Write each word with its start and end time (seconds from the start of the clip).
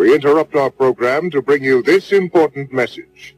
we 0.00 0.14
interrupt 0.14 0.54
our 0.54 0.70
program 0.70 1.28
to 1.28 1.42
bring 1.42 1.62
you 1.62 1.82
this 1.82 2.10
important 2.10 2.72
message. 2.72 3.36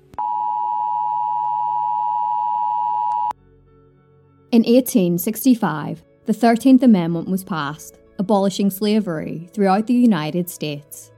In 4.53 4.63
1865, 4.63 6.05
the 6.27 6.33
13th 6.33 6.85
Amendment 6.85 7.29
was 7.29 7.43
passed, 7.43 7.99
abolishing 8.21 8.71
slavery 8.71 9.49
throughout 9.53 9.89
the 9.89 9.95
United 9.95 10.49
States. 10.49 11.11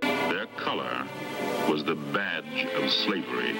Their 0.00 0.46
color 0.56 1.06
was 1.68 1.84
the 1.84 1.94
badge 1.94 2.66
of 2.74 2.90
slavery. 2.90 3.52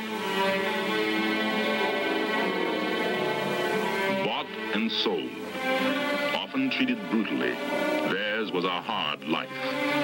Bought 4.24 4.50
and 4.74 4.90
sold, 4.90 5.30
often 6.34 6.68
treated 6.68 6.98
brutally, 7.12 7.52
theirs 8.10 8.50
was 8.50 8.64
a 8.64 8.80
hard 8.82 9.22
life. 9.28 9.99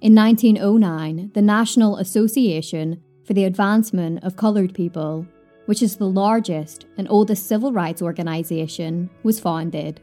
In 0.00 0.14
1909, 0.14 1.32
the 1.34 1.42
National 1.42 1.96
Association 1.96 3.02
for 3.24 3.34
the 3.34 3.42
Advancement 3.42 4.22
of 4.22 4.36
Coloured 4.36 4.72
People, 4.72 5.26
which 5.66 5.82
is 5.82 5.96
the 5.96 6.06
largest 6.06 6.86
and 6.96 7.08
oldest 7.10 7.48
civil 7.48 7.72
rights 7.72 8.00
organisation, 8.00 9.10
was 9.24 9.40
founded. 9.40 10.00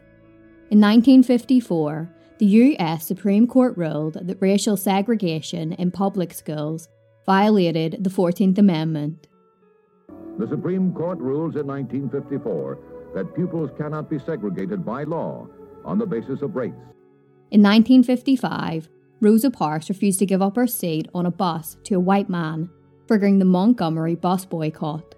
In 0.69 0.81
1954, 0.81 2.09
the 2.39 2.45
US 2.45 3.05
Supreme 3.05 3.47
Court 3.47 3.77
ruled 3.77 4.15
that 4.21 4.41
racial 4.41 4.75
segregation 4.75 5.71
in 5.71 5.91
public 5.91 6.33
schools 6.33 6.89
violated 7.25 8.03
the 8.03 8.09
14th 8.09 8.57
Amendment. 8.57 9.27
The 10.37 10.49
Supreme 10.49 10.91
Court 10.93 11.19
rules 11.19 11.55
in 11.55 11.67
1954 11.67 12.79
that 13.13 13.33
pupils 13.33 13.69
cannot 13.77 14.09
be 14.09 14.19
segregated 14.19 14.85
by 14.85 15.05
law 15.05 15.47
on 15.85 15.99
the 15.99 16.05
basis 16.05 16.41
of 16.41 16.57
race. 16.57 16.73
In 17.49 17.61
1955, 17.61 18.89
Rosa 19.21 19.49
Parks 19.49 19.89
refused 19.89 20.19
to 20.19 20.25
give 20.25 20.41
up 20.41 20.55
her 20.55 20.67
seat 20.67 21.07
on 21.13 21.25
a 21.25 21.31
bus 21.31 21.77
to 21.85 21.95
a 21.95 21.99
white 21.99 22.29
man, 22.29 22.69
triggering 23.07 23.39
the 23.39 23.45
Montgomery 23.45 24.15
bus 24.15 24.45
boycott. 24.45 25.15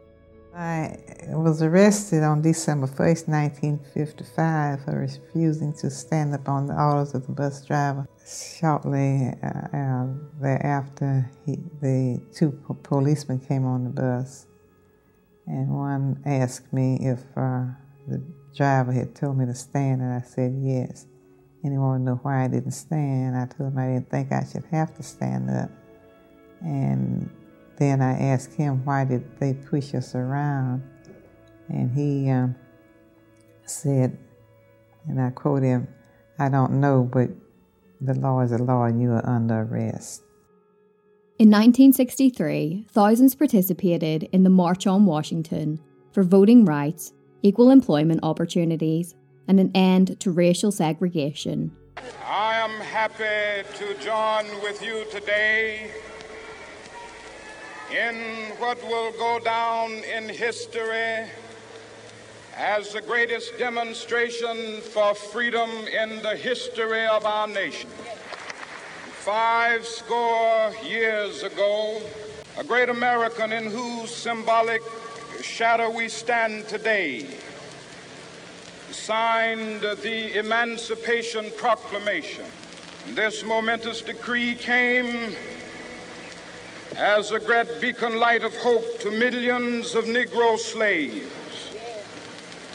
I 0.57 0.97
was 1.27 1.61
arrested 1.61 2.23
on 2.23 2.41
December 2.41 2.87
1st, 2.87 3.27
1955 3.27 4.85
for 4.85 4.99
refusing 4.99 5.71
to 5.75 5.89
stand 5.91 6.33
up 6.33 6.49
on 6.49 6.65
the 6.65 6.73
orders 6.73 7.13
of 7.13 7.27
the 7.27 7.33
bus 7.33 7.63
driver. 7.63 8.07
Shortly 8.59 9.33
uh, 9.43 9.77
uh, 9.77 10.07
thereafter, 10.41 11.29
he, 11.45 11.57
the 11.79 12.19
two 12.33 12.51
po- 12.51 12.73
policemen 12.81 13.39
came 13.39 13.65
on 13.65 13.83
the 13.83 13.89
bus, 13.91 14.47
and 15.45 15.69
one 15.69 16.23
asked 16.25 16.73
me 16.73 16.97
if 17.01 17.19
uh, 17.35 17.65
the 18.07 18.23
driver 18.55 18.91
had 18.91 19.15
told 19.15 19.37
me 19.37 19.45
to 19.45 19.53
stand, 19.53 20.01
and 20.01 20.11
I 20.11 20.21
said 20.21 20.55
yes. 20.59 21.05
To 21.71 21.99
know 21.99 22.19
why 22.23 22.45
I 22.45 22.47
didn't 22.47 22.71
stand. 22.71 23.35
I 23.35 23.45
told 23.45 23.73
him 23.73 23.77
I 23.79 23.87
didn't 23.87 24.09
think 24.09 24.31
I 24.31 24.43
should 24.43 24.65
have 24.71 24.95
to 24.95 25.03
stand 25.03 25.49
up. 25.49 25.69
And 26.61 27.29
then 27.77 28.01
I 28.01 28.13
asked 28.13 28.53
him, 28.53 28.83
why 28.85 29.05
did 29.05 29.39
they 29.39 29.53
push 29.53 29.93
us 29.93 30.15
around? 30.15 30.83
And 31.69 31.91
he 31.91 32.29
um, 32.29 32.55
said, 33.65 34.17
and 35.07 35.21
I 35.21 35.29
quote 35.29 35.63
him, 35.63 35.87
I 36.39 36.49
don't 36.49 36.79
know, 36.79 37.03
but 37.11 37.29
the 38.01 38.13
law 38.13 38.41
is 38.41 38.51
a 38.51 38.57
law 38.57 38.85
and 38.85 39.01
you 39.01 39.11
are 39.11 39.25
under 39.27 39.61
arrest. 39.61 40.23
In 41.39 41.49
1963, 41.49 42.85
thousands 42.89 43.35
participated 43.35 44.27
in 44.31 44.43
the 44.43 44.49
March 44.49 44.87
on 44.87 45.05
Washington 45.05 45.79
for 46.11 46.23
voting 46.23 46.65
rights, 46.65 47.13
equal 47.43 47.69
employment 47.69 48.21
opportunities, 48.23 49.13
and 49.47 49.59
an 49.59 49.71
end 49.73 50.19
to 50.19 50.31
racial 50.31 50.71
segregation. 50.71 51.71
I 52.25 52.55
am 52.55 52.71
happy 52.81 53.67
to 53.77 53.93
join 54.03 54.45
with 54.61 54.83
you 54.83 55.05
today 55.11 55.91
in 57.91 58.15
what 58.59 58.81
will 58.83 59.11
go 59.13 59.39
down 59.43 59.91
in 59.91 60.27
history 60.27 61.29
as 62.55 62.91
the 62.91 63.01
greatest 63.01 63.57
demonstration 63.57 64.81
for 64.81 65.13
freedom 65.13 65.69
in 65.69 66.21
the 66.21 66.35
history 66.35 67.05
of 67.05 67.25
our 67.25 67.47
nation. 67.47 67.89
Five 69.19 69.85
score 69.85 70.73
years 70.83 71.43
ago, 71.43 72.01
a 72.57 72.63
great 72.63 72.89
American 72.89 73.51
in 73.51 73.65
whose 73.65 74.13
symbolic 74.13 74.81
shadow 75.41 75.89
we 75.89 76.09
stand 76.09 76.67
today 76.67 77.27
signed 78.97 79.81
the 79.81 80.37
Emancipation 80.37 81.49
Proclamation. 81.55 82.45
This 83.13 83.43
momentous 83.43 84.01
decree 84.01 84.55
came 84.55 85.33
as 86.97 87.31
a 87.31 87.39
great 87.39 87.79
beacon 87.79 88.19
light 88.19 88.43
of 88.43 88.55
hope 88.57 88.99
to 88.99 89.11
millions 89.11 89.95
of 89.95 90.05
Negro 90.05 90.57
slaves 90.57 91.31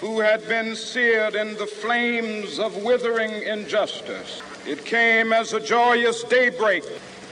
who 0.00 0.20
had 0.20 0.46
been 0.48 0.74
seared 0.74 1.34
in 1.34 1.54
the 1.58 1.66
flames 1.66 2.58
of 2.58 2.76
withering 2.82 3.42
injustice. 3.42 4.42
It 4.66 4.84
came 4.84 5.32
as 5.32 5.52
a 5.52 5.60
joyous 5.60 6.24
daybreak 6.24 6.84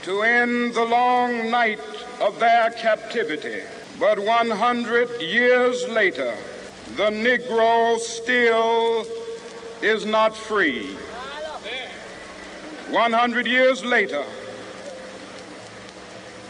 to 0.03 0.21
end 0.21 0.73
the 0.73 0.85
long 0.85 1.49
night 1.49 1.79
of 2.19 2.39
their 2.39 2.69
captivity. 2.71 3.61
But 3.99 4.19
100 4.19 5.21
years 5.21 5.87
later, 5.89 6.35
the 6.97 7.09
Negro 7.09 7.97
still 7.97 9.05
is 9.81 10.05
not 10.05 10.35
free. 10.35 10.87
100 12.89 13.47
years 13.47 13.85
later, 13.85 14.25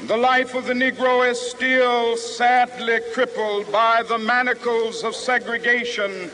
the 0.07 0.17
life 0.17 0.55
of 0.55 0.65
the 0.65 0.73
Negro 0.73 1.29
is 1.29 1.39
still 1.39 2.17
sadly 2.17 2.99
crippled 3.13 3.71
by 3.71 4.01
the 4.01 4.17
manacles 4.17 5.03
of 5.03 5.13
segregation 5.13 6.31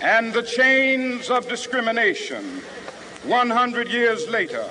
and 0.00 0.32
the 0.32 0.42
chains 0.42 1.28
of 1.28 1.46
discrimination. 1.46 2.62
100 3.24 3.88
years 3.90 4.26
later, 4.28 4.64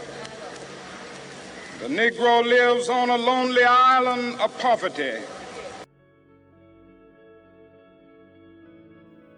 the 1.82 1.88
Negro 1.88 2.44
lives 2.44 2.90
on 2.90 3.12
a 3.12 3.18
lonely 3.18 3.64
island 3.64 4.40
of 4.42 4.58
poverty. 4.58 5.20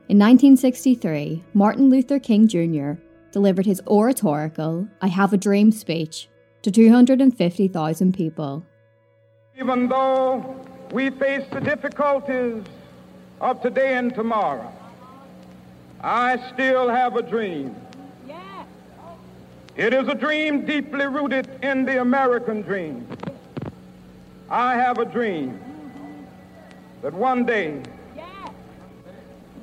In 0.07 0.19
1963, 0.19 1.43
Martin 1.55 1.89
Luther 1.89 2.19
King 2.19 2.47
Jr. 2.47 2.91
delivered 3.31 3.65
his 3.65 3.81
oratorical 3.87 4.87
I 5.01 5.07
Have 5.07 5.33
a 5.33 5.37
Dream 5.37 5.71
speech 5.71 6.29
to 6.61 6.69
250,000 6.69 8.13
people. 8.13 8.63
Even 9.59 9.89
though 9.89 10.63
we 10.91 11.09
face 11.09 11.43
the 11.51 11.59
difficulties 11.59 12.63
of 13.41 13.63
today 13.63 13.97
and 13.97 14.13
tomorrow, 14.13 14.71
I 16.01 16.37
still 16.53 16.87
have 16.87 17.15
a 17.15 17.23
dream. 17.23 17.75
It 19.75 19.91
is 19.91 20.07
a 20.07 20.13
dream 20.13 20.67
deeply 20.67 21.07
rooted 21.07 21.49
in 21.63 21.83
the 21.83 21.99
American 21.99 22.61
dream. 22.61 23.07
I 24.51 24.75
have 24.75 24.99
a 24.99 25.05
dream 25.05 25.59
that 27.01 27.11
one 27.11 27.43
day 27.43 27.81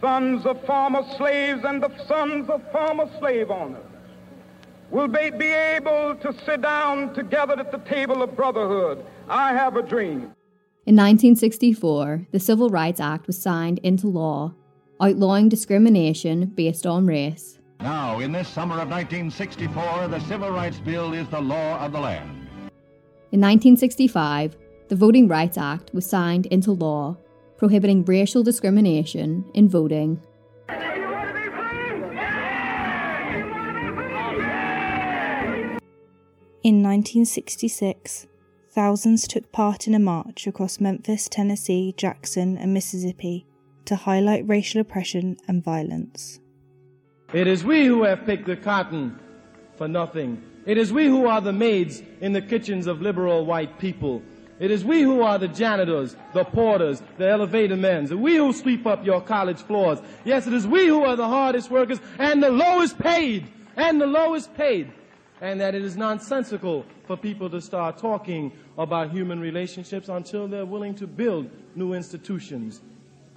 sons 0.00 0.46
of 0.46 0.64
former 0.64 1.02
slaves 1.16 1.62
and 1.64 1.82
the 1.82 1.90
sons 2.06 2.48
of 2.48 2.62
former 2.72 3.08
slave 3.18 3.50
owners 3.50 3.84
will 4.90 5.08
be, 5.08 5.30
be 5.30 5.46
able 5.46 6.14
to 6.16 6.34
sit 6.44 6.62
down 6.62 7.14
together 7.14 7.58
at 7.58 7.70
the 7.70 7.78
table 7.78 8.22
of 8.22 8.34
brotherhood. 8.34 9.04
I 9.28 9.52
have 9.52 9.76
a 9.76 9.82
dream. 9.82 10.32
In 10.86 10.96
1964, 10.96 12.28
the 12.32 12.40
Civil 12.40 12.70
Rights 12.70 13.00
Act 13.00 13.26
was 13.26 13.40
signed 13.40 13.78
into 13.80 14.06
law, 14.06 14.54
outlawing 15.00 15.48
discrimination 15.48 16.46
based 16.46 16.86
on 16.86 17.06
race. 17.06 17.58
Now, 17.80 18.20
in 18.20 18.32
this 18.32 18.48
summer 18.48 18.80
of 18.80 18.88
1964, 18.88 20.08
the 20.08 20.20
Civil 20.20 20.50
Rights 20.50 20.78
Bill 20.78 21.12
is 21.12 21.28
the 21.28 21.40
law 21.40 21.78
of 21.78 21.92
the 21.92 22.00
land. 22.00 22.30
In 23.30 23.40
1965, 23.40 24.56
the 24.88 24.96
Voting 24.96 25.28
Rights 25.28 25.58
Act 25.58 25.92
was 25.92 26.08
signed 26.08 26.46
into 26.46 26.72
law, 26.72 27.16
prohibiting 27.58 28.04
racial 28.04 28.42
discrimination 28.42 29.44
in 29.52 29.68
voting. 29.68 30.20
In 36.62 36.82
1966, 36.82 38.26
thousands 38.70 39.26
took 39.26 39.50
part 39.52 39.86
in 39.86 39.94
a 39.94 39.98
march 39.98 40.46
across 40.46 40.80
Memphis, 40.80 41.28
Tennessee, 41.28 41.94
Jackson, 41.96 42.56
and 42.56 42.72
Mississippi 42.72 43.46
to 43.84 43.96
highlight 43.96 44.46
racial 44.46 44.80
oppression 44.80 45.36
and 45.48 45.64
violence. 45.64 46.40
It 47.32 47.46
is 47.46 47.64
we 47.64 47.86
who 47.86 48.04
have 48.04 48.24
picked 48.24 48.46
the 48.46 48.56
cotton 48.56 49.18
for 49.76 49.88
nothing. 49.88 50.42
It 50.66 50.76
is 50.76 50.92
we 50.92 51.06
who 51.06 51.26
are 51.26 51.40
the 51.40 51.52
maids 51.52 52.02
in 52.20 52.32
the 52.32 52.42
kitchens 52.42 52.86
of 52.86 53.00
liberal 53.00 53.46
white 53.46 53.78
people. 53.78 54.22
It 54.60 54.72
is 54.72 54.84
we 54.84 55.02
who 55.02 55.22
are 55.22 55.38
the 55.38 55.48
janitors, 55.48 56.16
the 56.34 56.44
porters, 56.44 57.00
the 57.16 57.28
elevator 57.28 57.76
men. 57.76 58.06
We 58.20 58.36
who 58.36 58.52
sweep 58.52 58.86
up 58.86 59.04
your 59.04 59.20
college 59.20 59.60
floors. 59.60 60.00
Yes, 60.24 60.46
it 60.46 60.52
is 60.52 60.66
we 60.66 60.88
who 60.88 61.04
are 61.04 61.14
the 61.14 61.28
hardest 61.28 61.70
workers 61.70 62.00
and 62.18 62.42
the 62.42 62.50
lowest 62.50 62.98
paid. 62.98 63.46
And 63.76 64.00
the 64.00 64.06
lowest 64.06 64.52
paid. 64.54 64.92
And 65.40 65.60
that 65.60 65.76
it 65.76 65.84
is 65.84 65.96
nonsensical 65.96 66.84
for 67.06 67.16
people 67.16 67.48
to 67.50 67.60
start 67.60 67.98
talking 67.98 68.52
about 68.76 69.12
human 69.12 69.38
relationships 69.38 70.08
until 70.08 70.48
they're 70.48 70.66
willing 70.66 70.96
to 70.96 71.06
build 71.06 71.48
new 71.76 71.92
institutions. 71.92 72.82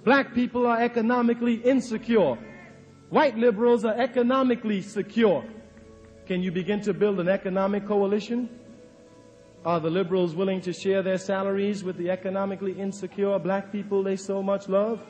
Black 0.04 0.34
people 0.34 0.66
are 0.66 0.82
economically 0.82 1.54
insecure. 1.54 2.36
White 3.10 3.38
liberals 3.38 3.84
are 3.84 3.94
economically 3.94 4.82
secure. 4.82 5.44
Can 6.26 6.42
you 6.42 6.50
begin 6.50 6.80
to 6.80 6.92
build 6.92 7.20
an 7.20 7.28
economic 7.28 7.86
coalition? 7.86 8.48
Are 9.64 9.78
the 9.78 9.90
liberals 9.90 10.34
willing 10.34 10.60
to 10.62 10.72
share 10.72 11.02
their 11.02 11.18
salaries 11.18 11.84
with 11.84 11.96
the 11.96 12.10
economically 12.10 12.72
insecure 12.72 13.38
black 13.38 13.70
people 13.70 14.02
they 14.02 14.16
so 14.16 14.42
much 14.42 14.68
love? 14.68 15.00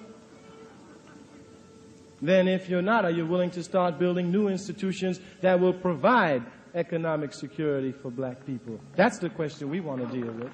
Then, 2.21 2.47
if 2.47 2.69
you're 2.69 2.83
not, 2.83 3.05
are 3.05 3.11
you 3.11 3.27
willing 3.27 3.51
to 3.53 3.63
start 3.63 3.99
building 3.99 4.31
new 4.31 4.49
institutions 4.49 5.21
that 5.41 5.59
will 5.59 5.73
provide 5.73 6.45
economic 6.75 7.33
security 7.33 7.93
for 7.93 8.11
black 8.11 8.45
people? 8.47 8.79
That's 8.95 9.19
the 9.19 9.31
question 9.31 9.71
we 9.71 9.81
want 9.81 10.09
to 10.09 10.21
deal 10.21 10.31
with. 10.33 10.53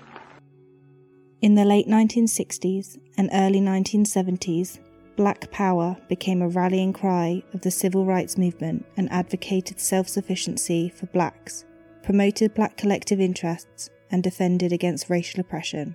In 1.43 1.57
the 1.57 1.65
late 1.65 1.87
1960s 1.87 2.99
and 3.17 3.29
early 3.33 3.61
1970s, 3.61 4.79
Black 5.17 5.51
Power 5.51 5.97
became 6.09 6.43
a 6.43 6.49
rallying 6.49 6.93
cry 6.93 7.43
of 7.53 7.61
the 7.63 7.73
civil 7.73 8.05
rights 8.05 8.39
movement 8.39 8.87
and 8.97 9.11
advocated 9.11 9.81
self 9.81 10.09
sufficiency 10.09 10.89
for 10.89 11.07
blacks, 11.07 11.65
promoted 12.09 12.55
black 12.55 12.75
collective 12.79 13.21
interests, 13.21 13.91
and 14.11 14.23
defended 14.23 14.73
against 14.73 15.11
racial 15.11 15.41
oppression. 15.41 15.95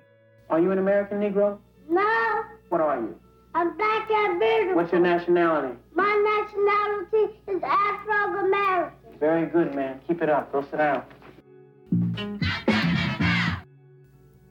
Are 0.51 0.59
you 0.59 0.69
an 0.69 0.77
American 0.77 1.19
Negro? 1.19 1.57
No. 1.89 2.43
What 2.69 2.81
are 2.81 2.99
you? 2.99 3.19
I'm 3.55 3.75
black 3.75 4.11
and 4.11 4.39
beautiful. 4.39 4.75
What's 4.75 4.91
your 4.91 5.01
nationality? 5.01 5.75
My 5.95 6.13
nationality 6.45 7.39
is 7.47 7.63
Afro 7.63 8.45
American. 8.45 9.19
Very 9.19 9.47
good, 9.47 9.73
man. 9.73 10.01
Keep 10.07 10.21
it 10.21 10.29
up. 10.29 10.51
Go 10.51 10.61
sit 10.61 10.77
down. 10.77 11.03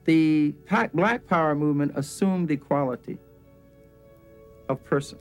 The 0.05 0.57
Black 0.93 1.29
Power 1.29 1.55
movement 1.55 1.93
assumed 1.95 2.51
equality 2.51 3.19
of 4.69 4.83
person 4.83 5.21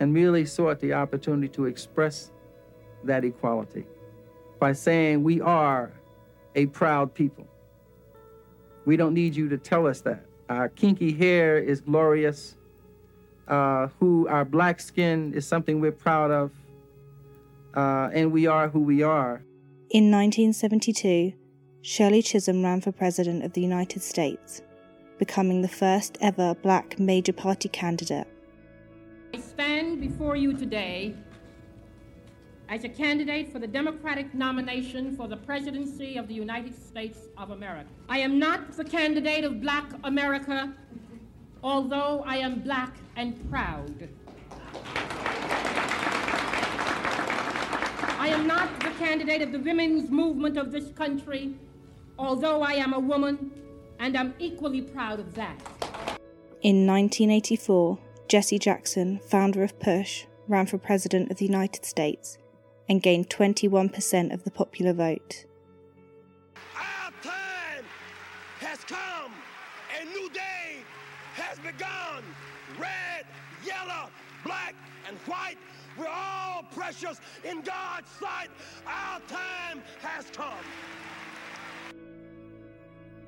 and 0.00 0.12
merely 0.12 0.44
sought 0.44 0.80
the 0.80 0.92
opportunity 0.92 1.48
to 1.48 1.64
express 1.64 2.30
that 3.04 3.24
equality 3.24 3.86
by 4.62 4.72
saying, 4.72 5.24
We 5.24 5.40
are 5.40 5.92
a 6.54 6.66
proud 6.66 7.12
people. 7.12 7.48
We 8.84 8.96
don't 8.96 9.12
need 9.12 9.34
you 9.34 9.48
to 9.48 9.58
tell 9.58 9.88
us 9.88 10.02
that. 10.02 10.24
Our 10.48 10.68
kinky 10.68 11.12
hair 11.12 11.58
is 11.58 11.80
glorious. 11.80 12.56
Uh, 13.48 13.88
who 13.98 14.28
our 14.28 14.44
black 14.44 14.78
skin 14.78 15.32
is 15.34 15.44
something 15.44 15.80
we're 15.80 15.90
proud 15.90 16.30
of. 16.30 16.52
Uh, 17.74 18.10
and 18.14 18.30
we 18.30 18.46
are 18.46 18.68
who 18.68 18.78
we 18.78 19.02
are. 19.02 19.42
In 19.90 20.12
1972, 20.12 21.32
Shirley 21.80 22.22
Chisholm 22.22 22.62
ran 22.62 22.80
for 22.80 22.92
President 22.92 23.44
of 23.44 23.54
the 23.54 23.60
United 23.60 24.00
States, 24.00 24.62
becoming 25.18 25.62
the 25.62 25.74
first 25.82 26.16
ever 26.20 26.54
black 26.54 27.00
major 27.00 27.32
party 27.32 27.68
candidate 27.68 28.28
I 29.34 29.38
stand 29.38 30.00
before 30.00 30.36
you 30.36 30.52
today 30.52 31.14
as 32.72 32.84
a 32.84 32.88
candidate 32.88 33.52
for 33.52 33.58
the 33.58 33.66
Democratic 33.66 34.32
nomination 34.32 35.14
for 35.14 35.28
the 35.28 35.36
presidency 35.36 36.16
of 36.16 36.26
the 36.26 36.32
United 36.32 36.74
States 36.74 37.18
of 37.36 37.50
America. 37.50 37.90
I 38.08 38.20
am 38.20 38.38
not 38.38 38.72
the 38.72 38.84
candidate 38.84 39.44
of 39.44 39.60
black 39.60 39.92
America, 40.04 40.72
although 41.62 42.24
I 42.26 42.36
am 42.36 42.60
black 42.60 42.96
and 43.16 43.50
proud. 43.50 44.08
I 48.18 48.28
am 48.28 48.46
not 48.46 48.80
the 48.80 48.92
candidate 48.98 49.42
of 49.42 49.52
the 49.52 49.58
women's 49.58 50.08
movement 50.08 50.56
of 50.56 50.72
this 50.72 50.88
country, 50.92 51.54
although 52.18 52.62
I 52.62 52.72
am 52.72 52.94
a 52.94 53.00
woman 53.00 53.50
and 53.98 54.16
I'm 54.16 54.32
equally 54.38 54.80
proud 54.80 55.20
of 55.20 55.34
that. 55.34 55.58
In 56.62 56.86
1984, 56.86 57.98
Jesse 58.28 58.58
Jackson, 58.58 59.20
founder 59.28 59.62
of 59.62 59.78
PUSH, 59.78 60.26
ran 60.48 60.64
for 60.64 60.78
President 60.78 61.30
of 61.30 61.36
the 61.36 61.44
United 61.44 61.84
States 61.84 62.38
and 62.92 63.02
gained 63.02 63.30
21% 63.30 64.34
of 64.34 64.44
the 64.44 64.50
popular 64.50 64.92
vote. 64.92 65.46
Our 66.76 67.10
time 67.22 67.84
has 68.60 68.84
come. 68.84 69.32
A 69.98 70.04
new 70.04 70.28
day 70.28 70.84
has 71.32 71.58
begun. 71.60 72.22
Red, 72.78 73.24
yellow, 73.64 74.10
black, 74.44 74.74
and 75.08 75.16
white. 75.20 75.56
We're 75.98 76.06
all 76.06 76.64
precious 76.64 77.18
in 77.42 77.62
God's 77.62 78.10
sight. 78.10 78.50
Our 78.86 79.20
time 79.20 79.82
has 80.02 80.26
come. 80.30 80.52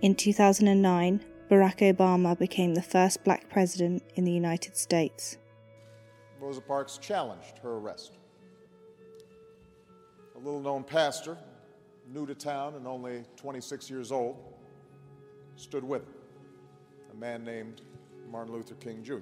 In 0.02 0.14
2009, 0.14 1.24
Barack 1.50 1.78
Obama 1.96 2.38
became 2.38 2.74
the 2.74 2.82
first 2.82 3.24
black 3.24 3.48
president 3.48 4.02
in 4.14 4.24
the 4.24 4.32
United 4.32 4.76
States. 4.76 5.38
Rosa 6.38 6.60
Parks 6.60 6.98
challenged 6.98 7.56
her 7.62 7.78
arrest. 7.78 8.18
Little 10.44 10.60
known 10.60 10.84
pastor, 10.84 11.38
new 12.12 12.26
to 12.26 12.34
town 12.34 12.74
and 12.74 12.86
only 12.86 13.24
26 13.36 13.88
years 13.88 14.12
old, 14.12 14.36
stood 15.56 15.82
with 15.82 16.02
him, 16.02 16.14
a 17.12 17.16
man 17.16 17.46
named 17.46 17.80
Martin 18.30 18.52
Luther 18.52 18.74
King 18.74 19.02
Jr. 19.02 19.20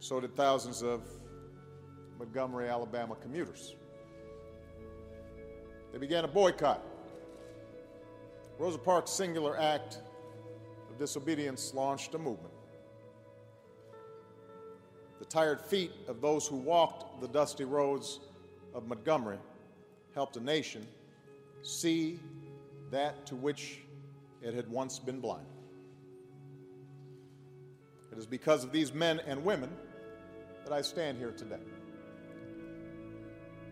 So 0.00 0.20
did 0.20 0.36
thousands 0.36 0.82
of 0.82 1.00
Montgomery, 2.18 2.68
Alabama 2.68 3.14
commuters. 3.14 3.74
They 5.92 5.98
began 5.98 6.26
a 6.26 6.28
boycott. 6.28 6.84
Rosa 8.58 8.76
Parks' 8.76 9.12
singular 9.12 9.58
act 9.58 9.96
of 10.90 10.98
disobedience 10.98 11.72
launched 11.72 12.14
a 12.14 12.18
movement. 12.18 12.52
The 15.20 15.24
tired 15.24 15.62
feet 15.62 15.92
of 16.06 16.20
those 16.20 16.46
who 16.46 16.56
walked 16.56 17.22
the 17.22 17.28
dusty 17.28 17.64
roads 17.64 18.20
of 18.76 18.86
Montgomery 18.86 19.38
helped 20.14 20.36
a 20.36 20.40
nation 20.40 20.86
see 21.62 22.20
that 22.90 23.24
to 23.26 23.34
which 23.34 23.80
it 24.42 24.52
had 24.52 24.68
once 24.68 24.98
been 24.98 25.18
blind. 25.18 25.46
It 28.12 28.18
is 28.18 28.26
because 28.26 28.64
of 28.64 28.72
these 28.72 28.92
men 28.92 29.20
and 29.26 29.42
women 29.42 29.70
that 30.64 30.72
I 30.72 30.82
stand 30.82 31.16
here 31.16 31.32
today. 31.32 31.58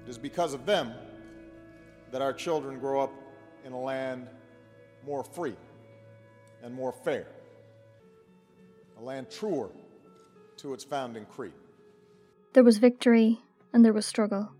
It 0.04 0.08
is 0.08 0.18
because 0.18 0.54
of 0.54 0.64
them 0.64 0.92
that 2.11 2.23
our 2.23 2.32
children 2.32 2.78
grow 2.80 3.02
up 3.02 3.12
in 3.64 3.73
a 3.73 3.80
land 3.80 4.26
more 5.06 5.23
free 5.23 5.56
and 6.62 6.75
more 6.75 6.92
fair, 6.92 7.26
a 8.99 9.02
land 9.02 9.30
truer 9.30 9.68
to 10.56 10.73
its 10.73 10.82
founding 10.82 11.26
creed. 11.26 11.52
There 12.54 12.64
was 12.64 12.78
victory 12.78 13.40
and 13.73 13.84
there 13.84 13.92
was 13.92 14.06
struggle. 14.06 14.50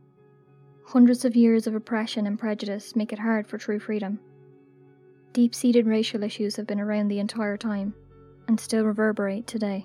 Hundreds 0.87 1.25
of 1.25 1.35
years 1.35 1.67
of 1.67 1.75
oppression 1.75 2.27
and 2.27 2.39
prejudice 2.39 2.95
make 2.95 3.13
it 3.13 3.19
hard 3.19 3.47
for 3.47 3.59
true 3.59 3.79
freedom. 3.79 4.21
Deep 5.33 5.55
seated 5.55 5.87
racial 5.87 6.23
issues 6.23 6.55
have 6.55 6.67
been 6.67 6.79
around 6.79 7.09
the 7.09 7.19
entire 7.19 7.57
time 7.57 7.93
and 8.47 8.61
still 8.61 8.85
reverberate 8.85 9.47
today. 9.47 9.85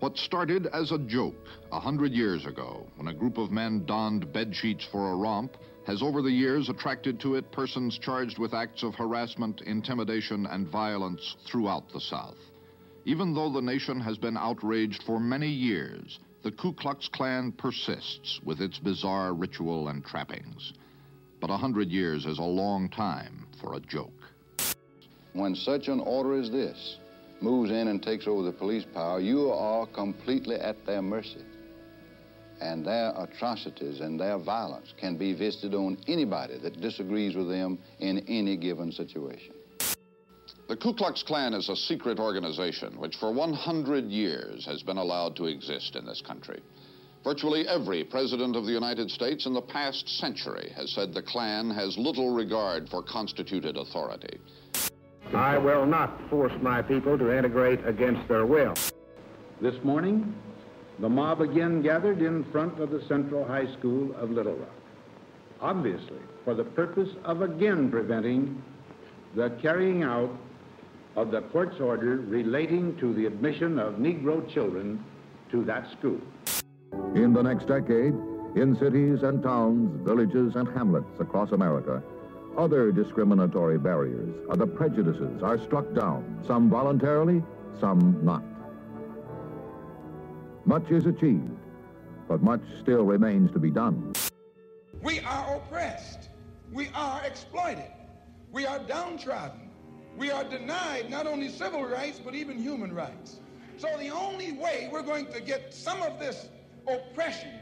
What 0.00 0.18
started 0.18 0.66
as 0.66 0.92
a 0.92 0.98
joke 0.98 1.46
a 1.72 1.78
hundred 1.78 2.12
years 2.12 2.46
ago 2.46 2.86
when 2.96 3.08
a 3.08 3.14
group 3.14 3.38
of 3.38 3.50
men 3.50 3.86
donned 3.86 4.32
bed 4.32 4.54
sheets 4.54 4.84
for 4.90 5.12
a 5.12 5.16
romp 5.16 5.56
has 5.86 6.02
over 6.02 6.20
the 6.20 6.30
years 6.30 6.68
attracted 6.68 7.20
to 7.20 7.36
it 7.36 7.52
persons 7.52 7.98
charged 7.98 8.38
with 8.38 8.52
acts 8.52 8.82
of 8.82 8.94
harassment, 8.94 9.60
intimidation, 9.62 10.46
and 10.46 10.68
violence 10.68 11.36
throughout 11.46 11.90
the 11.92 12.00
South. 12.00 12.38
Even 13.04 13.34
though 13.34 13.50
the 13.50 13.62
nation 13.62 14.00
has 14.00 14.18
been 14.18 14.36
outraged 14.36 15.02
for 15.04 15.20
many 15.20 15.48
years, 15.48 16.18
the 16.42 16.50
Ku 16.52 16.72
Klux 16.72 17.08
Klan 17.08 17.52
persists 17.52 18.40
with 18.44 18.60
its 18.60 18.78
bizarre 18.78 19.34
ritual 19.34 19.88
and 19.88 20.04
trappings. 20.04 20.72
But 21.40 21.50
a 21.50 21.56
hundred 21.56 21.88
years 21.88 22.26
is 22.26 22.38
a 22.38 22.42
long 22.42 22.88
time 22.88 23.46
for 23.60 23.74
a 23.74 23.80
joke. 23.80 24.12
When 25.32 25.54
such 25.54 25.88
an 25.88 26.00
order 26.00 26.38
as 26.38 26.50
this 26.50 26.98
moves 27.40 27.70
in 27.70 27.88
and 27.88 28.02
takes 28.02 28.26
over 28.26 28.42
the 28.42 28.52
police 28.52 28.84
power, 28.92 29.20
you 29.20 29.50
are 29.50 29.86
completely 29.86 30.56
at 30.56 30.84
their 30.86 31.02
mercy. 31.02 31.44
and 32.60 32.84
their 32.84 33.14
atrocities 33.16 34.00
and 34.00 34.20
their 34.20 34.38
violence 34.38 34.92
can 34.98 35.16
be 35.16 35.32
visited 35.32 35.74
on 35.74 35.96
anybody 36.06 36.58
that 36.58 36.80
disagrees 36.80 37.34
with 37.34 37.48
them 37.48 37.78
in 38.00 38.18
any 38.28 38.56
given 38.56 38.92
situation. 38.92 39.54
The 40.70 40.76
Ku 40.76 40.94
Klux 40.94 41.24
Klan 41.24 41.52
is 41.52 41.68
a 41.68 41.74
secret 41.74 42.20
organization 42.20 42.96
which 43.00 43.16
for 43.16 43.32
100 43.32 44.08
years 44.08 44.64
has 44.66 44.84
been 44.84 44.98
allowed 44.98 45.34
to 45.34 45.46
exist 45.46 45.96
in 45.96 46.06
this 46.06 46.22
country. 46.22 46.60
Virtually 47.24 47.66
every 47.66 48.04
president 48.04 48.54
of 48.54 48.66
the 48.66 48.72
United 48.72 49.10
States 49.10 49.46
in 49.46 49.52
the 49.52 49.60
past 49.60 50.08
century 50.20 50.70
has 50.76 50.92
said 50.92 51.12
the 51.12 51.22
Klan 51.22 51.70
has 51.70 51.98
little 51.98 52.30
regard 52.32 52.88
for 52.88 53.02
constituted 53.02 53.76
authority. 53.76 54.38
I 55.34 55.58
will 55.58 55.86
not 55.86 56.16
force 56.30 56.52
my 56.62 56.82
people 56.82 57.18
to 57.18 57.36
integrate 57.36 57.84
against 57.84 58.28
their 58.28 58.46
will. 58.46 58.74
This 59.60 59.82
morning, 59.82 60.32
the 61.00 61.08
mob 61.08 61.40
again 61.40 61.82
gathered 61.82 62.22
in 62.22 62.44
front 62.52 62.78
of 62.78 62.90
the 62.90 63.04
Central 63.08 63.44
High 63.44 63.66
School 63.76 64.14
of 64.14 64.30
Little 64.30 64.54
Rock, 64.54 64.68
obviously 65.60 66.20
for 66.44 66.54
the 66.54 66.62
purpose 66.62 67.10
of 67.24 67.42
again 67.42 67.90
preventing 67.90 68.62
the 69.34 69.50
carrying 69.60 70.04
out 70.04 70.30
of 71.16 71.30
the 71.30 71.42
court's 71.42 71.80
order 71.80 72.18
relating 72.18 72.96
to 72.98 73.12
the 73.14 73.26
admission 73.26 73.78
of 73.78 73.94
Negro 73.94 74.48
children 74.52 75.04
to 75.50 75.64
that 75.64 75.90
school. 75.90 76.20
In 77.14 77.32
the 77.32 77.42
next 77.42 77.66
decade, 77.66 78.14
in 78.56 78.76
cities 78.78 79.22
and 79.22 79.42
towns, 79.42 80.04
villages 80.04 80.56
and 80.56 80.68
hamlets 80.68 81.20
across 81.20 81.52
America, 81.52 82.02
other 82.56 82.92
discriminatory 82.92 83.78
barriers, 83.78 84.34
other 84.50 84.66
prejudices 84.66 85.42
are 85.42 85.58
struck 85.58 85.92
down, 85.94 86.42
some 86.46 86.68
voluntarily, 86.68 87.42
some 87.80 88.18
not. 88.22 88.42
Much 90.64 90.90
is 90.90 91.06
achieved, 91.06 91.50
but 92.28 92.42
much 92.42 92.60
still 92.80 93.04
remains 93.04 93.50
to 93.52 93.58
be 93.58 93.70
done. 93.70 94.12
We 95.02 95.20
are 95.20 95.56
oppressed. 95.56 96.28
We 96.72 96.88
are 96.94 97.22
exploited. 97.24 97.90
We 98.52 98.66
are 98.66 98.78
downtrodden. 98.80 99.69
We 100.16 100.30
are 100.30 100.44
denied 100.44 101.10
not 101.10 101.26
only 101.26 101.48
civil 101.48 101.84
rights, 101.84 102.20
but 102.22 102.34
even 102.34 102.58
human 102.58 102.94
rights. 102.94 103.40
So 103.78 103.88
the 103.98 104.10
only 104.10 104.52
way 104.52 104.88
we're 104.92 105.02
going 105.02 105.26
to 105.32 105.40
get 105.40 105.72
some 105.72 106.02
of 106.02 106.18
this 106.18 106.48
oppression 106.86 107.52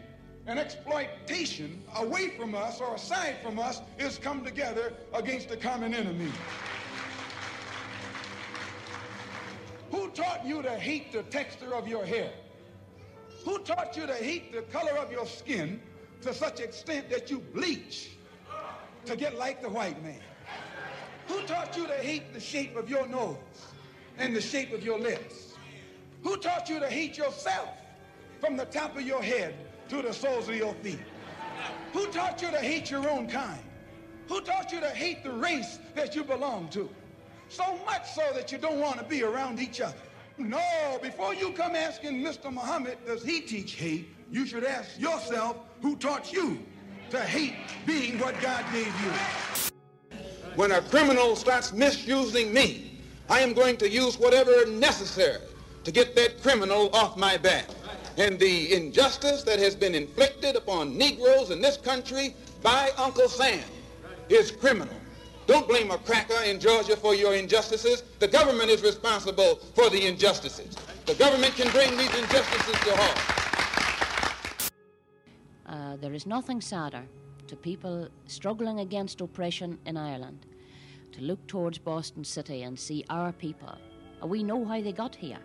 and 0.46 0.58
exploitation 0.58 1.82
away 1.96 2.30
from 2.30 2.54
us 2.54 2.80
or 2.80 2.94
aside 2.94 3.36
from 3.42 3.58
us 3.58 3.82
is 3.98 4.18
come 4.18 4.44
together 4.44 4.94
against 5.12 5.50
a 5.50 5.56
common 5.56 5.94
enemy. 5.94 6.32
Who 9.90 10.10
taught 10.10 10.44
you 10.44 10.62
to 10.62 10.70
hate 10.70 11.12
the 11.12 11.22
texture 11.24 11.74
of 11.74 11.86
your 11.86 12.04
hair? 12.04 12.32
Who 13.44 13.58
taught 13.60 13.96
you 13.96 14.06
to 14.06 14.14
hate 14.14 14.52
the 14.52 14.62
color 14.62 14.98
of 14.98 15.12
your 15.12 15.26
skin 15.26 15.80
to 16.22 16.34
such 16.34 16.60
extent 16.60 17.10
that 17.10 17.30
you 17.30 17.38
bleach 17.38 18.10
to 19.04 19.16
get 19.16 19.36
like 19.36 19.62
the 19.62 19.68
white 19.68 20.02
man? 20.02 20.20
Who 21.28 21.42
taught 21.42 21.76
you 21.76 21.87
to 21.87 21.94
hate 21.94 22.32
the 22.32 22.40
shape 22.40 22.75
of 22.76 22.88
your 22.88 23.06
nose 23.06 23.37
and 24.16 24.35
the 24.35 24.40
shape 24.40 24.73
of 24.73 24.82
your 24.82 24.99
lips? 24.99 25.52
Who 26.23 26.37
taught 26.38 26.68
you 26.68 26.80
to 26.80 26.88
hate 26.88 27.16
yourself 27.16 27.68
from 28.40 28.56
the 28.56 28.64
top 28.64 28.97
of 28.97 29.02
your 29.02 29.23
head 29.23 29.54
to 29.90 30.02
the 30.02 30.12
soles 30.12 30.49
of 30.49 30.56
your 30.56 30.75
feet? 30.75 30.99
Who 31.92 32.06
taught 32.08 32.42
you 32.42 32.50
to 32.50 32.58
hate 32.58 32.90
your 32.90 33.08
own 33.08 33.28
kind? 33.28 33.61
Who 34.28 34.40
taught 34.40 34.73
you 34.73 34.80
to 34.80 34.90
hate 34.90 35.23
the 35.23 35.32
race 35.32 35.78
that 35.94 36.16
you 36.16 36.25
belong 36.25 36.68
to? 36.70 36.88
So 37.49 37.78
much 37.87 38.12
so 38.12 38.30
that 38.35 38.52
you 38.52 38.58
don't 38.58 38.80
want 38.80 38.99
to 38.99 39.04
be 39.04 39.23
around 39.23 39.61
each 39.61 39.80
other. 39.80 39.94
No, 40.37 40.99
before 41.02 41.35
you 41.35 41.52
come 41.52 41.75
asking 41.75 42.23
Mr. 42.23 42.52
Muhammad, 42.52 42.99
does 43.06 43.23
he 43.25 43.40
teach 43.40 43.75
hate? 43.75 44.08
You 44.30 44.47
should 44.47 44.64
ask 44.64 44.99
yourself, 44.99 45.56
who 45.82 45.97
taught 45.97 46.32
you 46.32 46.58
to 47.11 47.20
hate 47.20 47.54
being 47.87 48.18
what 48.18 48.38
God 48.40 48.64
gave 48.73 48.87
you? 48.87 49.67
When 50.58 50.72
a 50.72 50.82
criminal 50.82 51.36
starts 51.36 51.72
misusing 51.72 52.52
me, 52.52 52.98
I 53.30 53.38
am 53.38 53.52
going 53.52 53.76
to 53.76 53.88
use 53.88 54.18
whatever 54.18 54.66
necessary 54.66 55.38
to 55.84 55.92
get 55.92 56.16
that 56.16 56.42
criminal 56.42 56.90
off 56.92 57.16
my 57.16 57.36
back. 57.36 57.66
And 58.16 58.40
the 58.40 58.74
injustice 58.74 59.44
that 59.44 59.60
has 59.60 59.76
been 59.76 59.94
inflicted 59.94 60.56
upon 60.56 60.98
Negroes 60.98 61.52
in 61.52 61.62
this 61.62 61.76
country 61.76 62.34
by 62.60 62.90
Uncle 62.98 63.28
Sam 63.28 63.62
is 64.28 64.50
criminal. 64.50 64.96
Don't 65.46 65.68
blame 65.68 65.92
a 65.92 65.98
cracker 65.98 66.42
in 66.44 66.58
Georgia 66.58 66.96
for 66.96 67.14
your 67.14 67.36
injustices. 67.36 68.02
The 68.18 68.26
government 68.26 68.68
is 68.68 68.82
responsible 68.82 69.60
for 69.76 69.88
the 69.90 70.06
injustices. 70.06 70.74
The 71.06 71.14
government 71.14 71.54
can 71.54 71.70
bring 71.70 71.96
these 71.96 72.12
injustices 72.18 72.80
to 72.80 72.96
halt. 72.96 74.72
Uh, 75.66 75.96
there 75.98 76.14
is 76.14 76.26
nothing 76.26 76.60
sadder 76.60 77.04
to 77.46 77.54
people 77.54 78.08
struggling 78.26 78.80
against 78.80 79.20
oppression 79.20 79.78
in 79.86 79.96
Ireland 79.96 80.47
to 81.18 81.25
look 81.25 81.46
towards 81.46 81.78
Boston 81.78 82.25
City 82.25 82.62
and 82.62 82.78
see 82.78 83.04
our 83.10 83.32
people. 83.32 83.76
Uh, 84.22 84.26
we 84.26 84.42
know 84.42 84.64
how 84.64 84.80
they 84.80 84.92
got 84.92 85.14
here. 85.14 85.38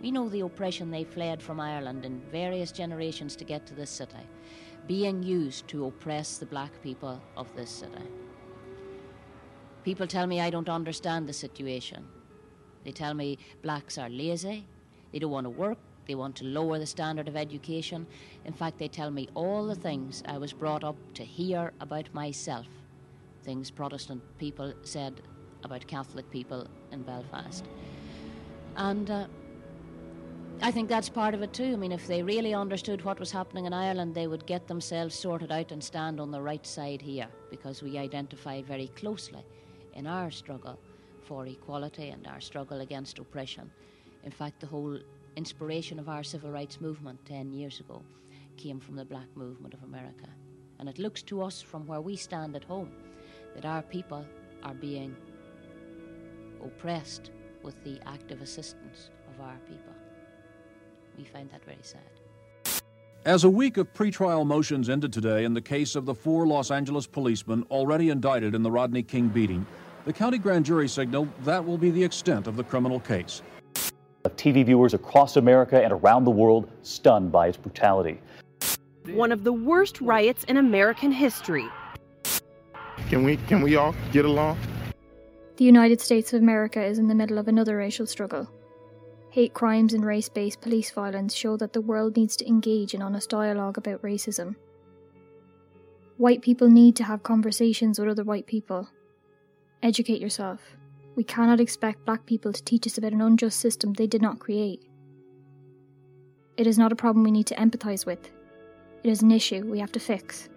We 0.00 0.10
know 0.10 0.28
the 0.28 0.40
oppression 0.40 0.90
they 0.90 1.04
fled 1.04 1.42
from 1.42 1.60
Ireland 1.60 2.04
in 2.04 2.22
various 2.30 2.72
generations 2.72 3.36
to 3.36 3.44
get 3.44 3.66
to 3.66 3.74
this 3.74 3.90
city, 3.90 4.26
being 4.86 5.22
used 5.22 5.68
to 5.68 5.86
oppress 5.86 6.38
the 6.38 6.46
black 6.46 6.70
people 6.82 7.20
of 7.36 7.54
this 7.54 7.70
city. 7.70 8.08
People 9.84 10.06
tell 10.06 10.26
me 10.26 10.40
I 10.40 10.50
don't 10.50 10.68
understand 10.68 11.28
the 11.28 11.32
situation. 11.32 12.06
They 12.84 12.92
tell 12.92 13.14
me 13.14 13.38
blacks 13.62 13.98
are 13.98 14.08
lazy, 14.08 14.66
they 15.12 15.18
don't 15.18 15.30
want 15.30 15.44
to 15.44 15.50
work, 15.50 15.78
they 16.06 16.14
want 16.14 16.36
to 16.36 16.44
lower 16.44 16.78
the 16.78 16.86
standard 16.86 17.28
of 17.28 17.36
education. 17.36 18.06
In 18.44 18.52
fact, 18.52 18.78
they 18.78 18.88
tell 18.88 19.10
me 19.10 19.28
all 19.34 19.66
the 19.66 19.74
things 19.74 20.22
I 20.26 20.38
was 20.38 20.52
brought 20.52 20.82
up 20.82 20.96
to 21.14 21.24
hear 21.24 21.72
about 21.80 22.12
myself, 22.14 22.66
things 23.50 23.68
Protestant 23.68 24.22
people 24.38 24.72
said 24.84 25.22
about 25.64 25.84
Catholic 25.88 26.30
people 26.30 26.68
in 26.92 27.02
Belfast. 27.02 27.64
And 28.76 29.10
uh, 29.10 29.26
I 30.62 30.70
think 30.70 30.88
that's 30.88 31.08
part 31.08 31.34
of 31.34 31.42
it 31.42 31.52
too. 31.52 31.72
I 31.72 31.76
mean, 31.76 31.90
if 31.90 32.06
they 32.06 32.22
really 32.22 32.54
understood 32.54 33.04
what 33.04 33.18
was 33.18 33.32
happening 33.32 33.66
in 33.66 33.72
Ireland, 33.72 34.14
they 34.14 34.28
would 34.28 34.46
get 34.46 34.68
themselves 34.68 35.16
sorted 35.16 35.50
out 35.50 35.72
and 35.72 35.82
stand 35.82 36.20
on 36.20 36.30
the 36.30 36.40
right 36.40 36.64
side 36.64 37.02
here 37.02 37.26
because 37.50 37.82
we 37.82 37.98
identify 37.98 38.62
very 38.62 38.86
closely 39.00 39.44
in 39.94 40.06
our 40.06 40.30
struggle 40.30 40.78
for 41.20 41.48
equality 41.48 42.10
and 42.10 42.28
our 42.28 42.40
struggle 42.40 42.82
against 42.82 43.18
oppression. 43.18 43.68
In 44.22 44.30
fact, 44.30 44.60
the 44.60 44.68
whole 44.68 44.96
inspiration 45.34 45.98
of 45.98 46.08
our 46.08 46.22
civil 46.22 46.52
rights 46.52 46.80
movement 46.80 47.18
10 47.26 47.52
years 47.52 47.80
ago 47.80 48.00
came 48.56 48.78
from 48.78 48.94
the 48.94 49.04
black 49.04 49.30
movement 49.34 49.74
of 49.74 49.82
America. 49.82 50.28
And 50.78 50.88
it 50.88 51.00
looks 51.00 51.22
to 51.24 51.42
us 51.42 51.60
from 51.60 51.84
where 51.88 52.00
we 52.00 52.14
stand 52.14 52.54
at 52.54 52.62
home 52.62 52.92
that 53.54 53.64
our 53.64 53.82
people 53.82 54.24
are 54.62 54.74
being 54.74 55.16
oppressed 56.64 57.30
with 57.62 57.82
the 57.84 57.98
active 58.06 58.42
assistance 58.42 59.10
of 59.28 59.44
our 59.44 59.56
people. 59.68 59.92
We 61.16 61.24
find 61.24 61.50
that 61.50 61.64
very 61.64 61.78
sad. 61.82 62.02
As 63.26 63.44
a 63.44 63.50
week 63.50 63.76
of 63.76 63.92
pretrial 63.92 64.46
motions 64.46 64.88
ended 64.88 65.12
today 65.12 65.44
in 65.44 65.52
the 65.52 65.60
case 65.60 65.94
of 65.94 66.06
the 66.06 66.14
four 66.14 66.46
Los 66.46 66.70
Angeles 66.70 67.06
policemen 67.06 67.64
already 67.70 68.08
indicted 68.08 68.54
in 68.54 68.62
the 68.62 68.70
Rodney 68.70 69.02
King 69.02 69.28
beating, 69.28 69.66
the 70.06 70.12
county 70.12 70.38
grand 70.38 70.64
jury 70.64 70.88
signaled 70.88 71.28
that 71.44 71.62
will 71.62 71.76
be 71.76 71.90
the 71.90 72.02
extent 72.02 72.46
of 72.46 72.56
the 72.56 72.64
criminal 72.64 72.98
case. 73.00 73.42
TV 74.40 74.64
viewers 74.64 74.94
across 74.94 75.36
America 75.36 75.82
and 75.82 75.92
around 75.92 76.24
the 76.24 76.30
world 76.30 76.70
stunned 76.80 77.30
by 77.30 77.48
its 77.48 77.58
brutality. 77.58 78.20
One 79.08 79.32
of 79.32 79.44
the 79.44 79.52
worst 79.52 80.00
riots 80.00 80.44
in 80.44 80.56
American 80.56 81.12
history. 81.12 81.66
Can 83.10 83.24
we 83.24 83.38
can 83.48 83.60
we 83.60 83.74
all 83.74 83.92
get 84.12 84.24
along? 84.24 84.56
The 85.56 85.64
United 85.64 86.00
States 86.00 86.32
of 86.32 86.40
America 86.40 86.80
is 86.80 87.00
in 87.00 87.08
the 87.08 87.14
middle 87.14 87.38
of 87.38 87.48
another 87.48 87.76
racial 87.76 88.06
struggle. 88.06 88.48
Hate 89.30 89.52
crimes 89.52 89.94
and 89.94 90.04
race 90.04 90.28
based 90.28 90.60
police 90.60 90.92
violence 90.92 91.34
show 91.34 91.56
that 91.56 91.72
the 91.72 91.80
world 91.80 92.16
needs 92.16 92.36
to 92.36 92.46
engage 92.46 92.94
in 92.94 93.02
honest 93.02 93.28
dialogue 93.28 93.78
about 93.78 94.00
racism. 94.02 94.54
White 96.18 96.40
people 96.40 96.70
need 96.70 96.94
to 96.96 97.04
have 97.04 97.24
conversations 97.24 97.98
with 97.98 98.08
other 98.08 98.22
white 98.22 98.46
people. 98.46 98.88
Educate 99.82 100.20
yourself. 100.20 100.60
We 101.16 101.24
cannot 101.24 101.58
expect 101.58 102.06
black 102.06 102.26
people 102.26 102.52
to 102.52 102.62
teach 102.62 102.86
us 102.86 102.96
about 102.96 103.12
an 103.12 103.22
unjust 103.22 103.58
system 103.58 103.92
they 103.92 104.06
did 104.06 104.22
not 104.22 104.38
create. 104.38 104.84
It 106.56 106.68
is 106.68 106.78
not 106.78 106.92
a 106.92 106.96
problem 106.96 107.24
we 107.24 107.32
need 107.32 107.48
to 107.48 107.56
empathise 107.56 108.06
with. 108.06 108.30
It 109.02 109.10
is 109.10 109.22
an 109.22 109.32
issue 109.32 109.66
we 109.66 109.80
have 109.80 109.90
to 109.92 109.98
fix. 109.98 110.48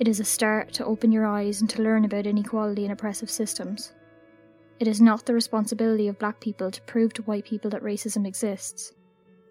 It 0.00 0.08
is 0.08 0.18
a 0.18 0.24
start 0.24 0.72
to 0.72 0.84
open 0.86 1.12
your 1.12 1.26
eyes 1.26 1.60
and 1.60 1.68
to 1.70 1.82
learn 1.82 2.06
about 2.06 2.26
inequality 2.26 2.84
and 2.84 2.92
oppressive 2.92 3.30
systems. 3.30 3.92
It 4.78 4.88
is 4.88 4.98
not 4.98 5.26
the 5.26 5.34
responsibility 5.34 6.08
of 6.08 6.18
black 6.18 6.40
people 6.40 6.70
to 6.70 6.80
prove 6.82 7.12
to 7.12 7.22
white 7.22 7.44
people 7.44 7.70
that 7.70 7.82
racism 7.82 8.26
exists. 8.26 8.94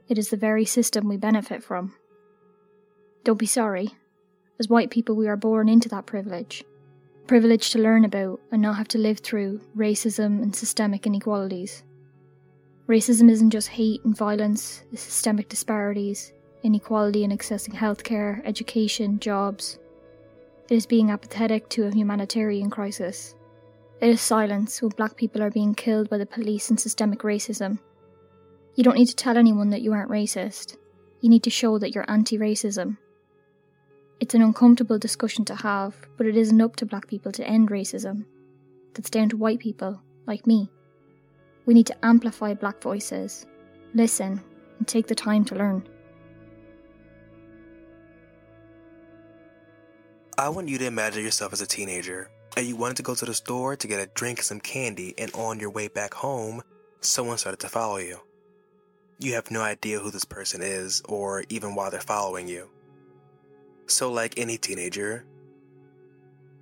It 0.08 0.18
is 0.18 0.32
the 0.32 0.38
very 0.38 0.66
system 0.66 1.08
we 1.08 1.18
benefit 1.18 1.64
from. 1.64 1.94
Don't 3.24 3.38
be 3.38 3.46
sorry. 3.46 3.90
As 4.60 4.68
white 4.68 4.90
people, 4.90 5.16
we 5.16 5.28
are 5.28 5.38
born 5.38 5.70
into 5.70 5.88
that 5.90 6.08
privilege. 6.08 6.64
Privilege 7.28 7.70
to 7.70 7.80
learn 7.80 8.04
about 8.04 8.40
and 8.52 8.60
not 8.60 8.78
have 8.78 8.88
to 8.88 8.98
live 8.98 9.20
through 9.20 9.62
racism 9.78 10.42
and 10.42 10.56
systemic 10.56 11.06
inequalities. 11.06 11.84
Racism 12.88 13.30
isn't 13.30 13.52
just 13.52 13.68
hate 13.68 14.04
and 14.04 14.18
violence, 14.18 14.82
the 14.90 14.98
systemic 14.98 15.48
disparities. 15.48 16.34
inequality 16.64 17.24
in 17.24 17.32
accessing 17.32 17.74
healthcare, 17.74 18.42
education, 18.46 19.20
jobs. 19.20 19.80
It 20.70 20.76
is 20.76 20.86
being 20.86 21.10
apathetic 21.10 21.68
to 21.70 21.88
a 21.88 21.92
humanitarian 21.92 22.70
crisis. 22.70 23.36
It 24.02 24.10
is 24.10 24.22
silence 24.22 24.82
when 24.82 24.92
black 24.92 25.16
people 25.16 25.42
are 25.42 25.50
being 25.50 25.74
killed 25.74 26.10
by 26.10 26.20
the 26.20 26.28
police 26.28 26.70
and 26.70 26.80
systemic 26.80 27.20
racism. 27.20 27.80
You 28.76 28.84
don't 28.84 28.98
need 28.98 29.08
to 29.08 29.16
tell 29.16 29.36
anyone 29.36 29.72
that 29.72 29.82
you 29.82 29.94
aren't 29.94 30.12
racist. 30.12 30.78
You 31.22 31.30
need 31.30 31.44
to 31.44 31.50
show 31.50 31.80
that 31.80 31.96
you're 31.96 32.10
anti 32.10 32.38
racism. 32.38 32.98
It's 34.20 34.36
an 34.36 34.44
uncomfortable 34.44 35.00
discussion 35.00 35.44
to 35.46 35.56
have, 35.56 35.96
but 36.18 36.28
it 36.28 36.38
isn't 36.38 36.62
up 36.62 36.76
to 36.78 36.86
black 36.86 37.08
people 37.08 37.32
to 37.32 37.48
end 37.48 37.72
racism. 37.72 38.26
That's 38.94 39.10
down 39.10 39.30
to 39.30 39.38
white 39.38 39.60
people, 39.60 40.00
like 40.28 40.46
me. 40.46 40.70
We 41.66 41.74
need 41.74 41.88
to 41.88 42.06
amplify 42.06 42.54
black 42.54 42.80
voices, 42.82 43.48
listen, 43.96 44.40
and 44.78 44.88
take 44.88 45.08
the 45.08 45.16
time 45.16 45.46
to 45.46 45.56
learn. 45.56 45.88
I 50.40 50.48
want 50.48 50.70
you 50.70 50.78
to 50.78 50.86
imagine 50.86 51.22
yourself 51.22 51.52
as 51.52 51.60
a 51.60 51.68
teenager, 51.68 52.32
and 52.56 52.66
you 52.66 52.78
wanted 52.78 52.96
to 52.96 53.04
go 53.04 53.14
to 53.14 53.26
the 53.26 53.34
store 53.34 53.76
to 53.76 53.88
get 53.90 54.00
a 54.00 54.10
drink 54.16 54.40
and 54.40 54.46
some 54.46 54.62
candy, 54.62 55.14
and 55.18 55.30
on 55.34 55.60
your 55.60 55.70
way 55.70 55.90
back 55.90 56.14
home, 56.14 56.62
someone 57.02 57.38
started 57.38 57.60
to 57.60 57.68
follow 57.68 57.98
you. 57.98 58.22
You 59.20 59.34
have 59.34 59.52
no 59.52 59.62
idea 59.62 60.00
who 60.00 60.12
this 60.12 60.24
person 60.24 60.62
is, 60.62 61.02
or 61.10 61.44
even 61.50 61.76
why 61.76 61.90
they're 61.90 62.00
following 62.00 62.48
you. 62.48 62.70
So, 63.88 64.14
like 64.14 64.36
any 64.38 64.58
teenager, 64.58 65.26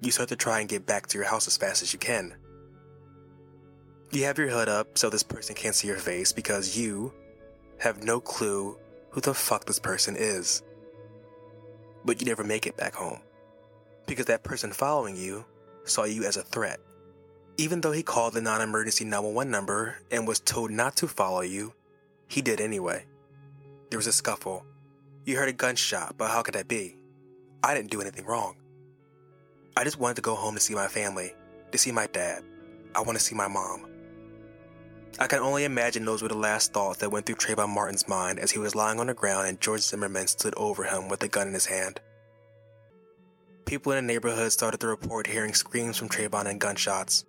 you 0.02 0.10
start 0.10 0.30
to 0.30 0.36
try 0.36 0.60
and 0.60 0.68
get 0.68 0.88
back 0.88 1.06
to 1.10 1.18
your 1.20 1.28
house 1.28 1.46
as 1.46 1.56
fast 1.56 1.84
as 1.84 1.94
you 1.94 2.00
can. 2.00 2.34
You 4.10 4.24
have 4.24 4.40
your 4.40 4.50
hood 4.50 4.70
up 4.70 4.98
so 4.98 5.12
this 5.12 5.22
person 5.22 5.54
can't 5.54 5.76
see 5.76 5.88
your 5.88 5.98
face 5.98 6.34
because 6.34 6.76
you 6.76 7.14
have 7.78 8.04
no 8.04 8.22
clue 8.22 8.76
who 9.12 9.22
the 9.22 9.36
fuck 9.36 9.66
this 9.66 9.78
person 9.78 10.16
is. 10.18 10.64
But 12.06 12.20
you 12.20 12.26
never 12.26 12.44
make 12.44 12.66
it 12.66 12.76
back 12.76 12.96
home 12.96 13.20
because 14.08 14.26
that 14.26 14.44
person 14.44 14.72
following 14.72 15.16
you 15.16 15.46
saw 15.84 16.06
you 16.06 16.24
as 16.24 16.38
a 16.38 16.42
threat. 16.42 16.80
Even 17.58 17.82
though 17.82 17.92
he 17.92 18.04
called 18.04 18.34
the 18.34 18.42
non 18.42 18.62
emergency 18.62 19.06
911 19.06 19.52
number 19.52 19.98
and 20.12 20.28
was 20.28 20.40
told 20.40 20.72
not 20.72 20.96
to 20.98 21.08
follow 21.08 21.42
you, 21.42 21.74
he 22.28 22.42
did 22.42 22.60
anyway. 22.60 23.06
There 23.90 24.00
was 24.00 24.08
a 24.08 24.12
scuffle. 24.12 24.66
You 25.26 25.38
heard 25.38 25.50
a 25.50 25.54
gunshot, 25.54 26.16
but 26.18 26.30
how 26.30 26.42
could 26.42 26.56
that 26.56 26.68
be? 26.68 26.98
I 27.64 27.74
didn't 27.74 27.92
do 27.92 28.02
anything 28.02 28.26
wrong. 28.26 28.56
I 29.76 29.84
just 29.84 30.00
wanted 30.00 30.16
to 30.16 30.22
go 30.22 30.36
home 30.36 30.56
to 30.56 30.60
see 30.60 30.74
my 30.74 30.88
family, 30.88 31.34
to 31.72 31.78
see 31.78 31.92
my 31.92 32.08
dad. 32.08 32.44
I 32.96 33.02
want 33.02 33.18
to 33.18 33.24
see 33.24 33.36
my 33.36 33.48
mom. 33.48 33.88
I 35.20 35.28
can 35.28 35.40
only 35.40 35.64
imagine 35.64 36.06
those 36.06 36.22
were 36.22 36.28
the 36.28 36.38
last 36.38 36.74
thoughts 36.74 37.00
that 37.00 37.12
went 37.12 37.26
through 37.26 37.36
Trayvon 37.36 37.70
Martin's 37.70 38.08
mind 38.08 38.40
as 38.40 38.52
he 38.52 38.60
was 38.60 38.76
lying 38.76 39.00
on 39.00 39.08
the 39.08 39.14
ground 39.14 39.48
and 39.48 39.60
George 39.60 39.82
Zimmerman 39.82 40.28
stood 40.28 40.54
over 40.56 40.84
him 40.84 41.10
with 41.10 41.24
a 41.24 41.28
gun 41.28 41.48
in 41.48 41.54
his 41.54 41.66
hand. 41.66 42.00
People 43.68 43.92
in 43.92 44.08
the 44.08 44.14
neighborhood 44.14 44.54
started 44.54 44.80
to 44.80 44.88
report 44.88 45.28
hearing 45.28 45.54
screams 45.54 45.98
from 45.98 46.08
Trayvon 46.08 46.46
and 46.46 46.58
gunshots. 46.58 47.26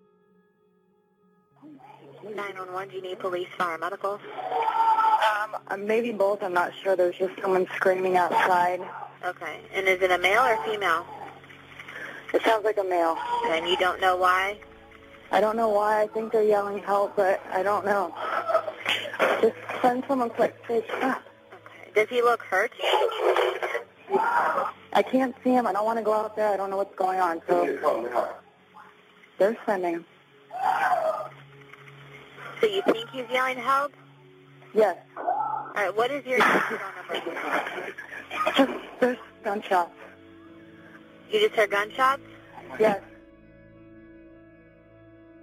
911, 2.23 2.91
do 2.91 2.95
you 2.95 3.03
need 3.03 3.19
police, 3.19 3.49
fire, 3.59 3.77
medical? 3.77 4.21
Um, 5.69 5.85
maybe 5.85 6.13
both. 6.13 6.41
I'm 6.45 6.53
not 6.53 6.73
sure. 6.81 6.95
There's 6.95 7.17
just 7.17 7.33
someone 7.41 7.67
screaming 7.75 8.17
outside. 8.17 8.81
Okay. 9.25 9.59
And 9.75 9.89
is 9.89 10.01
it 10.01 10.13
a 10.13 10.19
male 10.19 10.43
or 10.43 10.57
female? 10.65 11.05
It 12.33 12.41
sounds 12.43 12.65
like 12.65 12.79
a 12.79 12.85
male. 12.85 13.17
And 13.47 13.69
you 13.69 13.77
don't 13.77 14.01
know 14.01 14.17
why? 14.17 14.59
I 15.33 15.41
don't 15.41 15.57
know 15.57 15.71
why. 15.71 16.03
I 16.03 16.07
think 16.07 16.31
they're 16.31 16.45
yelling 16.45 16.79
help, 16.79 17.17
but 17.17 17.43
I 17.53 17.65
don't 17.65 17.85
know. 17.85 18.15
Just 19.43 19.57
send 19.83 20.05
someone 20.07 20.31
quick. 20.31 20.63
Please. 20.63 20.85
Ah. 20.93 21.21
Okay. 21.53 21.91
Does 21.97 22.09
he 22.09 22.23
look 22.23 22.43
hurt? 22.43 22.71
I 24.11 25.03
can't 25.03 25.35
see 25.45 25.51
him. 25.51 25.67
I 25.67 25.73
don't 25.73 25.85
want 25.85 25.99
to 25.99 26.05
go 26.05 26.15
out 26.15 26.35
there. 26.37 26.49
I 26.49 26.57
don't 26.57 26.71
know 26.71 26.77
what's 26.79 26.95
going 26.95 27.21
on. 27.21 27.41
So 27.49 27.67
they're 29.39 29.57
sending 29.67 29.95
him. 29.95 30.05
So 32.61 32.67
you 32.67 32.83
think 32.83 33.11
he's 33.11 33.27
yelling 33.31 33.59
help? 33.59 33.93
Yes. 34.75 34.97
All 35.17 35.73
right. 35.75 35.95
What 35.97 36.11
is 36.11 36.25
your 36.27 36.41
phone 36.41 36.81
number? 36.97 37.93
Just 38.57 38.73
there's 39.01 39.19
gunshots. 39.45 39.93
You 41.31 41.41
just 41.41 41.55
heard 41.55 41.71
gunshots? 41.71 42.23
Yes. 42.81 43.01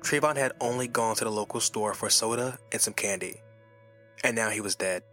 Trayvon 0.02 0.36
had 0.38 0.52
only 0.60 0.88
gone 0.88 1.16
to 1.16 1.24
the 1.24 1.32
local 1.32 1.60
store 1.60 1.94
for 1.94 2.10
soda 2.10 2.60
and 2.72 2.82
some 2.82 2.94
candy, 2.94 3.42
and 4.24 4.36
now 4.36 4.50
he 4.50 4.62
was 4.62 4.76
dead. 4.76 5.04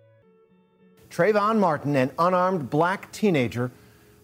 Trayvon 1.12 1.59
Martin, 1.59 1.94
an 1.94 2.11
unarmed 2.18 2.70
black 2.70 3.12
teenager, 3.12 3.70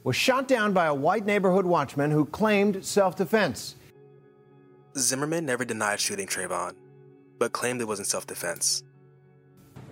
was 0.05 0.17
shot 0.17 0.49
down 0.49 0.73
by 0.73 0.87
a 0.87 0.95
white 0.95 1.27
neighborhood 1.27 1.67
watchman 1.67 2.11
who 2.11 2.25
claimed 2.25 2.83
self 2.83 3.15
defense. 3.15 3.77
Zimmerman 4.97 5.45
never 5.45 5.67
denied 5.67 6.01
shooting 6.01 6.27
Trayvon, 6.27 6.75
but 7.39 7.53
claimed 7.53 7.83
it 7.83 7.85
was 7.85 7.99
in 7.99 8.07
self 8.07 8.27
defense. 8.27 8.83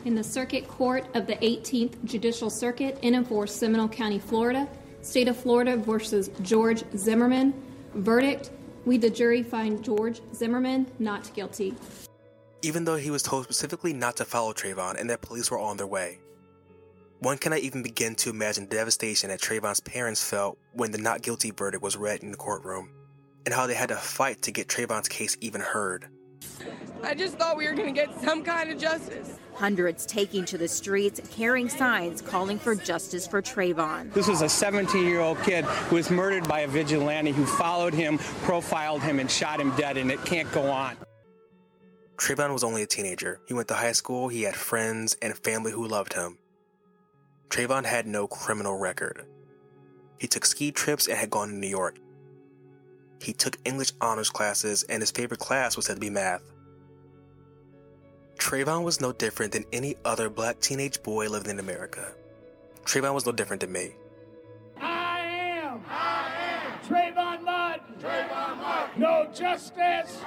In 0.06 0.14
the 0.14 0.24
Circuit 0.24 0.66
Court 0.68 1.04
of 1.12 1.26
the 1.26 1.36
18th 1.36 2.02
Judicial 2.04 2.48
Circuit 2.48 2.98
in 3.02 3.14
and 3.14 3.28
for 3.28 3.46
Seminole 3.46 3.88
County, 3.88 4.18
Florida, 4.18 4.66
State 5.02 5.28
of 5.28 5.36
Florida 5.36 5.76
versus 5.76 6.30
George 6.40 6.82
Zimmerman, 6.96 7.52
verdict 7.94 8.50
we, 8.86 8.96
the 8.96 9.10
jury, 9.10 9.42
find 9.42 9.84
George 9.84 10.22
Zimmerman 10.32 10.86
not 10.98 11.30
guilty. 11.34 11.74
Even 12.62 12.84
though 12.86 12.96
he 12.96 13.10
was 13.10 13.22
told 13.22 13.44
specifically 13.44 13.92
not 13.92 14.16
to 14.16 14.24
follow 14.24 14.54
Trayvon 14.54 14.98
and 14.98 15.10
that 15.10 15.20
police 15.20 15.50
were 15.50 15.58
on 15.58 15.76
their 15.76 15.86
way. 15.86 16.20
One 17.20 17.38
cannot 17.38 17.60
even 17.60 17.82
begin 17.82 18.14
to 18.16 18.30
imagine 18.30 18.68
the 18.68 18.76
devastation 18.76 19.30
that 19.30 19.40
Trayvon's 19.40 19.80
parents 19.80 20.22
felt 20.22 20.58
when 20.72 20.90
the 20.90 20.98
not 20.98 21.22
guilty 21.22 21.50
verdict 21.50 21.82
was 21.82 21.96
read 21.96 22.22
in 22.22 22.30
the 22.30 22.36
courtroom, 22.36 22.90
and 23.46 23.54
how 23.54 23.66
they 23.66 23.74
had 23.74 23.88
to 23.88 23.96
fight 23.96 24.42
to 24.42 24.52
get 24.52 24.68
Trayvon's 24.68 25.08
case 25.08 25.36
even 25.40 25.62
heard. 25.62 26.08
I 27.02 27.14
just 27.14 27.38
thought 27.38 27.56
we 27.56 27.66
were 27.66 27.74
going 27.74 27.94
to 27.94 27.98
get 27.98 28.20
some 28.20 28.44
kind 28.44 28.70
of 28.70 28.78
justice. 28.78 29.38
Hundreds 29.54 30.04
taking 30.04 30.44
to 30.44 30.58
the 30.58 30.68
streets, 30.68 31.20
carrying 31.30 31.70
signs 31.70 32.20
calling 32.20 32.58
for 32.58 32.74
justice 32.74 33.26
for 33.26 33.40
Trayvon. 33.40 34.12
This 34.12 34.28
was 34.28 34.42
a 34.42 34.48
17 34.48 35.06
year 35.06 35.20
old 35.20 35.40
kid 35.42 35.64
who 35.64 35.96
was 35.96 36.10
murdered 36.10 36.46
by 36.46 36.60
a 36.60 36.68
vigilante 36.68 37.32
who 37.32 37.46
followed 37.46 37.94
him, 37.94 38.18
profiled 38.18 39.02
him, 39.02 39.20
and 39.20 39.30
shot 39.30 39.58
him 39.58 39.74
dead, 39.76 39.96
and 39.96 40.10
it 40.10 40.22
can't 40.26 40.50
go 40.52 40.70
on. 40.70 40.96
Trayvon 42.18 42.52
was 42.52 42.64
only 42.64 42.82
a 42.82 42.86
teenager. 42.86 43.40
He 43.46 43.54
went 43.54 43.68
to 43.68 43.74
high 43.74 43.92
school, 43.92 44.28
he 44.28 44.42
had 44.42 44.54
friends 44.54 45.16
and 45.22 45.36
family 45.36 45.72
who 45.72 45.86
loved 45.86 46.12
him. 46.12 46.38
Trayvon 47.48 47.84
had 47.84 48.06
no 48.06 48.26
criminal 48.26 48.76
record. 48.76 49.24
He 50.18 50.26
took 50.26 50.44
ski 50.44 50.72
trips 50.72 51.08
and 51.08 51.16
had 51.16 51.30
gone 51.30 51.48
to 51.48 51.54
New 51.54 51.68
York. 51.68 51.98
He 53.20 53.32
took 53.32 53.56
English 53.64 53.92
honors 54.00 54.30
classes, 54.30 54.82
and 54.84 55.02
his 55.02 55.10
favorite 55.10 55.40
class 55.40 55.76
was 55.76 55.86
said 55.86 55.94
to 55.94 56.00
be 56.00 56.10
math. 56.10 56.42
Trayvon 58.38 58.84
was 58.84 59.00
no 59.00 59.12
different 59.12 59.52
than 59.52 59.64
any 59.72 59.96
other 60.04 60.28
black 60.28 60.60
teenage 60.60 61.02
boy 61.02 61.28
living 61.28 61.50
in 61.50 61.58
America. 61.58 62.12
Trayvon 62.84 63.14
was 63.14 63.26
no 63.26 63.32
different 63.32 63.60
than 63.60 63.72
me. 63.72 63.92
I 64.80 65.20
am. 65.20 65.82
I 65.88 66.30
am. 66.38 66.78
Trayvon 66.86 67.42
Martin. 67.42 67.94
Trayvon 68.00 68.56
Martin. 68.58 69.00
No 69.00 69.28
justice. 69.34 70.20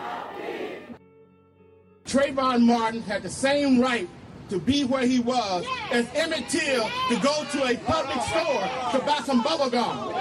Trayvon 2.05 2.61
Martin 2.61 3.01
had 3.01 3.21
the 3.21 3.29
same 3.29 3.79
right 3.79 4.09
to 4.49 4.59
be 4.59 4.83
where 4.83 5.05
he 5.05 5.19
was 5.19 5.65
as 5.91 6.07
Emmett 6.15 6.49
Till 6.49 6.83
to 7.09 7.19
go 7.21 7.45
to 7.51 7.65
a 7.65 7.75
public 7.85 8.21
store 8.23 8.91
to 8.91 8.99
buy 9.05 9.21
some 9.25 9.43
bubble 9.43 9.69
gum. 9.69 10.13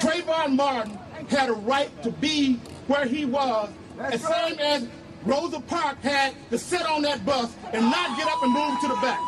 Trayvon 0.00 0.56
Martin 0.56 0.98
had 1.28 1.48
a 1.50 1.52
right 1.52 1.90
to 2.02 2.10
be 2.10 2.54
where 2.86 3.06
he 3.06 3.24
was 3.24 3.70
as 3.98 4.22
same 4.22 4.58
as 4.60 4.88
Rosa 5.24 5.60
Parks 5.60 6.02
had 6.02 6.34
to 6.50 6.58
sit 6.58 6.82
on 6.88 7.02
that 7.02 7.24
bus 7.26 7.54
and 7.72 7.84
not 7.84 8.16
get 8.16 8.28
up 8.28 8.42
and 8.42 8.52
move 8.52 8.80
to 8.80 8.88
the 8.88 8.94
back. 8.94 9.20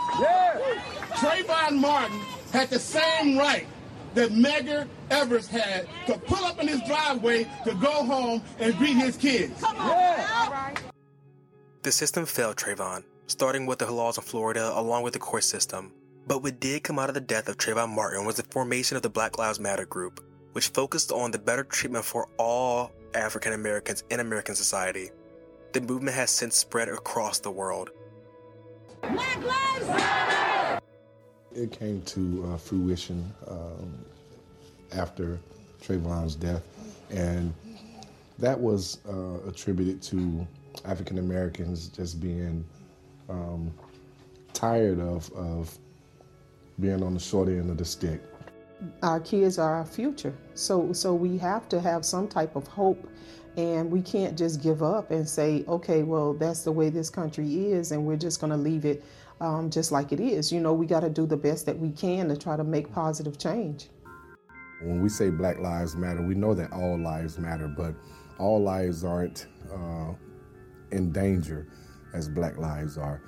Trayvon 1.16 1.78
Martin 1.78 2.18
had 2.52 2.70
the 2.70 2.78
same 2.78 3.36
right 3.36 3.66
that 4.14 4.30
Medgar 4.30 4.88
Evers 5.10 5.46
had 5.46 5.88
to 6.06 6.18
pull 6.18 6.44
up 6.44 6.60
in 6.60 6.68
his 6.68 6.80
driveway 6.86 7.44
to 7.64 7.74
go 7.74 8.04
home 8.04 8.42
and 8.58 8.76
greet 8.76 8.96
his 8.96 9.16
kids. 9.16 9.62
The 11.82 11.90
system 11.90 12.26
failed 12.26 12.56
Trayvon, 12.56 13.04
starting 13.26 13.64
with 13.64 13.78
the 13.78 13.90
laws 13.90 14.18
in 14.18 14.22
Florida 14.22 14.70
along 14.74 15.02
with 15.02 15.14
the 15.14 15.18
court 15.18 15.44
system. 15.44 15.94
But 16.26 16.42
what 16.42 16.60
did 16.60 16.84
come 16.84 16.98
out 16.98 17.08
of 17.08 17.14
the 17.14 17.22
death 17.22 17.48
of 17.48 17.56
Trayvon 17.56 17.88
Martin 17.88 18.26
was 18.26 18.36
the 18.36 18.42
formation 18.42 18.98
of 18.98 19.02
the 19.02 19.08
Black 19.08 19.38
Lives 19.38 19.58
Matter 19.58 19.86
group, 19.86 20.22
which 20.52 20.68
focused 20.68 21.10
on 21.10 21.30
the 21.30 21.38
better 21.38 21.64
treatment 21.64 22.04
for 22.04 22.28
all 22.36 22.92
African 23.14 23.54
Americans 23.54 24.04
in 24.10 24.20
American 24.20 24.54
society. 24.54 25.08
The 25.72 25.80
movement 25.80 26.14
has 26.16 26.30
since 26.30 26.54
spread 26.54 26.90
across 26.90 27.38
the 27.38 27.50
world. 27.50 27.88
Black 29.00 29.42
Lives 29.42 29.86
Matter! 29.88 30.80
It 31.52 31.72
came 31.72 32.02
to 32.02 32.52
uh, 32.52 32.56
fruition 32.58 33.32
um, 33.48 34.04
after 34.92 35.38
Trayvon's 35.82 36.34
death, 36.34 36.62
and 37.08 37.54
that 38.38 38.60
was 38.60 38.98
uh, 39.08 39.48
attributed 39.48 40.02
to 40.02 40.46
African 40.84 41.18
Americans 41.18 41.88
just 41.88 42.20
being 42.20 42.64
um, 43.28 43.72
tired 44.52 45.00
of, 45.00 45.30
of 45.32 45.76
being 46.78 47.02
on 47.02 47.14
the 47.14 47.20
short 47.20 47.48
end 47.48 47.70
of 47.70 47.76
the 47.76 47.84
stick. 47.84 48.22
Our 49.02 49.20
kids 49.20 49.58
are 49.58 49.74
our 49.74 49.84
future, 49.84 50.34
so 50.54 50.92
so 50.94 51.12
we 51.14 51.36
have 51.36 51.68
to 51.68 51.80
have 51.80 52.02
some 52.02 52.26
type 52.26 52.56
of 52.56 52.66
hope, 52.66 53.10
and 53.58 53.90
we 53.90 54.00
can't 54.00 54.38
just 54.38 54.62
give 54.62 54.82
up 54.82 55.10
and 55.10 55.28
say, 55.28 55.64
okay, 55.68 56.02
well 56.02 56.32
that's 56.32 56.62
the 56.62 56.72
way 56.72 56.88
this 56.88 57.10
country 57.10 57.72
is, 57.72 57.92
and 57.92 58.06
we're 58.06 58.16
just 58.16 58.40
going 58.40 58.52
to 58.52 58.56
leave 58.56 58.86
it 58.86 59.04
um, 59.40 59.70
just 59.70 59.92
like 59.92 60.12
it 60.12 60.20
is. 60.20 60.50
You 60.50 60.60
know, 60.60 60.72
we 60.72 60.86
got 60.86 61.00
to 61.00 61.10
do 61.10 61.26
the 61.26 61.36
best 61.36 61.66
that 61.66 61.78
we 61.78 61.90
can 61.90 62.28
to 62.28 62.36
try 62.36 62.56
to 62.56 62.64
make 62.64 62.90
positive 62.92 63.38
change. 63.38 63.88
When 64.82 65.02
we 65.02 65.10
say 65.10 65.28
Black 65.28 65.58
Lives 65.58 65.94
Matter, 65.94 66.22
we 66.22 66.34
know 66.34 66.54
that 66.54 66.72
all 66.72 66.98
lives 66.98 67.38
matter, 67.38 67.68
but 67.68 67.94
all 68.38 68.62
lives 68.62 69.04
aren't 69.04 69.46
uh, 69.70 70.14
in 70.92 71.12
danger 71.12 71.66
as 72.14 72.28
Black 72.28 72.56
lives 72.58 72.98
are. 72.98 73.22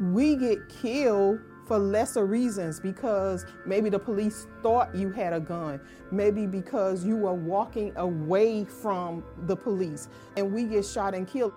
We 0.00 0.36
get 0.36 0.68
killed 0.68 1.40
for 1.66 1.78
lesser 1.78 2.24
reasons 2.24 2.80
because 2.80 3.44
maybe 3.66 3.90
the 3.90 3.98
police 3.98 4.46
thought 4.62 4.94
you 4.94 5.10
had 5.10 5.34
a 5.34 5.40
gun, 5.40 5.80
maybe 6.10 6.46
because 6.46 7.04
you 7.04 7.16
were 7.16 7.34
walking 7.34 7.92
away 7.96 8.64
from 8.64 9.22
the 9.46 9.54
police, 9.54 10.08
and 10.36 10.52
we 10.52 10.64
get 10.64 10.84
shot 10.84 11.14
and 11.14 11.28
killed. 11.28 11.52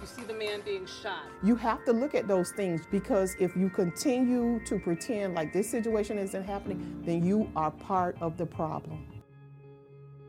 You 0.00 0.06
see 0.06 0.22
the 0.22 0.34
man 0.34 0.60
being 0.64 0.86
shot. 0.86 1.24
You 1.42 1.56
have 1.56 1.84
to 1.86 1.92
look 1.92 2.14
at 2.14 2.28
those 2.28 2.52
things 2.52 2.82
because 2.90 3.34
if 3.38 3.56
you 3.56 3.68
continue 3.68 4.64
to 4.64 4.78
pretend 4.78 5.34
like 5.34 5.52
this 5.52 5.68
situation 5.68 6.18
isn't 6.18 6.44
happening, 6.44 7.02
then 7.04 7.24
you 7.24 7.50
are 7.56 7.70
part 7.70 8.16
of 8.20 8.36
the 8.36 8.46
problem. 8.46 9.06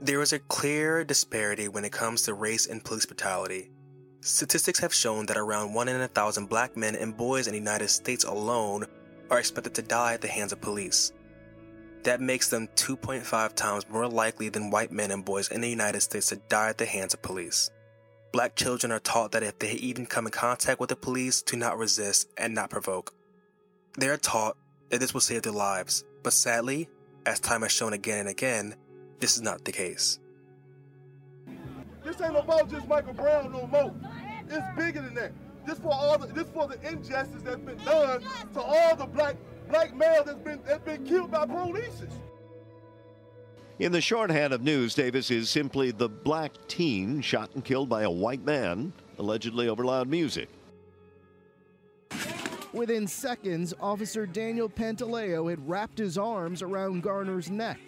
There 0.02 0.22
is 0.22 0.34
a 0.34 0.40
clear 0.40 1.04
disparity 1.04 1.68
when 1.68 1.86
it 1.86 1.92
comes 1.92 2.24
to 2.24 2.34
race 2.34 2.66
and 2.68 2.84
police 2.84 3.06
brutality. 3.06 3.71
Statistics 4.24 4.78
have 4.78 4.94
shown 4.94 5.26
that 5.26 5.38
around 5.38 5.74
1 5.74 5.88
in 5.88 6.00
a 6.00 6.08
thousand 6.08 6.46
black 6.46 6.78
men 6.78 6.96
and 6.96 7.18
boys 7.18 7.48
in 7.48 7.54
the 7.54 7.60
United 7.60 7.90
States 7.90 8.24
alone 8.24 8.86
are 9.32 9.40
expected 9.40 9.74
to 9.74 9.82
die 9.82 10.14
at 10.14 10.22
the 10.22 10.28
hands 10.28 10.52
of 10.52 10.62
police. 10.62 11.12
That 12.04 12.22
makes 12.22 12.48
them 12.48 12.68
2.5 12.76 13.56
times 13.56 13.90
more 13.90 14.08
likely 14.08 14.50
than 14.50 14.70
white 14.70 14.92
men 14.92 15.10
and 15.10 15.26
boys 15.26 15.50
in 15.50 15.62
the 15.62 15.70
United 15.70 16.02
States 16.02 16.28
to 16.28 16.36
die 16.36 16.70
at 16.70 16.78
the 16.78 16.86
hands 16.86 17.16
of 17.16 17.24
police. 17.24 17.72
Black 18.32 18.56
children 18.56 18.92
are 18.92 19.00
taught 19.00 19.32
that 19.32 19.42
if 19.42 19.58
they 19.58 19.72
even 19.74 20.06
come 20.06 20.28
in 20.28 20.32
contact 20.32 20.80
with 20.80 20.90
the 20.90 20.96
police, 20.96 21.42
to 21.42 21.58
not 21.58 21.80
resist 21.80 22.30
and 22.38 22.54
not 22.54 22.70
provoke. 22.70 23.16
They 23.98 24.08
are 24.08 24.18
taught 24.18 24.56
that 24.90 25.00
this 25.00 25.16
will 25.16 25.22
save 25.22 25.42
their 25.42 25.52
lives, 25.52 26.06
but 26.22 26.34
sadly, 26.34 26.90
as 27.26 27.40
time 27.40 27.64
has 27.64 27.72
shown 27.72 27.94
again 27.94 28.20
and 28.20 28.30
again, 28.30 28.76
this 29.20 29.36
is 29.36 29.42
not 29.42 29.66
the 29.66 29.72
case. 29.72 30.20
This 32.04 32.20
ain't 32.22 32.36
about 32.36 32.70
just 32.70 32.88
Michael 32.88 33.14
Brown 33.14 33.52
no 33.52 33.68
more. 33.68 33.94
It's 34.50 34.78
bigger 34.78 35.02
than 35.02 35.14
that. 35.16 35.32
This 35.66 35.80
for 35.80 35.94
all 35.94 36.18
the, 36.18 36.28
this 36.28 36.48
for 36.50 36.68
the 36.68 36.80
injustice 36.88 37.44
that's 37.44 37.62
been 37.62 37.78
done 37.86 38.24
to 38.54 38.62
all 38.62 38.96
the 38.96 39.06
black 39.06 39.36
black 39.70 39.96
males 39.96 40.26
that's 40.26 40.40
been 40.40 40.60
that's 40.66 40.84
been 40.84 41.06
killed 41.06 41.32
by 41.32 41.46
police. 41.46 42.04
In 43.80 43.92
the 43.92 44.02
shorthand 44.02 44.54
of 44.54 44.62
news, 44.62 44.94
Davis 44.94 45.32
is 45.32 45.50
simply 45.50 45.92
the 45.92 46.10
black 46.10 46.52
teen 46.68 47.22
shot 47.22 47.52
and 47.56 47.64
killed 47.64 47.90
by 47.90 48.04
a 48.04 48.12
white 48.12 48.44
man, 48.46 48.94
allegedly 49.18 49.68
over 49.68 49.84
loud 49.84 50.08
music. 50.08 50.50
Within 52.74 53.08
seconds, 53.08 53.74
Officer 53.82 54.26
Daniel 54.26 54.70
Pantaleo 54.70 55.50
had 55.50 55.68
wrapped 55.68 55.98
his 55.98 56.18
arms 56.18 56.62
around 56.62 57.04
Garner's 57.04 57.50
neck. 57.50 57.80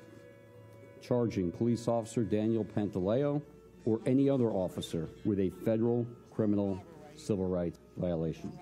charging 1.01 1.51
police 1.51 1.87
officer 1.87 2.23
Daniel 2.23 2.65
Pantaleo 2.65 3.41
or 3.85 3.99
any 4.05 4.29
other 4.29 4.49
officer 4.49 5.09
with 5.25 5.39
a 5.39 5.49
federal 5.49 6.07
criminal 6.31 6.81
civil 7.15 7.47
rights 7.47 7.79
violation. 7.97 8.57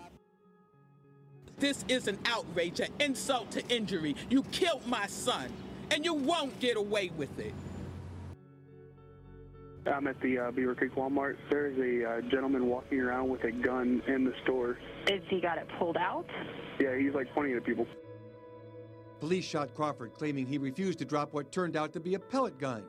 This 1.60 1.86
is 1.88 2.08
an 2.08 2.20
outrage, 2.26 2.80
an 2.80 2.90
insult 3.00 3.50
to 3.52 3.68
injury. 3.68 4.16
You 4.30 4.44
killed 4.52 4.86
my 4.86 5.08
son, 5.08 5.52
and 5.90 6.06
you 6.06 6.14
won't 6.14 6.60
get 6.60 6.78
away 6.78 7.10
with 7.18 7.40
it. 7.40 7.54
I'm 9.88 10.08
at 10.08 10.20
the 10.22 10.38
uh, 10.40 10.52
Beaver 10.52 10.76
Creek 10.76 10.96
Walmart. 10.96 11.38
There's 11.50 11.78
a 11.78 12.10
uh, 12.10 12.22
gentleman 12.30 12.68
walking 12.68 13.00
around 13.00 13.30
with 13.30 13.44
a 13.44 13.52
gun 13.52 14.02
in 14.08 14.26
the 14.26 14.34
store. 14.44 14.78
Is 15.10 15.22
he 15.30 15.40
got 15.40 15.58
it 15.58 15.68
pulled 15.80 15.98
out? 15.98 16.26
Yeah, 16.80 16.98
he's 16.98 17.14
like 17.14 17.34
pointing 17.34 17.56
at 17.56 17.64
people. 17.64 17.88
Police 19.20 19.46
shot 19.46 19.74
Crawford, 19.74 20.14
claiming 20.14 20.46
he 20.46 20.58
refused 20.58 21.00
to 21.00 21.06
drop 21.06 21.34
what 21.34 21.52
turned 21.52 21.76
out 21.76 21.94
to 21.94 22.00
be 22.00 22.14
a 22.16 22.20
pellet 22.20 22.60
gun. 22.60 22.84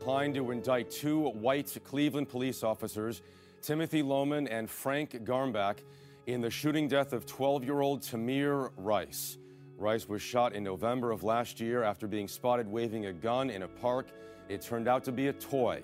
Applying 0.00 0.34
to 0.34 0.50
indict 0.50 0.90
two 0.90 1.28
white 1.30 1.76
Cleveland 1.84 2.28
police 2.28 2.62
officers, 2.62 3.22
Timothy 3.62 4.02
Loehmann 4.02 4.48
and 4.50 4.68
Frank 4.68 5.12
Garmback, 5.24 5.78
in 6.26 6.40
the 6.40 6.50
shooting 6.50 6.88
death 6.88 7.12
of 7.12 7.24
12 7.26 7.64
year 7.64 7.80
old 7.80 8.02
Tamir 8.02 8.70
Rice. 8.76 9.38
Rice 9.78 10.08
was 10.08 10.22
shot 10.22 10.54
in 10.54 10.64
November 10.64 11.10
of 11.10 11.22
last 11.22 11.60
year 11.60 11.82
after 11.82 12.06
being 12.06 12.28
spotted 12.28 12.66
waving 12.66 13.06
a 13.06 13.12
gun 13.12 13.50
in 13.50 13.62
a 13.62 13.68
park. 13.68 14.08
It 14.48 14.62
turned 14.62 14.88
out 14.88 15.04
to 15.04 15.12
be 15.12 15.28
a 15.28 15.32
toy. 15.34 15.82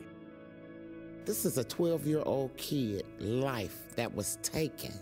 This 1.27 1.45
is 1.45 1.59
a 1.59 1.65
12 1.65 2.07
year 2.07 2.23
old 2.25 2.57
kid 2.57 3.05
life 3.21 3.95
that 3.97 4.13
was 4.15 4.39
taken. 4.43 4.93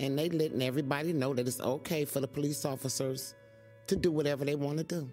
And 0.00 0.18
they 0.18 0.28
letting 0.28 0.60
everybody 0.60 1.14
know 1.14 1.32
that 1.32 1.48
it's 1.48 1.60
okay 1.60 2.04
for 2.04 2.20
the 2.20 2.28
police 2.28 2.66
officers 2.66 3.34
to 3.86 3.96
do 3.96 4.12
whatever 4.12 4.44
they 4.44 4.54
want 4.54 4.78
to 4.78 4.84
do. 4.84 5.10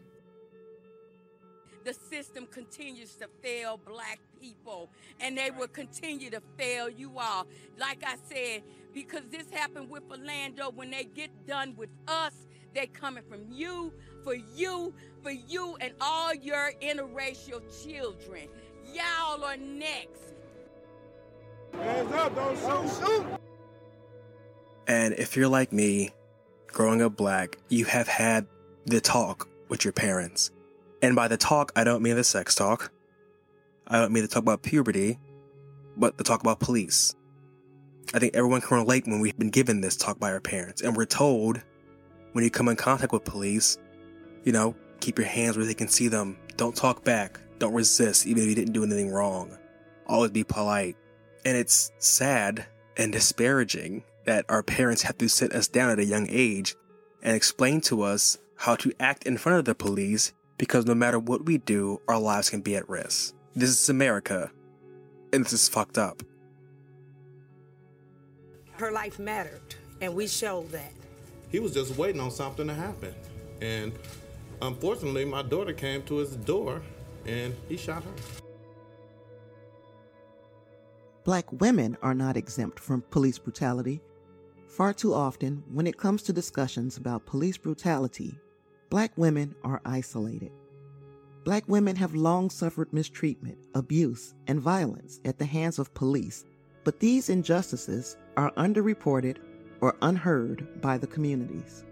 The 1.86 1.94
system 1.94 2.48
continues 2.48 3.16
to 3.16 3.28
fail 3.42 3.78
black 3.86 4.20
people, 4.40 4.90
and 5.20 5.38
they 5.38 5.52
will 5.52 5.68
continue 5.68 6.30
to 6.30 6.42
fail 6.58 6.90
you 6.90 7.12
all. 7.18 7.46
Like 7.78 8.04
I 8.06 8.16
said, 8.30 8.64
because 8.94 9.24
this 9.30 9.50
happened 9.52 9.90
with 9.90 10.04
Orlando, 10.10 10.72
when 10.72 10.92
they 10.92 11.04
get 11.04 11.30
done 11.46 11.76
with 11.76 11.90
us, 12.08 12.34
they're 12.74 12.88
coming 12.88 13.24
from 13.30 13.46
you, 13.50 13.94
for 14.24 14.36
you, 14.36 14.94
for 15.22 15.32
you, 15.32 15.78
and 15.80 15.94
all 16.02 16.34
your 16.34 16.72
interracial 16.82 17.62
children. 17.84 18.48
Y'all 18.94 19.44
are 19.44 19.58
next. 19.58 20.34
Hands 21.74 22.12
up, 22.14 22.36
don't 22.36 22.58
shoot, 22.58 23.06
shoot. 23.06 23.26
And 24.88 25.14
if 25.14 25.36
you're 25.36 25.48
like 25.48 25.72
me, 25.72 26.12
growing 26.68 27.02
up 27.02 27.16
black, 27.16 27.58
you 27.70 27.86
have 27.86 28.08
had 28.08 28.48
the 28.86 29.00
talk 29.00 29.48
with 29.70 29.86
your 29.86 29.94
parents. 29.94 30.52
And 31.02 31.16
by 31.16 31.28
the 31.28 31.38
talk, 31.38 31.72
I 31.76 31.84
don't 31.84 32.02
mean 32.02 32.16
the 32.16 32.24
sex 32.24 32.56
talk. 32.56 32.92
I 33.88 34.00
don't 34.00 34.12
mean 34.12 34.24
the 34.24 34.30
talk 34.30 34.44
about 34.44 34.62
puberty, 34.62 35.20
but 35.98 36.18
the 36.18 36.24
talk 36.24 36.42
about 36.42 36.60
police. 36.60 37.16
I 38.14 38.20
think 38.20 38.36
everyone 38.36 38.62
can 38.62 38.78
relate 38.78 39.06
when 39.06 39.20
we've 39.20 39.38
been 39.38 39.50
given 39.50 39.82
this 39.82 39.96
talk 39.96 40.20
by 40.20 40.32
our 40.32 40.40
parents, 40.40 40.82
and 40.82 40.96
we're 40.96 41.06
told 41.06 41.62
when 42.34 42.44
you 42.44 42.52
come 42.52 42.68
in 42.68 42.76
contact 42.76 43.14
with 43.14 43.24
police, 43.24 43.78
you 44.44 44.52
know, 44.52 44.76
keep 45.00 45.18
your 45.18 45.28
hands 45.28 45.58
where 45.58 45.66
they 45.66 45.74
can 45.74 45.88
see 45.88 46.08
them. 46.08 46.38
Don't 46.58 46.76
talk 46.76 47.04
back. 47.04 47.40
Don't 47.60 47.74
resist, 47.74 48.28
even 48.28 48.44
if 48.44 48.50
you 48.50 48.56
didn't 48.56 48.74
do 48.74 48.84
anything 48.84 49.12
wrong. 49.12 49.58
Always 50.06 50.32
be 50.32 50.44
polite. 50.44 50.98
And 51.46 51.58
it's 51.58 51.92
sad 51.98 52.66
and 52.98 53.12
disparaging 53.12 54.04
that 54.26 54.46
our 54.50 54.64
parents 54.64 55.02
have 55.04 55.18
to 55.20 55.28
sit 55.28 55.54
us 55.54 55.68
down 55.68 55.90
at 55.90 56.00
a 56.00 56.06
young 56.06 56.28
age 56.30 56.76
and 57.22 57.36
explain 57.36 57.82
to 57.82 58.02
us 58.02 58.38
how 58.56 58.76
to 58.76 58.94
act 59.00 59.26
in 59.26 59.38
front 59.38 59.60
of 59.60 59.66
the 59.66 59.76
police 59.76 60.34
because 60.58 60.86
no 60.86 60.96
matter 60.96 61.20
what 61.20 61.46
we 61.46 61.58
do, 61.58 62.00
our 62.08 62.20
lives 62.20 62.50
can 62.50 62.62
be 62.62 62.76
at 62.76 62.88
risk. 62.88 63.34
This 63.56 63.70
is 63.70 63.90
America, 63.90 64.52
and 65.32 65.44
this 65.44 65.54
is 65.54 65.68
fucked 65.68 65.98
up. 65.98 66.24
Her 68.74 68.92
life 68.92 69.20
mattered, 69.20 69.76
and 70.02 70.16
we 70.16 70.28
showed 70.28 70.72
that. 70.72 70.94
He 71.54 71.60
was 71.60 71.72
just 71.72 71.96
waiting 71.98 72.20
on 72.20 72.32
something 72.32 72.66
to 72.66 72.74
happen. 72.74 73.14
And 73.62 73.94
unfortunately, 74.60 75.24
my 75.24 75.44
daughter 75.44 75.72
came 75.72 76.02
to 76.04 76.16
his 76.16 76.36
door 76.36 76.82
and 77.28 77.56
he 77.70 77.78
shot 77.78 78.04
her. 78.04 78.44
Black 81.24 81.46
women 81.62 81.96
are 82.02 82.16
not 82.16 82.36
exempt 82.38 82.80
from 82.80 83.04
police 83.12 83.38
brutality. 83.38 84.02
Far 84.68 84.94
too 84.94 85.14
often, 85.14 85.64
when 85.72 85.86
it 85.86 85.96
comes 85.96 86.24
to 86.24 86.34
discussions 86.34 86.98
about 86.98 87.28
police 87.28 87.56
brutality, 87.56 88.36
black 88.90 89.16
women 89.16 89.54
are 89.64 89.80
isolated. 89.86 90.52
Black 91.44 91.66
women 91.68 91.96
have 91.96 92.16
long 92.16 92.50
suffered 92.50 92.92
mistreatment, 92.92 93.60
abuse, 93.76 94.34
and 94.48 94.60
violence 94.60 95.20
at 95.24 95.38
the 95.38 95.46
hands 95.46 95.78
of 95.78 95.94
police, 95.94 96.46
but 96.84 97.00
these 97.00 97.30
injustices 97.30 98.18
are 98.38 98.52
underreported 98.54 99.38
or 99.84 99.96
unheard 100.02 100.82
by 100.82 100.98
the 100.98 101.06
communities. 101.06 101.84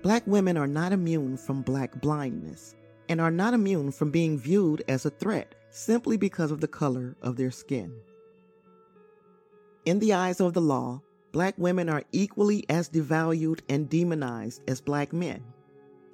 Black 0.00 0.26
women 0.26 0.56
are 0.56 0.66
not 0.66 0.90
immune 0.90 1.36
from 1.36 1.60
black 1.60 2.00
blindness 2.00 2.74
and 3.10 3.20
are 3.20 3.30
not 3.30 3.52
immune 3.52 3.92
from 3.92 4.10
being 4.10 4.38
viewed 4.38 4.82
as 4.88 5.04
a 5.04 5.10
threat 5.10 5.54
simply 5.68 6.16
because 6.16 6.50
of 6.50 6.62
the 6.62 6.68
color 6.68 7.14
of 7.20 7.36
their 7.36 7.50
skin. 7.50 7.92
In 9.84 9.98
the 9.98 10.14
eyes 10.14 10.40
of 10.40 10.54
the 10.54 10.62
law, 10.62 11.02
black 11.32 11.54
women 11.58 11.90
are 11.90 12.04
equally 12.10 12.64
as 12.70 12.88
devalued 12.88 13.60
and 13.68 13.90
demonized 13.90 14.62
as 14.66 14.80
black 14.80 15.12
men. 15.12 15.44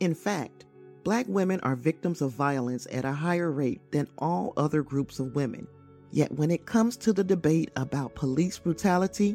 In 0.00 0.12
fact, 0.12 0.64
Black 1.04 1.26
women 1.28 1.58
are 1.60 1.74
victims 1.74 2.20
of 2.20 2.32
violence 2.32 2.86
at 2.92 3.06
a 3.06 3.12
higher 3.12 3.50
rate 3.50 3.80
than 3.92 4.08
all 4.18 4.52
other 4.58 4.82
groups 4.82 5.18
of 5.18 5.34
women. 5.34 5.66
Yet 6.10 6.30
when 6.32 6.50
it 6.50 6.66
comes 6.66 6.98
to 6.98 7.14
the 7.14 7.24
debate 7.24 7.70
about 7.76 8.14
police 8.14 8.58
brutality, 8.58 9.34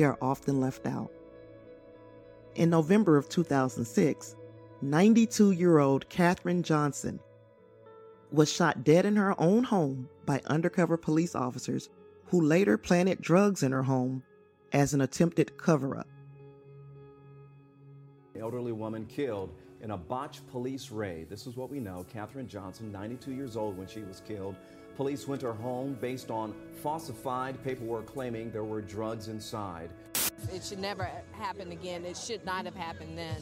they 0.00 0.06
are 0.06 0.16
often 0.22 0.60
left 0.60 0.86
out. 0.86 1.10
In 2.54 2.70
November 2.70 3.18
of 3.18 3.28
2006, 3.28 4.34
92 4.80 5.50
year 5.50 5.78
old 5.78 6.08
Kathryn 6.08 6.62
Johnston 6.62 7.20
was 8.32 8.50
shot 8.50 8.82
dead 8.82 9.04
in 9.04 9.14
her 9.16 9.38
own 9.38 9.62
home 9.62 10.08
by 10.24 10.40
undercover 10.46 10.96
police 10.96 11.34
officers 11.34 11.90
who 12.28 12.40
later 12.40 12.78
planted 12.78 13.20
drugs 13.20 13.62
in 13.62 13.72
her 13.72 13.82
home 13.82 14.22
as 14.72 14.94
an 14.94 15.02
attempted 15.02 15.58
cover 15.58 15.98
up. 15.98 16.08
Elderly 18.34 18.72
woman 18.72 19.04
killed 19.04 19.52
in 19.82 19.90
a 19.90 19.98
botched 19.98 20.48
police 20.50 20.90
raid. 20.90 21.28
This 21.28 21.46
is 21.46 21.56
what 21.56 21.68
we 21.68 21.78
know. 21.78 22.06
Kathryn 22.10 22.46
Johnston, 22.46 22.90
92 22.90 23.32
years 23.32 23.54
old 23.54 23.76
when 23.76 23.86
she 23.86 24.00
was 24.00 24.22
killed. 24.26 24.56
Police 24.96 25.26
went 25.26 25.40
to 25.40 25.48
her 25.48 25.52
home 25.52 25.96
based 26.00 26.30
on 26.30 26.54
falsified 26.82 27.62
paperwork 27.64 28.06
claiming 28.06 28.50
there 28.50 28.64
were 28.64 28.80
drugs 28.80 29.28
inside. 29.28 29.90
It 30.52 30.64
should 30.64 30.78
never 30.78 31.08
happen 31.32 31.72
again. 31.72 32.04
It 32.04 32.16
should 32.16 32.44
not 32.44 32.64
have 32.64 32.74
happened 32.74 33.16
then. 33.16 33.36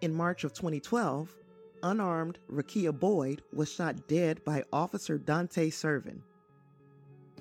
In 0.00 0.12
March 0.12 0.44
of 0.44 0.52
2012, 0.52 1.34
unarmed 1.82 2.38
Rekia 2.50 2.98
Boyd 2.98 3.42
was 3.52 3.72
shot 3.72 4.06
dead 4.08 4.44
by 4.44 4.64
Officer 4.72 5.18
Dante 5.18 5.70
Servin. 5.70 6.22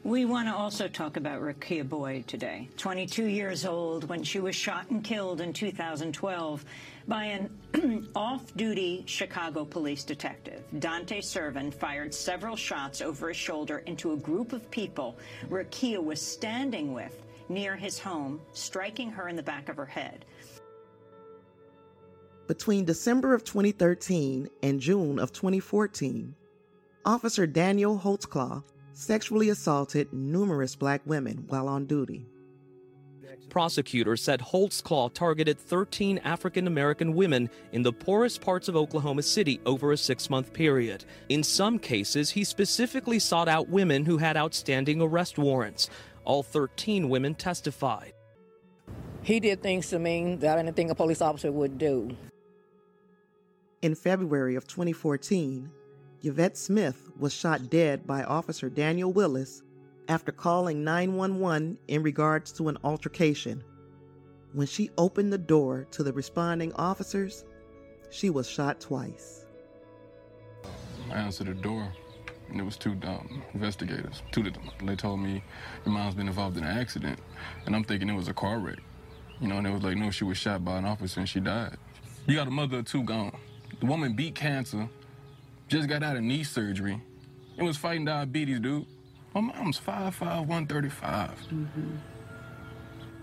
We 0.03 0.25
want 0.25 0.49
to 0.49 0.53
also 0.53 0.89
talk 0.89 1.15
about 1.15 1.41
Rekia 1.41 1.87
Boyd 1.87 2.27
today, 2.27 2.67
22 2.75 3.23
years 3.23 3.65
old 3.65 4.09
when 4.09 4.21
she 4.21 4.41
was 4.41 4.53
shot 4.53 4.89
and 4.89 5.01
killed 5.01 5.39
in 5.39 5.53
2012 5.53 6.65
by 7.07 7.25
an 7.25 8.09
off-duty 8.15 9.03
Chicago 9.05 9.65
police 9.65 10.03
detective. 10.03 10.63
Dante 10.79 11.21
Servin 11.21 11.71
fired 11.71 12.13
several 12.13 12.55
shots 12.55 13.01
over 13.01 13.29
his 13.29 13.37
shoulder 13.37 13.79
into 13.85 14.13
a 14.13 14.17
group 14.17 14.53
of 14.53 14.69
people 14.71 15.17
Rekia 15.49 16.03
was 16.03 16.21
standing 16.21 16.93
with 16.93 17.23
near 17.49 17.75
his 17.75 17.99
home, 17.99 18.41
striking 18.53 19.09
her 19.11 19.27
in 19.27 19.35
the 19.35 19.43
back 19.43 19.69
of 19.69 19.77
her 19.77 19.85
head. 19.85 20.25
Between 22.47 22.85
December 22.85 23.33
of 23.33 23.43
2013 23.43 24.49
and 24.63 24.79
June 24.79 25.19
of 25.19 25.31
2014, 25.31 26.35
Officer 27.05 27.47
Daniel 27.47 27.97
Holtzclaw 27.97 28.63
sexually 28.93 29.49
assaulted 29.49 30.11
numerous 30.13 30.75
black 30.75 31.01
women 31.05 31.45
while 31.47 31.67
on 31.67 31.85
duty. 31.85 32.27
Prosecutors 33.53 34.23
said 34.23 34.39
Holtzclaw 34.39 35.13
targeted 35.13 35.59
13 35.59 36.17
African 36.23 36.65
American 36.65 37.13
women 37.13 37.51
in 37.71 37.83
the 37.83 37.93
poorest 37.93 38.41
parts 38.41 38.67
of 38.67 38.75
Oklahoma 38.75 39.21
City 39.21 39.61
over 39.67 39.91
a 39.91 39.97
six 39.97 40.27
month 40.27 40.51
period. 40.53 41.05
In 41.29 41.43
some 41.43 41.77
cases, 41.77 42.31
he 42.31 42.43
specifically 42.43 43.19
sought 43.19 43.47
out 43.47 43.69
women 43.69 44.05
who 44.05 44.17
had 44.17 44.37
outstanding 44.37 45.03
arrest 45.03 45.37
warrants. 45.37 45.91
All 46.25 46.41
13 46.41 47.09
women 47.09 47.35
testified. 47.35 48.13
He 49.21 49.39
did 49.39 49.61
things 49.61 49.87
to 49.91 49.99
me 49.99 50.33
that 50.37 50.57
I 50.57 50.63
didn't 50.63 50.75
think 50.75 50.89
a 50.89 50.95
police 50.95 51.21
officer 51.21 51.51
would 51.51 51.77
do. 51.77 52.17
In 53.83 53.93
February 53.93 54.55
of 54.55 54.65
2014, 54.65 55.69
Yvette 56.23 56.57
Smith 56.57 57.11
was 57.19 57.35
shot 57.35 57.69
dead 57.69 58.07
by 58.07 58.23
Officer 58.23 58.67
Daniel 58.67 59.13
Willis 59.13 59.61
after 60.07 60.31
calling 60.31 60.83
911 60.83 61.77
in 61.87 62.03
regards 62.03 62.51
to 62.53 62.69
an 62.69 62.77
altercation. 62.83 63.63
When 64.53 64.67
she 64.67 64.89
opened 64.97 65.33
the 65.33 65.37
door 65.37 65.87
to 65.91 66.03
the 66.03 66.13
responding 66.13 66.73
officers, 66.73 67.45
she 68.11 68.29
was 68.29 68.47
shot 68.47 68.79
twice. 68.79 69.45
I 71.09 71.15
answered 71.15 71.47
the 71.47 71.53
door, 71.53 71.91
and 72.49 72.59
it 72.59 72.63
was 72.63 72.77
two 72.77 72.97
um, 73.03 73.43
investigators, 73.53 74.21
two 74.31 74.41
of 74.41 74.53
them. 74.53 74.69
They 74.83 74.95
told 74.95 75.19
me 75.19 75.43
your 75.85 75.93
mom's 75.93 76.15
been 76.15 76.27
involved 76.27 76.57
in 76.57 76.63
an 76.63 76.77
accident, 76.77 77.19
and 77.65 77.75
I'm 77.75 77.83
thinking 77.83 78.09
it 78.09 78.15
was 78.15 78.27
a 78.27 78.33
car 78.33 78.59
wreck. 78.59 78.79
You 79.41 79.47
know, 79.47 79.57
and 79.57 79.67
it 79.67 79.71
was 79.71 79.83
like, 79.83 79.97
no, 79.97 80.11
she 80.11 80.23
was 80.23 80.37
shot 80.37 80.63
by 80.63 80.77
an 80.77 80.85
officer 80.85 81.19
and 81.19 81.27
she 81.27 81.39
died. 81.39 81.77
You 82.27 82.35
got 82.35 82.47
a 82.47 82.51
mother 82.51 82.79
of 82.79 82.85
two 82.85 83.03
gone. 83.03 83.35
The 83.79 83.85
woman 83.85 84.15
beat 84.15 84.35
cancer, 84.35 84.87
just 85.67 85.89
got 85.89 86.03
out 86.03 86.15
of 86.15 86.23
knee 86.23 86.43
surgery, 86.43 87.01
and 87.57 87.67
was 87.67 87.75
fighting 87.75 88.05
diabetes, 88.05 88.59
dude. 88.59 88.85
My 89.33 89.41
mom's 89.41 89.79
5'5", 89.79 90.19
135. 90.21 91.29
Mm-hmm. 91.29 91.95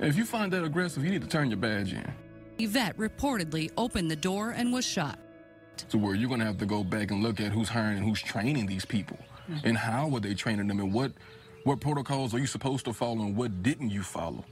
If 0.01 0.17
you 0.17 0.25
find 0.25 0.53
that 0.53 0.65
aggressive, 0.65 1.05
you 1.05 1.11
need 1.11 1.23
to 1.23 1.29
turn 1.29 1.51
your 1.51 1.59
badge 1.59 1.93
in. 1.93 2.13
Yvette 2.59 2.97
reportedly 2.97 3.71
opened 3.77 4.11
the 4.11 4.17
door 4.17 4.51
and 4.51 4.73
was 4.73 4.85
shot. 4.85 5.19
To 5.89 5.99
where 5.99 6.15
you're 6.15 6.29
going 6.29 6.41
to 6.41 6.47
have 6.47 6.59
to 6.59 6.67
go 6.67 6.83
back 6.83 7.11
and 7.11 7.23
look 7.23 7.41
at 7.41 7.53
who's 7.53 7.69
hiring 7.69 7.99
and 7.99 8.07
who's 8.07 8.21
training 8.21 8.67
these 8.67 8.85
people, 8.85 9.19
mm-hmm. 9.51 9.67
and 9.67 9.79
how 9.79 10.13
are 10.15 10.21
they 10.21 10.35
training 10.35 10.67
them, 10.69 10.81
and 10.81 10.93
what 10.93 11.13
what 11.65 11.81
protocols 11.81 12.35
are 12.35 12.39
you 12.39 12.47
supposed 12.47 12.85
to 12.87 12.93
follow, 12.93 13.21
and 13.21 13.37
what 13.37 13.63
didn't 13.63 13.91
you 13.91 14.03
follow. 14.03 14.45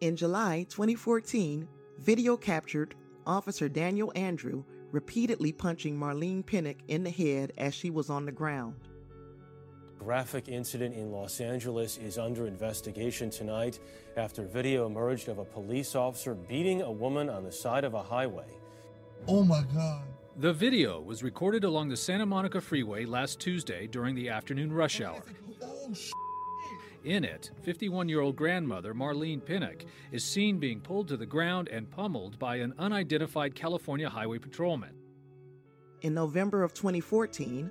In 0.00 0.16
July 0.16 0.66
2014, 0.68 1.68
video 1.98 2.36
captured 2.36 2.94
Officer 3.26 3.68
Daniel 3.68 4.12
Andrew 4.14 4.64
repeatedly 4.92 5.52
punching 5.52 5.96
Marlene 5.96 6.44
Pinnock 6.44 6.76
in 6.88 7.04
the 7.04 7.10
head 7.10 7.52
as 7.58 7.74
she 7.74 7.90
was 7.90 8.10
on 8.10 8.26
the 8.26 8.32
ground. 8.32 8.74
Graphic 10.00 10.48
incident 10.48 10.94
in 10.96 11.12
Los 11.12 11.42
Angeles 11.42 11.98
is 11.98 12.16
under 12.16 12.46
investigation 12.46 13.28
tonight 13.28 13.78
after 14.16 14.42
video 14.44 14.86
emerged 14.86 15.28
of 15.28 15.38
a 15.38 15.44
police 15.44 15.94
officer 15.94 16.34
beating 16.34 16.80
a 16.80 16.90
woman 16.90 17.28
on 17.28 17.44
the 17.44 17.52
side 17.52 17.84
of 17.84 17.92
a 17.92 18.02
highway. 18.02 18.46
Oh 19.28 19.44
my 19.44 19.62
God. 19.74 20.04
The 20.38 20.54
video 20.54 21.02
was 21.02 21.22
recorded 21.22 21.64
along 21.64 21.90
the 21.90 21.98
Santa 21.98 22.24
Monica 22.24 22.62
Freeway 22.62 23.04
last 23.04 23.40
Tuesday 23.40 23.86
during 23.88 24.14
the 24.14 24.30
afternoon 24.30 24.72
rush 24.72 25.02
hour. 25.02 25.22
Oh, 25.62 25.94
in 27.04 27.22
it, 27.22 27.50
51 27.60 28.08
year 28.08 28.20
old 28.20 28.36
grandmother 28.36 28.94
Marlene 28.94 29.44
Pinnock 29.44 29.84
is 30.12 30.24
seen 30.24 30.58
being 30.58 30.80
pulled 30.80 31.08
to 31.08 31.18
the 31.18 31.26
ground 31.26 31.68
and 31.68 31.90
pummeled 31.90 32.38
by 32.38 32.56
an 32.56 32.72
unidentified 32.78 33.54
California 33.54 34.08
highway 34.08 34.38
patrolman. 34.38 34.94
In 36.00 36.14
November 36.14 36.62
of 36.62 36.72
2014, 36.72 37.70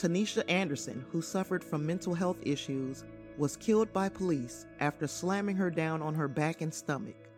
Tanisha 0.00 0.42
Anderson, 0.48 1.04
who 1.12 1.20
suffered 1.20 1.62
from 1.62 1.84
mental 1.84 2.14
health 2.14 2.38
issues, 2.40 3.04
was 3.36 3.58
killed 3.58 3.92
by 3.92 4.08
police 4.08 4.64
after 4.80 5.06
slamming 5.06 5.56
her 5.56 5.68
down 5.70 6.00
on 6.00 6.14
her 6.14 6.26
back 6.26 6.62
and 6.62 6.72
stomach. 6.72 7.28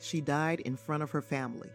She 0.00 0.20
died 0.20 0.60
in 0.60 0.76
front 0.76 1.02
of 1.02 1.10
her 1.10 1.20
family. 1.20 1.70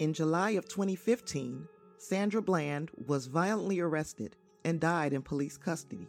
In 0.00 0.12
July 0.12 0.50
of 0.50 0.68
2015, 0.68 1.66
Sandra 1.96 2.42
Bland 2.42 2.90
was 3.06 3.26
violently 3.26 3.80
arrested 3.80 4.36
and 4.66 4.78
died 4.78 5.14
in 5.14 5.22
police 5.22 5.56
custody. 5.56 6.06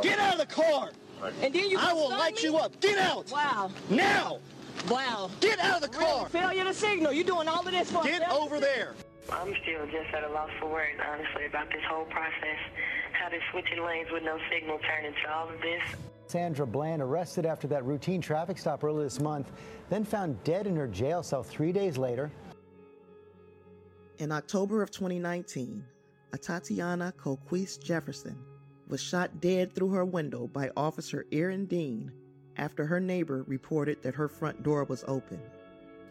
Get 0.00 0.20
out 0.20 0.34
of 0.34 0.38
the 0.38 0.54
car! 0.54 0.90
And 1.40 1.52
then 1.52 1.70
you 1.70 1.78
I 1.80 1.92
will 1.92 2.10
light 2.10 2.36
me? 2.36 2.42
you 2.44 2.56
up. 2.56 2.80
Get 2.80 2.98
out! 2.98 3.28
Wow. 3.32 3.72
Now! 3.90 4.38
Wow. 4.88 5.28
Get 5.40 5.58
out 5.58 5.82
of 5.82 5.90
the 5.90 5.96
car! 5.96 6.18
Really? 6.18 6.30
Failure 6.30 6.64
to 6.64 6.74
signal. 6.74 7.12
You're 7.12 7.24
doing 7.24 7.48
all 7.48 7.66
of 7.66 7.72
this 7.72 7.90
for 7.90 8.04
Get 8.04 8.28
over 8.30 8.60
there. 8.60 8.94
I'm 9.30 9.54
still 9.62 9.86
just 9.86 10.12
at 10.14 10.24
a 10.24 10.28
loss 10.28 10.50
for 10.58 10.70
words, 10.70 10.98
honestly, 11.06 11.46
about 11.46 11.68
this 11.70 11.82
whole 11.88 12.04
process. 12.06 12.58
How 13.12 13.28
they 13.28 13.40
switching 13.50 13.84
lanes 13.84 14.08
with 14.12 14.22
no 14.24 14.38
signal 14.50 14.78
turned 14.78 15.06
into 15.06 15.32
all 15.32 15.48
of 15.48 15.60
this. 15.60 15.82
Sandra 16.26 16.66
Bland 16.66 17.02
arrested 17.02 17.46
after 17.46 17.68
that 17.68 17.84
routine 17.84 18.20
traffic 18.20 18.58
stop 18.58 18.82
earlier 18.82 19.04
this 19.04 19.20
month, 19.20 19.52
then 19.90 20.04
found 20.04 20.42
dead 20.44 20.66
in 20.66 20.76
her 20.76 20.88
jail 20.88 21.22
cell 21.22 21.42
three 21.42 21.72
days 21.72 21.98
later. 21.98 22.30
In 24.18 24.32
October 24.32 24.82
of 24.82 24.90
2019, 24.90 25.84
Atatiana 26.32 27.12
Koquice 27.12 27.82
Jefferson 27.82 28.38
was 28.88 29.00
shot 29.00 29.40
dead 29.40 29.74
through 29.74 29.90
her 29.90 30.04
window 30.04 30.46
by 30.46 30.70
Officer 30.76 31.26
Aaron 31.32 31.66
Dean 31.66 32.12
after 32.56 32.86
her 32.86 33.00
neighbor 33.00 33.44
reported 33.46 34.02
that 34.02 34.14
her 34.14 34.28
front 34.28 34.62
door 34.62 34.84
was 34.84 35.04
open. 35.08 35.40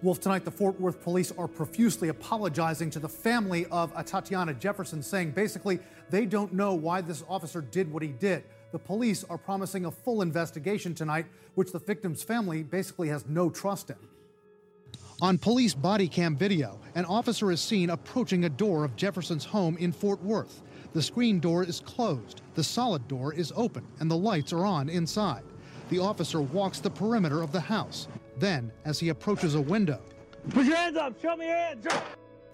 Wolf, 0.04 0.20
tonight 0.20 0.46
the 0.46 0.52
Fort 0.52 0.80
Worth 0.80 1.04
police 1.04 1.32
are 1.38 1.48
profusely 1.48 2.10
apologizing 2.10 2.90
to 2.90 3.00
the 3.00 3.08
family 3.08 3.68
of 3.68 3.94
Tatiana 4.04 4.56
Jefferson, 4.56 5.04
saying 5.04 5.32
basically 5.32 5.78
they 6.10 6.26
don't 6.26 6.54
know 6.54 6.74
why 6.74 7.02
this 7.02 7.24
officer 7.30 7.62
did 7.62 7.92
what 7.92 8.02
he 8.02 8.10
did. 8.10 8.44
The 8.72 8.80
police 8.80 9.24
are 9.30 9.38
promising 9.38 9.86
a 9.86 9.92
full 9.92 10.24
investigation 10.24 10.96
tonight, 10.96 11.28
which 11.54 11.72
the 11.72 11.78
victim's 11.78 12.24
family 12.24 12.64
basically 12.64 13.10
has 13.10 13.28
no 13.28 13.52
trust 13.52 13.92
in. 13.92 13.96
On 15.22 15.38
police 15.38 15.76
body 15.76 16.08
cam 16.08 16.36
video, 16.36 16.80
an 16.96 17.06
officer 17.06 17.52
is 17.52 17.62
seen 17.62 17.92
approaching 17.92 18.46
a 18.46 18.50
door 18.50 18.84
of 18.84 18.96
Jefferson's 18.96 19.46
home 19.46 19.78
in 19.78 19.92
Fort 19.92 20.24
Worth. 20.24 20.64
The 20.94 21.04
screen 21.04 21.40
door 21.40 21.64
is 21.64 21.80
closed, 21.80 22.42
the 22.56 22.64
solid 22.64 23.08
door 23.08 23.36
is 23.36 23.54
open, 23.56 23.86
and 24.00 24.10
the 24.10 24.18
lights 24.18 24.52
are 24.52 24.66
on 24.66 24.90
inside. 24.90 25.44
The 25.90 26.00
officer 26.00 26.42
walks 26.42 26.80
the 26.80 26.90
perimeter 26.90 27.44
of 27.44 27.52
the 27.52 27.62
house. 27.62 28.08
Then, 28.42 28.72
as 28.86 29.00
he 29.00 29.10
approaches 29.10 29.54
a 29.54 29.62
window, 29.62 30.02
Put 30.50 30.66
your 30.66 30.76
hands 30.76 30.98
up! 30.98 31.22
Show 31.22 31.38
me 31.38 31.46
your 31.46 31.56
hands! 31.56 31.86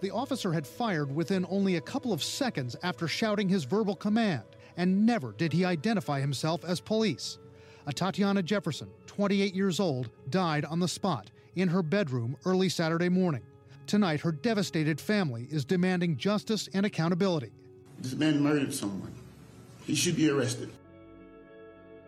The 0.01 0.11
officer 0.11 0.51
had 0.51 0.67
fired 0.67 1.15
within 1.15 1.45
only 1.49 1.77
a 1.77 1.81
couple 1.81 2.11
of 2.11 2.21
seconds 2.21 2.75
after 2.83 3.07
shouting 3.07 3.47
his 3.47 3.63
verbal 3.63 3.95
command, 3.95 4.43
and 4.75 5.05
never 5.05 5.31
did 5.31 5.53
he 5.53 5.63
identify 5.63 6.19
himself 6.19 6.65
as 6.65 6.81
police. 6.81 7.37
Atatiana 7.87 8.43
Jefferson, 8.43 8.89
28 9.05 9.55
years 9.55 9.79
old, 9.79 10.09
died 10.29 10.65
on 10.65 10.81
the 10.81 10.89
spot 10.89 11.31
in 11.55 11.69
her 11.69 11.81
bedroom 11.81 12.35
early 12.43 12.67
Saturday 12.67 13.07
morning. 13.07 13.43
Tonight, 13.87 14.19
her 14.19 14.33
devastated 14.33 14.99
family 14.99 15.47
is 15.49 15.63
demanding 15.63 16.17
justice 16.17 16.67
and 16.73 16.85
accountability. 16.85 17.53
This 17.99 18.13
man 18.13 18.43
murdered 18.43 18.73
someone. 18.73 19.15
He 19.85 19.95
should 19.95 20.17
be 20.17 20.29
arrested. 20.29 20.69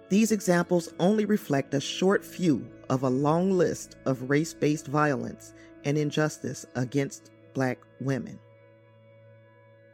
These 0.10 0.34
examples 0.34 0.92
only 1.00 1.24
reflect 1.24 1.74
a 1.74 1.80
short 1.80 2.26
few 2.26 2.68
of 2.90 3.04
a 3.04 3.10
long 3.10 3.52
list 3.52 3.96
of 4.06 4.30
race 4.30 4.54
based 4.54 4.88
violence 4.88 5.54
and 5.86 5.98
injustice 5.98 6.66
against 6.76 7.32
black 7.54 7.80
women. 8.02 8.40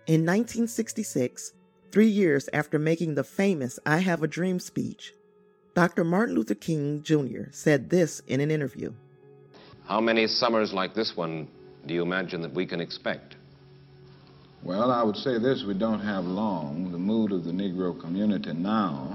In 0.08 0.22
1966, 0.22 1.54
three 1.92 2.08
years 2.08 2.50
after 2.54 2.78
making 2.78 3.16
the 3.16 3.24
famous 3.24 3.80
I 3.86 3.98
Have 3.98 4.24
a 4.24 4.28
Dream 4.28 4.60
speech, 4.60 5.14
Dr. 5.74 6.04
Martin 6.04 6.36
Luther 6.36 6.56
King 6.56 7.04
Jr. 7.04 7.52
said 7.52 7.90
this 7.90 8.22
in 8.28 8.40
an 8.40 8.52
interview 8.52 8.94
How 9.86 10.00
many 10.00 10.28
summers 10.28 10.74
like 10.74 10.94
this 10.94 11.16
one 11.16 11.48
do 11.86 11.94
you 11.94 12.02
imagine 12.02 12.42
that 12.42 12.54
we 12.54 12.66
can 12.66 12.80
expect? 12.82 13.36
Well, 14.64 14.92
I 14.92 15.04
would 15.04 15.18
say 15.18 15.38
this 15.38 15.64
we 15.68 15.76
don't 15.76 16.00
have 16.00 16.26
long. 16.26 16.92
The 16.92 16.98
mood 16.98 17.32
of 17.32 17.44
the 17.44 17.52
Negro 17.52 18.00
community 18.00 18.52
now 18.54 19.15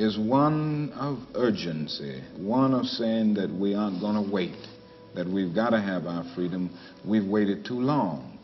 is 0.00 0.18
one 0.18 0.90
of 0.94 1.18
urgency, 1.34 2.22
one 2.38 2.72
of 2.72 2.86
saying 2.86 3.34
that 3.34 3.50
we 3.50 3.74
aren't 3.74 4.00
going 4.00 4.14
to 4.14 4.32
wait, 4.32 4.56
that 5.14 5.26
we've 5.26 5.54
got 5.54 5.70
to 5.70 5.80
have 5.80 6.06
our 6.06 6.24
freedom. 6.34 6.70
We've 7.06 7.26
waited 7.26 7.66
too 7.66 7.78
long. 7.78 8.38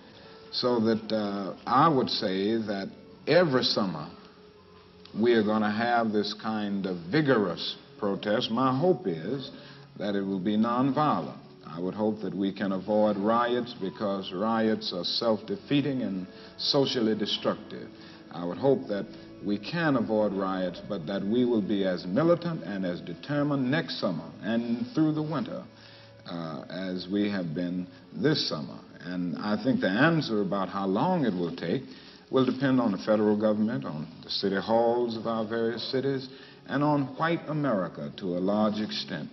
So 0.53 0.79
that 0.81 1.11
uh, 1.11 1.57
I 1.67 1.89
would 1.89 2.11
say 2.11 2.57
that 2.57 2.91
every 3.27 3.63
summer 3.63 4.11
we 5.19 5.33
are 5.33 5.43
going 5.43 5.63
to 5.63 5.71
have 5.71 6.13
this 6.13 6.35
kind 6.43 6.85
of 6.85 6.99
vigorous 7.11 7.77
protest. 7.99 8.51
My 8.51 8.79
hope 8.79 9.07
is 9.07 9.51
that 9.99 10.15
it 10.15 10.23
will 10.23 10.41
be 10.41 10.59
nonviolent. 10.59 11.39
I 11.67 11.81
would 11.81 11.95
hope 11.95 12.21
that 12.21 12.35
we 12.35 12.53
can 12.53 12.73
avoid 12.73 13.17
riots 13.17 13.75
because 13.81 14.31
riots 14.31 14.93
are 14.95 15.05
self-defeating 15.05 16.03
and 16.03 16.27
socially 16.59 17.17
destructive. 17.17 17.89
I 18.31 18.45
would 18.45 18.59
hope 18.59 18.89
that 18.89 19.07
we 19.45 19.59
can 19.59 19.97
avoid 19.97 20.33
riots, 20.33 20.81
but 20.89 21.07
that 21.07 21.23
we 21.23 21.45
will 21.45 21.63
be 21.63 21.85
as 21.85 22.07
militant 22.07 22.63
and 22.65 22.85
as 22.85 23.01
determined 23.01 23.71
next 23.71 24.01
summer 24.01 24.31
and 24.43 24.87
through 24.95 25.13
the 25.13 25.23
winter 25.23 25.65
uh, 26.27 26.65
as 26.69 27.07
we 27.13 27.31
have 27.31 27.55
been 27.55 27.87
this 28.15 28.49
summer. 28.49 28.79
And 29.01 29.37
I 29.39 29.63
think 29.63 29.81
the 29.81 29.89
answer 29.89 30.43
about 30.43 30.69
how 30.69 30.87
long 30.87 31.25
it 31.25 31.35
will 31.35 31.55
take 31.55 31.83
will 32.31 32.45
depend 32.45 32.81
on 32.81 32.93
the 32.93 32.99
federal 32.99 33.39
government, 33.39 33.85
on 33.85 34.09
the 34.25 34.31
city 34.31 34.57
halls 34.57 35.17
of 35.17 35.27
our 35.27 35.47
various 35.47 35.91
cities, 35.93 36.29
and 36.69 36.83
on 36.83 37.03
white 37.17 37.41
America 37.49 38.13
to 38.17 38.37
a 38.37 38.41
large 38.41 38.81
extent. 38.81 39.29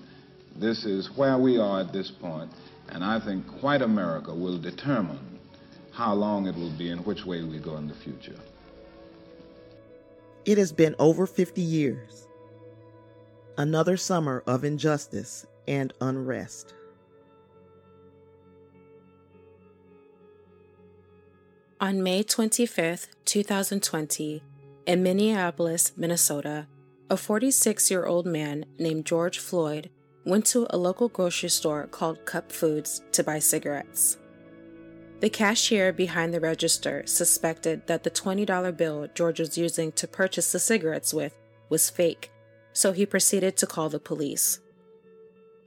This 0.59 0.85
is 0.85 1.09
where 1.15 1.39
we 1.39 1.57
are 1.57 1.81
at 1.81 1.91
this 1.91 2.11
point, 2.21 2.51
and 2.89 3.03
I 3.03 3.19
think 3.25 3.45
white 3.63 3.81
America 3.81 4.31
will 4.31 4.61
determine 4.61 5.39
how 5.91 6.13
long 6.13 6.45
it 6.45 6.55
will 6.55 6.75
be 6.77 6.91
and 6.91 7.03
which 7.05 7.25
way 7.25 7.43
we 7.43 7.59
go 7.59 7.77
in 7.77 7.87
the 7.87 7.95
future. 7.95 8.37
It 10.45 10.57
has 10.57 10.73
been 10.73 10.95
over 10.99 11.25
50 11.25 11.61
years. 11.61 12.27
Another 13.57 13.95
summer 13.95 14.43
of 14.45 14.63
injustice 14.63 15.45
and 15.67 15.93
unrest. 16.01 16.73
On 21.79 22.01
May 22.01 22.23
25, 22.23 23.07
2020, 23.25 24.43
in 24.85 25.03
Minneapolis, 25.03 25.91
Minnesota, 25.95 26.67
a 27.09 27.15
46 27.15 27.89
year 27.91 28.05
old 28.05 28.25
man 28.25 28.65
named 28.77 29.05
George 29.05 29.39
Floyd 29.39 29.89
went 30.25 30.45
to 30.47 30.67
a 30.69 30.77
local 30.77 31.09
grocery 31.09 31.49
store 31.49 31.87
called 31.87 32.25
Cup 32.25 32.51
Foods 32.51 33.01
to 33.11 33.23
buy 33.23 33.39
cigarettes. 33.39 34.17
The 35.23 35.29
cashier 35.29 35.93
behind 35.93 36.33
the 36.33 36.41
register 36.41 37.03
suspected 37.05 37.87
that 37.87 38.03
the 38.03 38.11
$20 38.11 38.75
bill 38.75 39.07
George 39.15 39.39
was 39.39 39.57
using 39.57 39.93
to 39.93 40.05
purchase 40.05 40.51
the 40.51 40.59
cigarettes 40.59 41.13
with 41.13 41.33
was 41.69 41.89
fake, 41.89 42.29
so 42.73 42.91
he 42.91 43.05
proceeded 43.05 43.55
to 43.55 43.65
call 43.65 43.87
the 43.87 44.01
police. 44.01 44.59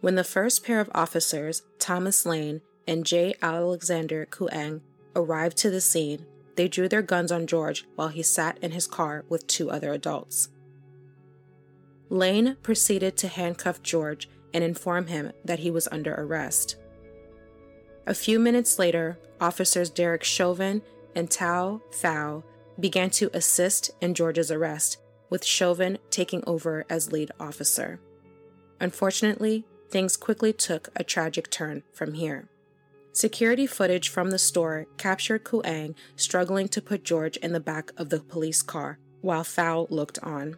When 0.02 0.14
the 0.14 0.24
first 0.24 0.62
pair 0.62 0.78
of 0.78 0.90
officers, 0.94 1.62
Thomas 1.78 2.26
Lane 2.26 2.60
and 2.86 3.06
J. 3.06 3.34
Alexander 3.40 4.26
Kueng, 4.26 4.82
arrived 5.14 5.56
to 5.56 5.70
the 5.70 5.80
scene, 5.80 6.26
they 6.56 6.68
drew 6.68 6.86
their 6.86 7.00
guns 7.00 7.32
on 7.32 7.46
George 7.46 7.86
while 7.94 8.08
he 8.08 8.22
sat 8.22 8.58
in 8.58 8.72
his 8.72 8.86
car 8.86 9.24
with 9.30 9.46
two 9.46 9.70
other 9.70 9.94
adults. 9.94 10.50
Lane 12.10 12.58
proceeded 12.62 13.16
to 13.16 13.28
handcuff 13.28 13.82
George 13.82 14.28
and 14.52 14.62
inform 14.62 15.06
him 15.06 15.32
that 15.46 15.60
he 15.60 15.70
was 15.70 15.88
under 15.90 16.12
arrest. 16.12 16.76
A 18.06 18.14
few 18.14 18.38
minutes 18.38 18.78
later, 18.78 19.18
officers 19.40 19.90
Derek 19.90 20.24
Chauvin 20.24 20.82
and 21.14 21.30
Tao 21.30 21.80
Thao 21.90 22.42
began 22.78 23.10
to 23.10 23.30
assist 23.34 23.90
in 24.00 24.14
George's 24.14 24.50
arrest, 24.50 24.98
with 25.30 25.44
Chauvin 25.44 25.98
taking 26.10 26.44
over 26.46 26.84
as 26.90 27.12
lead 27.12 27.30
officer. 27.40 28.00
Unfortunately, 28.80 29.64
things 29.90 30.16
quickly 30.16 30.52
took 30.52 30.88
a 30.94 31.04
tragic 31.04 31.50
turn 31.50 31.82
from 31.92 32.14
here. 32.14 32.48
Security 33.12 33.66
footage 33.66 34.10
from 34.10 34.30
the 34.30 34.38
store 34.38 34.86
captured 34.98 35.44
Kueng 35.44 35.94
struggling 36.16 36.68
to 36.68 36.82
put 36.82 37.02
George 37.02 37.38
in 37.38 37.52
the 37.52 37.60
back 37.60 37.90
of 37.96 38.10
the 38.10 38.20
police 38.20 38.60
car 38.60 38.98
while 39.22 39.42
Thao 39.42 39.90
looked 39.90 40.18
on. 40.22 40.56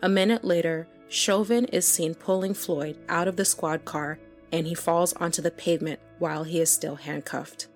A 0.00 0.08
minute 0.08 0.44
later, 0.44 0.86
Chauvin 1.08 1.64
is 1.66 1.86
seen 1.86 2.14
pulling 2.14 2.54
Floyd 2.54 2.96
out 3.08 3.26
of 3.26 3.36
the 3.36 3.44
squad 3.44 3.84
car 3.84 4.18
and 4.52 4.66
he 4.66 4.74
falls 4.74 5.12
onto 5.14 5.42
the 5.42 5.50
pavement 5.50 5.98
while 6.18 6.44
he 6.44 6.60
is 6.60 6.70
still 6.70 6.96
handcuffed. 6.96 7.66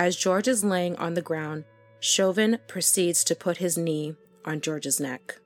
As 0.00 0.16
George 0.16 0.48
is 0.48 0.64
laying 0.64 0.96
on 0.96 1.12
the 1.12 1.20
ground, 1.20 1.64
Chauvin 2.00 2.58
proceeds 2.66 3.22
to 3.22 3.34
put 3.34 3.58
his 3.58 3.76
knee 3.76 4.16
on 4.46 4.62
George's 4.62 4.98
neck. 4.98 5.38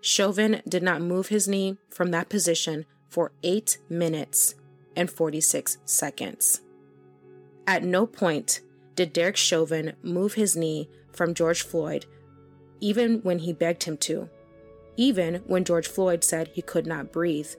Chauvin 0.00 0.62
did 0.66 0.82
not 0.82 1.02
move 1.02 1.28
his 1.28 1.46
knee 1.46 1.76
from 1.90 2.12
that 2.12 2.30
position 2.30 2.86
for 3.10 3.32
8 3.42 3.76
minutes 3.90 4.54
and 4.96 5.10
46 5.10 5.76
seconds. 5.84 6.62
At 7.66 7.84
no 7.84 8.06
point 8.06 8.62
did 8.94 9.12
Derek 9.12 9.36
Chauvin 9.36 9.96
move 10.02 10.32
his 10.32 10.56
knee 10.56 10.88
from 11.12 11.34
George 11.34 11.60
Floyd, 11.60 12.06
even 12.80 13.18
when 13.18 13.40
he 13.40 13.52
begged 13.52 13.82
him 13.82 13.98
to, 13.98 14.30
even 14.96 15.42
when 15.46 15.66
George 15.66 15.88
Floyd 15.88 16.24
said 16.24 16.48
he 16.48 16.62
could 16.62 16.86
not 16.86 17.12
breathe, 17.12 17.50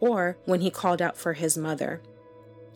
or 0.00 0.36
when 0.44 0.60
he 0.60 0.70
called 0.70 1.00
out 1.00 1.16
for 1.16 1.32
his 1.32 1.56
mother. 1.56 2.02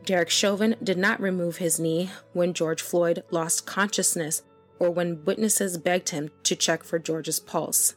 Derek 0.09 0.31
Chauvin 0.31 0.75
did 0.83 0.97
not 0.97 1.21
remove 1.21 1.59
his 1.59 1.79
knee 1.79 2.09
when 2.33 2.55
George 2.55 2.81
Floyd 2.81 3.25
lost 3.31 3.67
consciousness 3.67 4.43
or 4.79 4.91
when 4.91 5.23
witnesses 5.27 5.77
begged 5.77 6.09
him 6.09 6.31
to 6.45 6.57
check 6.57 6.83
for 6.83 6.99
George's 6.99 7.39
pulse. 7.39 7.95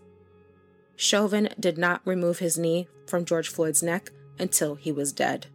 Chauvin 0.97 1.47
did 1.57 1.77
not 1.77 2.01
remove 2.03 2.39
his 2.39 2.57
knee 2.57 2.89
from 3.07 3.23
George 3.23 3.47
Floyd's 3.47 3.81
neck 3.81 4.11
until 4.37 4.75
he 4.75 4.91
was 4.91 5.13
dead. 5.13 5.47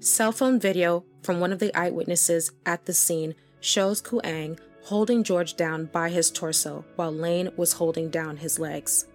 Cell 0.00 0.32
phone 0.32 0.58
video 0.58 1.04
from 1.22 1.38
one 1.38 1.52
of 1.52 1.60
the 1.60 1.72
eyewitnesses 1.72 2.50
at 2.66 2.86
the 2.86 2.92
scene 2.92 3.36
shows 3.60 4.02
Kueng 4.02 4.58
holding 4.82 5.22
George 5.22 5.54
down 5.54 5.84
by 5.84 6.08
his 6.08 6.32
torso 6.32 6.84
while 6.96 7.12
Lane 7.12 7.50
was 7.56 7.74
holding 7.74 8.10
down 8.10 8.38
his 8.38 8.58
legs. 8.58 9.06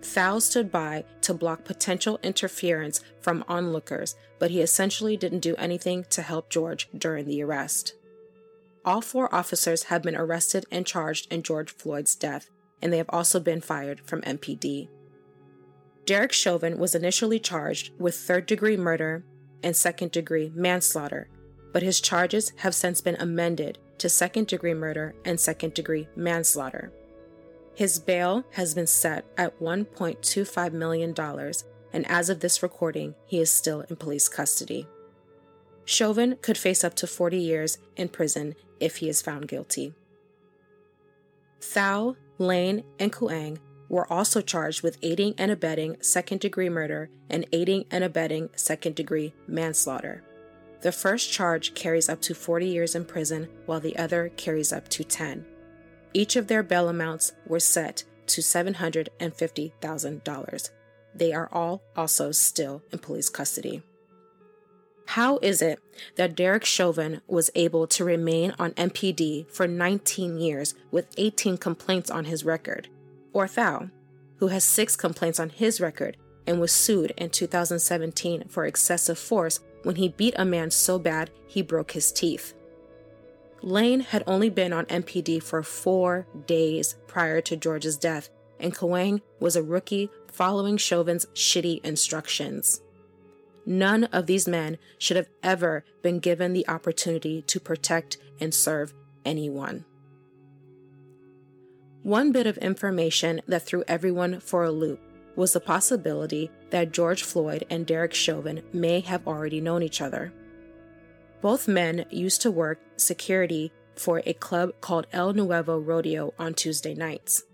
Thao 0.00 0.40
stood 0.40 0.70
by 0.70 1.04
to 1.22 1.34
block 1.34 1.64
potential 1.64 2.20
interference 2.22 3.00
from 3.20 3.44
onlookers, 3.48 4.14
but 4.38 4.50
he 4.50 4.60
essentially 4.60 5.16
didn't 5.16 5.40
do 5.40 5.56
anything 5.56 6.04
to 6.10 6.22
help 6.22 6.50
George 6.50 6.88
during 6.96 7.26
the 7.26 7.42
arrest. 7.42 7.94
All 8.84 9.00
four 9.00 9.34
officers 9.34 9.84
have 9.84 10.02
been 10.02 10.16
arrested 10.16 10.64
and 10.70 10.86
charged 10.86 11.32
in 11.32 11.42
George 11.42 11.70
Floyd's 11.70 12.14
death, 12.14 12.48
and 12.80 12.92
they 12.92 12.98
have 12.98 13.10
also 13.10 13.40
been 13.40 13.60
fired 13.60 14.00
from 14.00 14.22
MPD. 14.22 14.88
Derek 16.06 16.32
Chauvin 16.32 16.78
was 16.78 16.94
initially 16.94 17.38
charged 17.38 17.92
with 17.98 18.14
third 18.14 18.46
degree 18.46 18.76
murder 18.76 19.24
and 19.62 19.76
second 19.76 20.12
degree 20.12 20.50
manslaughter, 20.54 21.28
but 21.72 21.82
his 21.82 22.00
charges 22.00 22.52
have 22.56 22.74
since 22.74 23.00
been 23.00 23.16
amended 23.16 23.78
to 23.98 24.08
second 24.08 24.46
degree 24.46 24.74
murder 24.74 25.14
and 25.24 25.38
second 25.38 25.74
degree 25.74 26.08
manslaughter. 26.16 26.92
His 27.78 28.00
bail 28.00 28.42
has 28.54 28.74
been 28.74 28.88
set 28.88 29.24
at 29.36 29.60
$1.25 29.60 30.72
million, 30.72 31.14
and 31.92 32.10
as 32.10 32.28
of 32.28 32.40
this 32.40 32.60
recording, 32.60 33.14
he 33.24 33.38
is 33.38 33.52
still 33.52 33.82
in 33.82 33.94
police 33.94 34.28
custody. 34.28 34.88
Chauvin 35.84 36.38
could 36.42 36.58
face 36.58 36.82
up 36.82 36.94
to 36.94 37.06
40 37.06 37.38
years 37.38 37.78
in 37.94 38.08
prison 38.08 38.56
if 38.80 38.96
he 38.96 39.08
is 39.08 39.22
found 39.22 39.46
guilty. 39.46 39.94
Thao, 41.60 42.16
Lane, 42.38 42.82
and 42.98 43.12
Kueng 43.12 43.58
were 43.88 44.12
also 44.12 44.40
charged 44.40 44.82
with 44.82 44.98
aiding 45.00 45.36
and 45.38 45.52
abetting 45.52 45.98
second 46.00 46.40
degree 46.40 46.68
murder 46.68 47.10
and 47.30 47.46
aiding 47.52 47.84
and 47.92 48.02
abetting 48.02 48.50
second 48.56 48.96
degree 48.96 49.34
manslaughter. 49.46 50.24
The 50.80 50.90
first 50.90 51.30
charge 51.30 51.74
carries 51.74 52.08
up 52.08 52.20
to 52.22 52.34
40 52.34 52.66
years 52.66 52.96
in 52.96 53.04
prison, 53.04 53.48
while 53.66 53.78
the 53.78 53.96
other 53.96 54.30
carries 54.30 54.72
up 54.72 54.88
to 54.88 55.04
10. 55.04 55.46
Each 56.14 56.36
of 56.36 56.46
their 56.46 56.62
bail 56.62 56.88
amounts 56.88 57.32
were 57.46 57.60
set 57.60 58.04
to 58.28 58.40
$750,000. 58.40 60.70
They 61.14 61.32
are 61.32 61.48
all 61.52 61.82
also 61.96 62.32
still 62.32 62.82
in 62.92 62.98
police 62.98 63.28
custody. 63.28 63.82
How 65.06 65.38
is 65.38 65.62
it 65.62 65.80
that 66.16 66.34
Derek 66.36 66.66
Chauvin 66.66 67.22
was 67.26 67.50
able 67.54 67.86
to 67.86 68.04
remain 68.04 68.52
on 68.58 68.72
MPD 68.72 69.50
for 69.50 69.66
19 69.66 70.38
years 70.38 70.74
with 70.90 71.06
18 71.16 71.56
complaints 71.56 72.10
on 72.10 72.26
his 72.26 72.44
record? 72.44 72.88
Or 73.32 73.46
Thao, 73.46 73.90
who 74.36 74.48
has 74.48 74.64
six 74.64 74.96
complaints 74.96 75.40
on 75.40 75.48
his 75.48 75.80
record 75.80 76.18
and 76.46 76.60
was 76.60 76.72
sued 76.72 77.14
in 77.16 77.30
2017 77.30 78.48
for 78.48 78.66
excessive 78.66 79.18
force 79.18 79.60
when 79.82 79.96
he 79.96 80.08
beat 80.08 80.34
a 80.36 80.44
man 80.44 80.70
so 80.70 80.98
bad 80.98 81.30
he 81.46 81.62
broke 81.62 81.92
his 81.92 82.12
teeth. 82.12 82.52
Lane 83.62 84.00
had 84.00 84.22
only 84.26 84.50
been 84.50 84.72
on 84.72 84.86
MPD 84.86 85.42
for 85.42 85.62
four 85.62 86.26
days 86.46 86.96
prior 87.06 87.40
to 87.42 87.56
George's 87.56 87.96
death, 87.96 88.30
and 88.60 88.74
Kueng 88.74 89.20
was 89.40 89.56
a 89.56 89.62
rookie 89.62 90.10
following 90.30 90.76
Chauvin's 90.76 91.26
shitty 91.34 91.84
instructions. 91.84 92.80
None 93.66 94.04
of 94.04 94.26
these 94.26 94.48
men 94.48 94.78
should 94.98 95.16
have 95.16 95.28
ever 95.42 95.84
been 96.02 96.20
given 96.20 96.52
the 96.52 96.66
opportunity 96.68 97.42
to 97.42 97.60
protect 97.60 98.16
and 98.40 98.54
serve 98.54 98.94
anyone. 99.24 99.84
One 102.02 102.32
bit 102.32 102.46
of 102.46 102.56
information 102.58 103.42
that 103.46 103.62
threw 103.62 103.84
everyone 103.86 104.40
for 104.40 104.64
a 104.64 104.70
loop 104.70 105.00
was 105.36 105.52
the 105.52 105.60
possibility 105.60 106.50
that 106.70 106.92
George 106.92 107.22
Floyd 107.22 107.64
and 107.68 107.86
Derek 107.86 108.14
Chauvin 108.14 108.62
may 108.72 109.00
have 109.00 109.26
already 109.26 109.60
known 109.60 109.82
each 109.82 110.00
other. 110.00 110.32
Both 111.40 111.68
men 111.68 112.04
used 112.10 112.42
to 112.42 112.50
work 112.50 112.80
security 112.96 113.72
for 113.96 114.22
a 114.24 114.32
club 114.32 114.72
called 114.80 115.06
El 115.12 115.32
Nuevo 115.32 115.78
Rodeo 115.78 116.34
on 116.38 116.54
Tuesday 116.54 116.94
nights. 116.94 117.44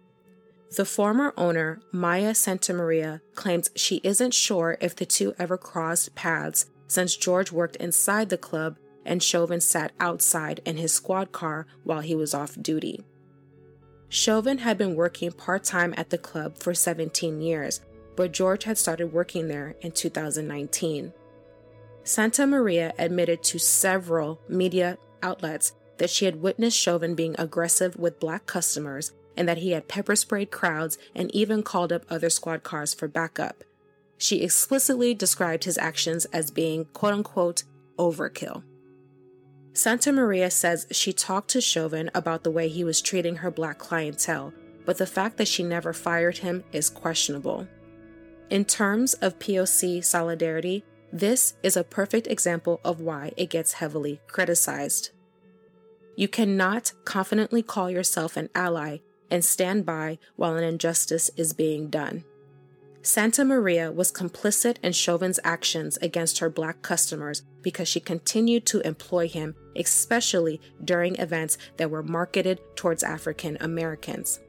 The 0.77 0.85
former 0.85 1.33
owner, 1.37 1.81
Maya 1.93 2.33
Santamaria, 2.33 3.21
claims 3.35 3.71
she 3.77 4.01
isn't 4.03 4.35
sure 4.35 4.77
if 4.81 4.97
the 4.97 5.07
two 5.07 5.35
ever 5.39 5.57
crossed 5.57 6.15
paths 6.15 6.67
since 6.89 7.17
George 7.17 7.53
worked 7.53 7.77
inside 7.77 8.29
the 8.29 8.39
club 8.39 8.79
and 9.05 9.23
Chauvin 9.23 9.61
sat 9.61 9.93
outside 10.01 10.61
in 10.65 10.77
his 10.77 10.93
squad 10.93 11.33
car 11.33 11.67
while 11.85 12.01
he 12.01 12.15
was 12.15 12.35
off 12.35 12.61
duty. 12.61 13.05
Chauvin 14.09 14.59
had 14.59 14.79
been 14.79 14.97
working 14.97 15.33
part 15.33 15.65
time 15.65 15.95
at 15.97 16.11
the 16.11 16.19
club 16.19 16.57
for 16.59 16.75
17 16.75 17.41
years, 17.41 17.81
but 18.17 18.33
George 18.33 18.65
had 18.65 18.79
started 18.79 19.13
working 19.13 19.49
there 19.49 19.77
in 19.81 19.93
2019. 19.93 21.13
Santamaria 22.05 22.93
admitted 22.99 23.43
to 23.43 23.59
several 23.59 24.41
media 24.49 24.99
outlets 25.23 25.73
that 25.99 26.11
she 26.11 26.27
had 26.27 26.43
witnessed 26.43 26.79
Chauvin 26.79 27.15
being 27.15 27.35
aggressive 27.39 27.97
with 27.97 28.21
black 28.21 28.47
customers 28.47 29.13
and 29.37 29.49
that 29.49 29.59
he 29.59 29.71
had 29.71 29.89
pepper 29.89 30.15
sprayed 30.15 30.51
crowds 30.51 30.99
and 31.15 31.35
even 31.35 31.63
called 31.63 31.93
up 31.93 32.05
other 32.11 32.31
squad 32.31 32.63
cars 32.63 32.95
for 32.95 33.09
backup. 33.09 33.65
She 34.19 34.43
explicitly 34.43 35.15
described 35.15 35.65
his 35.65 35.79
actions 35.79 36.25
as 36.27 36.51
being 36.51 36.85
quote 36.87 37.15
unquote 37.15 37.65
overkill. 37.99 38.63
Santamaria 39.73 40.53
says 40.53 40.87
she 40.93 41.13
talked 41.13 41.51
to 41.51 41.61
Chauvin 41.61 42.11
about 42.15 42.45
the 42.45 42.51
way 42.51 42.69
he 42.69 42.85
was 42.85 43.01
treating 43.01 43.37
her 43.37 43.51
black 43.51 43.79
clientele, 43.79 44.53
but 44.85 44.99
the 44.99 45.07
fact 45.07 45.37
that 45.39 45.49
she 45.49 45.63
never 45.65 45.93
fired 45.93 46.39
him 46.39 46.63
is 46.73 46.89
questionable. 46.89 47.67
In 48.51 48.65
terms 48.65 49.15
of 49.15 49.39
POC 49.41 50.05
solidarity, 50.05 50.85
this 51.15 51.55
is 51.63 51.77
a 51.77 51.85
perfect 51.85 52.27
example 52.27 52.81
of 52.85 53.01
why 53.01 53.31
it 53.37 53.49
gets 53.49 53.75
heavily 53.75 54.21
criticized. 54.27 55.11
You 56.17 56.27
cannot 56.27 56.93
confidently 57.05 57.63
call 57.63 57.89
yourself 57.89 58.37
an 58.37 58.49
ally 58.53 58.99
and 59.31 59.45
stand 59.45 59.87
by 59.87 60.19
while 60.35 60.57
an 60.57 60.65
injustice 60.65 61.31
is 61.37 61.53
being 61.53 61.89
done. 61.89 62.25
Santamaria 63.03 63.95
was 63.95 64.11
complicit 64.11 64.79
in 64.83 64.93
Chauvin's 64.93 65.39
actions 65.45 65.99
against 65.99 66.41
her 66.41 66.51
black 66.51 66.83
customers 66.83 67.45
because 67.63 67.87
she 67.87 68.01
continued 68.01 68.67
to 68.67 68.81
employ 68.81 69.29
him, 69.29 69.55
especially 69.77 70.61
during 70.83 71.15
events 71.17 71.59
that 71.77 71.91
were 71.91 72.03
marketed 72.03 72.59
towards 72.75 73.05
African 73.05 73.57
Americans. 73.61 74.41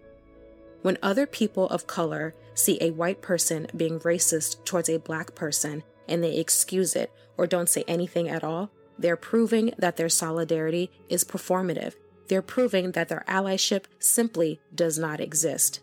When 0.81 0.97
other 1.03 1.27
people 1.27 1.69
of 1.69 1.85
color 1.85 2.33
see 2.55 2.79
a 2.81 2.89
white 2.91 3.21
person 3.21 3.67
being 3.77 3.99
racist 3.99 4.65
towards 4.65 4.89
a 4.89 4.97
black 4.97 5.35
person 5.35 5.83
and 6.07 6.23
they 6.23 6.37
excuse 6.37 6.95
it 6.95 7.11
or 7.37 7.47
don't 7.47 7.69
say 7.69 7.83
anything 7.87 8.29
at 8.29 8.43
all, 8.43 8.71
they're 8.97 9.17
proving 9.17 9.73
that 9.77 9.97
their 9.97 10.09
solidarity 10.09 10.91
is 11.09 11.23
performative. 11.23 11.95
They're 12.27 12.41
proving 12.41 12.91
that 12.91 13.09
their 13.09 13.25
allyship 13.27 13.85
simply 13.99 14.59
does 14.73 14.97
not 14.97 15.19
exist. 15.19 15.81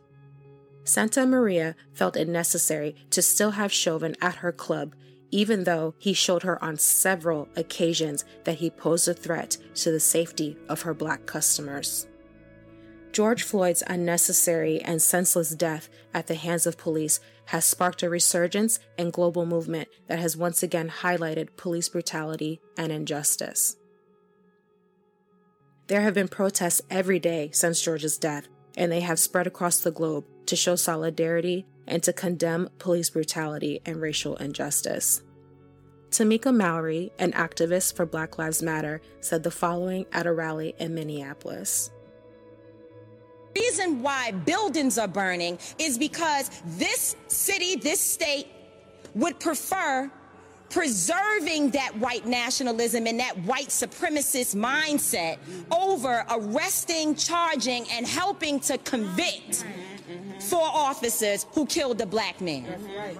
Santamaria 0.84 1.74
felt 1.92 2.16
it 2.16 2.28
necessary 2.28 2.96
to 3.10 3.22
still 3.22 3.52
have 3.52 3.72
Chauvin 3.72 4.16
at 4.20 4.36
her 4.36 4.50
club, 4.50 4.94
even 5.30 5.64
though 5.64 5.94
he 5.98 6.12
showed 6.12 6.42
her 6.42 6.62
on 6.62 6.76
several 6.76 7.48
occasions 7.54 8.24
that 8.44 8.58
he 8.58 8.70
posed 8.70 9.06
a 9.06 9.14
threat 9.14 9.56
to 9.74 9.92
the 9.92 10.00
safety 10.00 10.56
of 10.68 10.82
her 10.82 10.94
black 10.94 11.26
customers. 11.26 12.06
George 13.12 13.42
Floyd's 13.42 13.82
unnecessary 13.86 14.80
and 14.80 15.00
senseless 15.00 15.50
death 15.50 15.88
at 16.14 16.26
the 16.26 16.34
hands 16.34 16.66
of 16.66 16.78
police 16.78 17.20
has 17.46 17.64
sparked 17.64 18.02
a 18.02 18.08
resurgence 18.08 18.78
and 18.98 19.12
global 19.12 19.46
movement 19.46 19.88
that 20.06 20.18
has 20.18 20.36
once 20.36 20.62
again 20.62 20.88
highlighted 20.88 21.56
police 21.56 21.88
brutality 21.88 22.60
and 22.76 22.92
injustice. 22.92 23.76
There 25.88 26.02
have 26.02 26.14
been 26.14 26.28
protests 26.28 26.80
every 26.90 27.18
day 27.18 27.50
since 27.52 27.82
George's 27.82 28.16
death, 28.16 28.48
and 28.76 28.90
they 28.90 29.00
have 29.00 29.18
spread 29.18 29.46
across 29.46 29.80
the 29.80 29.90
globe 29.90 30.24
to 30.46 30.56
show 30.56 30.76
solidarity 30.76 31.66
and 31.86 32.02
to 32.02 32.12
condemn 32.12 32.70
police 32.78 33.10
brutality 33.10 33.80
and 33.84 34.00
racial 34.00 34.36
injustice. 34.36 35.22
Tamika 36.10 36.54
Mallory, 36.54 37.10
an 37.18 37.32
activist 37.32 37.96
for 37.96 38.06
Black 38.06 38.38
Lives 38.38 38.62
Matter, 38.62 39.00
said 39.20 39.42
the 39.42 39.50
following 39.50 40.06
at 40.12 40.26
a 40.26 40.32
rally 40.32 40.74
in 40.78 40.94
Minneapolis. 40.94 41.90
Reason 43.54 44.02
why 44.02 44.32
buildings 44.32 44.98
are 44.98 45.08
burning 45.08 45.58
is 45.78 45.98
because 45.98 46.50
this 46.64 47.16
city, 47.28 47.76
this 47.76 48.00
state 48.00 48.46
would 49.14 49.38
prefer 49.38 50.10
preserving 50.70 51.70
that 51.70 51.94
white 51.98 52.24
nationalism 52.24 53.06
and 53.06 53.20
that 53.20 53.36
white 53.44 53.68
supremacist 53.68 54.56
mindset 54.56 55.36
over 55.70 56.24
arresting, 56.30 57.14
charging, 57.14 57.86
and 57.90 58.06
helping 58.06 58.58
to 58.58 58.78
convict 58.78 59.66
four 60.42 60.64
officers 60.64 61.46
who 61.52 61.66
killed 61.66 62.00
a 62.00 62.06
black 62.06 62.40
man. 62.40 62.64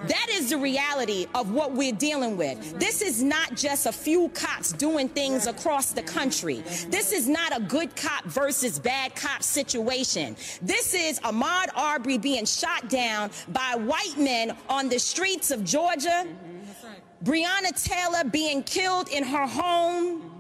That 0.09 0.27
is 0.31 0.51
the 0.51 0.59
reality 0.59 1.27
of 1.35 1.53
what 1.53 1.73
we're 1.73 1.93
dealing 1.93 2.37
with. 2.37 2.79
This 2.79 3.03
is 3.03 3.23
not 3.23 3.55
just 3.55 3.87
a 3.87 3.93
few 3.93 4.29
cops 4.31 4.73
doing 4.73 5.09
things 5.09 5.47
across 5.47 5.93
the 5.93 6.03
country. 6.03 6.63
This 6.89 7.13
is 7.13 7.29
not 7.29 7.57
a 7.57 7.61
good 7.61 7.95
cop 7.97 8.25
versus 8.25 8.79
bad 8.79 9.15
cop 9.15 9.43
situation. 9.43 10.37
This 10.61 10.95
is 10.95 11.21
Ahmaud 11.21 11.69
Arbery 11.75 12.19
being 12.19 12.45
shot 12.45 12.89
down 12.89 13.31
by 13.49 13.75
white 13.77 14.17
men 14.19 14.57
on 14.69 14.89
the 14.89 14.99
streets 14.99 15.51
of 15.51 15.65
Georgia. 15.65 16.27
Mm-hmm. 16.27 16.63
Breonna 17.25 17.73
Taylor 17.85 18.25
being 18.29 18.65
killed 18.65 19.09
in 19.09 19.23
her 19.23 19.47
home. 19.47 20.32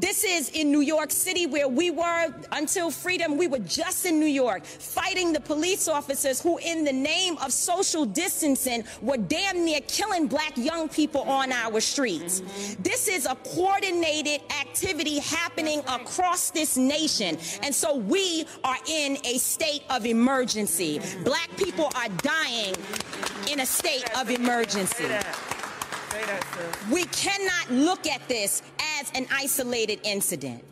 This 0.00 0.22
is 0.22 0.50
in 0.50 0.70
New 0.70 0.80
York 0.80 1.10
City 1.10 1.46
where 1.46 1.66
we 1.66 1.90
were 1.90 2.32
until 2.52 2.90
freedom. 2.90 3.36
We 3.36 3.48
were 3.48 3.58
just 3.58 4.06
in 4.06 4.20
New 4.20 4.26
York 4.26 4.64
fighting 4.64 5.32
the 5.32 5.40
police 5.40 5.88
officers 5.88 6.40
who, 6.40 6.58
in 6.58 6.84
the 6.84 6.92
name 6.92 7.36
of 7.38 7.52
social 7.52 8.04
distancing, 8.04 8.84
were 9.02 9.16
damn 9.16 9.64
near 9.64 9.80
killing 9.88 10.28
black 10.28 10.56
young 10.56 10.88
people 10.88 11.22
on 11.22 11.50
our 11.50 11.80
streets. 11.80 12.42
This 12.78 13.08
is 13.08 13.26
a 13.26 13.34
coordinated 13.34 14.40
activity 14.60 15.18
happening 15.18 15.80
across 15.80 16.50
this 16.50 16.76
nation. 16.76 17.36
And 17.64 17.74
so 17.74 17.96
we 17.96 18.46
are 18.62 18.78
in 18.86 19.18
a 19.24 19.38
state 19.38 19.82
of 19.90 20.06
emergency. 20.06 21.00
Black 21.24 21.48
people 21.56 21.90
are 21.96 22.08
dying 22.18 22.76
in 23.50 23.60
a 23.60 23.66
state 23.66 24.08
of 24.16 24.30
emergency. 24.30 25.06
We 26.90 27.04
cannot 27.06 27.70
look 27.70 28.06
at 28.06 28.26
this 28.28 28.62
as 29.00 29.10
an 29.14 29.26
isolated 29.30 30.00
incident. 30.04 30.64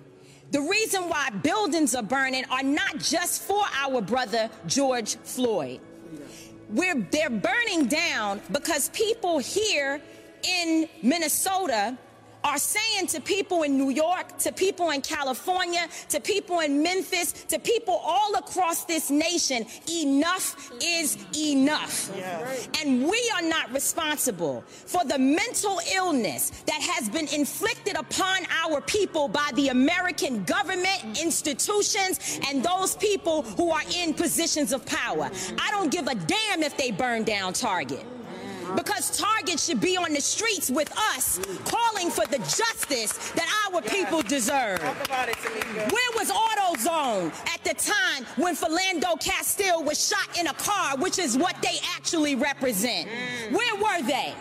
The 0.50 0.60
reason 0.60 1.08
why 1.08 1.30
buildings 1.30 1.94
are 1.94 2.02
burning 2.02 2.44
are 2.50 2.62
not 2.62 2.98
just 2.98 3.42
for 3.42 3.64
our 3.74 4.00
brother 4.00 4.48
George 4.66 5.16
Floyd. 5.16 5.80
We're, 6.70 7.00
they're 7.10 7.30
burning 7.30 7.86
down 7.86 8.40
because 8.52 8.88
people 8.90 9.38
here 9.38 10.00
in 10.42 10.88
Minnesota 11.02 11.98
are 12.46 12.58
saying 12.58 13.08
to 13.08 13.20
people 13.20 13.64
in 13.64 13.76
New 13.76 13.90
York, 13.90 14.38
to 14.38 14.52
people 14.52 14.90
in 14.90 15.00
California, 15.02 15.88
to 16.08 16.20
people 16.20 16.60
in 16.60 16.80
Memphis, 16.80 17.32
to 17.48 17.58
people 17.58 18.00
all 18.04 18.36
across 18.36 18.84
this 18.84 19.10
nation, 19.10 19.66
enough 19.90 20.70
is 20.80 21.18
enough. 21.36 22.10
And 22.80 23.02
we 23.02 23.32
are 23.34 23.42
not 23.42 23.72
responsible 23.72 24.62
for 24.68 25.04
the 25.04 25.18
mental 25.18 25.80
illness 25.92 26.50
that 26.66 26.80
has 26.80 27.08
been 27.08 27.26
inflicted 27.28 27.96
upon 27.96 28.46
our 28.64 28.80
people 28.80 29.26
by 29.26 29.50
the 29.54 29.68
American 29.68 30.44
government, 30.44 31.20
institutions, 31.20 32.38
and 32.48 32.62
those 32.62 32.94
people 32.96 33.42
who 33.42 33.70
are 33.72 33.82
in 33.96 34.14
positions 34.14 34.72
of 34.72 34.86
power. 34.86 35.28
I 35.58 35.70
don't 35.72 35.90
give 35.90 36.06
a 36.06 36.14
damn 36.14 36.62
if 36.62 36.76
they 36.76 36.92
burn 36.92 37.24
down 37.24 37.54
Target. 37.54 38.04
Because 38.74 39.16
Target 39.16 39.60
should 39.60 39.80
be 39.80 39.96
on 39.96 40.12
the 40.12 40.20
streets 40.20 40.70
with 40.70 40.90
us 41.14 41.38
calling 41.64 42.10
for 42.10 42.26
the 42.26 42.38
justice 42.38 43.12
that 43.32 43.70
our 43.72 43.80
people 43.82 44.22
deserve. 44.22 44.80
Where 44.82 46.10
was 46.16 46.30
AutoZone 46.30 47.32
at 47.48 47.62
the 47.64 47.74
time 47.74 48.24
when 48.36 48.56
Philando 48.56 49.20
Castile 49.20 49.82
was 49.82 50.08
shot 50.08 50.38
in 50.38 50.46
a 50.48 50.54
car, 50.54 50.96
which 50.98 51.18
is 51.18 51.36
what 51.36 51.56
they 51.62 51.78
actually 51.94 52.34
represent? 52.34 53.08
Where 53.50 53.76
were 53.76 54.02
they? 54.06 54.34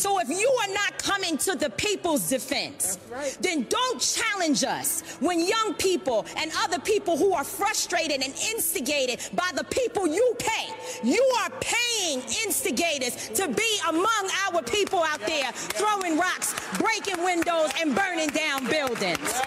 So 0.00 0.18
if 0.18 0.30
you 0.30 0.50
are 0.62 0.72
not 0.72 0.96
coming 0.96 1.36
to 1.36 1.54
the 1.54 1.68
people's 1.68 2.30
defense, 2.30 2.98
then 3.42 3.66
don't 3.68 4.00
challenge 4.00 4.64
us. 4.64 5.02
When 5.20 5.46
young 5.46 5.74
people 5.74 6.24
and 6.38 6.50
other 6.64 6.78
people 6.78 7.18
who 7.18 7.34
are 7.34 7.44
frustrated 7.44 8.22
and 8.22 8.34
instigated 8.50 9.20
by 9.34 9.50
the 9.54 9.64
people 9.64 10.06
you 10.06 10.34
pay, 10.38 10.72
you 11.04 11.22
are 11.42 11.50
paying 11.60 12.22
instigators 12.46 13.28
to 13.34 13.46
be 13.48 13.78
among 13.90 14.30
our 14.48 14.62
people 14.62 15.02
out 15.02 15.20
there 15.26 15.52
throwing 15.52 16.16
rocks, 16.16 16.54
breaking 16.78 17.22
windows, 17.22 17.70
and 17.78 17.94
burning 17.94 18.30
down 18.30 18.66
buildings. 18.68 19.42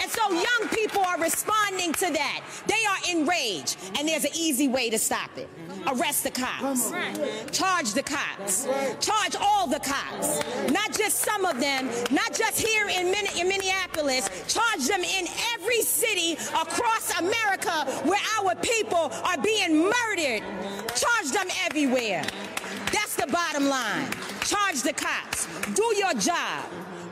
And 0.00 0.10
so 0.10 0.32
young 0.32 0.68
people 0.70 0.81
responding 1.22 1.92
to 1.94 2.12
that. 2.12 2.40
They 2.66 2.84
are 2.84 3.16
enraged, 3.16 3.76
and 3.98 4.08
there's 4.08 4.24
an 4.24 4.32
easy 4.34 4.68
way 4.68 4.90
to 4.90 4.98
stop 4.98 5.30
it. 5.38 5.48
Arrest 5.86 6.24
the 6.24 6.30
cops. 6.30 6.90
Charge 7.50 7.92
the 7.92 8.02
cops. 8.02 8.66
Charge 9.00 9.36
all 9.40 9.66
the 9.66 9.80
cops. 9.80 10.42
Not 10.70 10.92
just 10.96 11.20
some 11.20 11.44
of 11.44 11.60
them, 11.60 11.86
not 12.10 12.34
just 12.34 12.60
here 12.60 12.88
in, 12.88 13.10
Min- 13.10 13.38
in 13.38 13.48
Minneapolis. 13.48 14.28
Charge 14.48 14.86
them 14.86 15.02
in 15.02 15.26
every 15.54 15.82
city 15.82 16.34
across 16.54 17.18
America 17.18 17.90
where 18.04 18.20
our 18.38 18.54
people 18.56 19.10
are 19.24 19.38
being 19.38 19.90
murdered. 19.90 20.42
Charge 20.94 21.30
them 21.32 21.46
everywhere. 21.64 22.24
That's 22.92 23.16
the 23.16 23.26
bottom 23.28 23.68
line. 23.68 24.10
Charge 24.44 24.82
the 24.82 24.92
cops. 24.92 25.46
Do 25.74 25.94
your 25.96 26.14
job. 26.14 26.64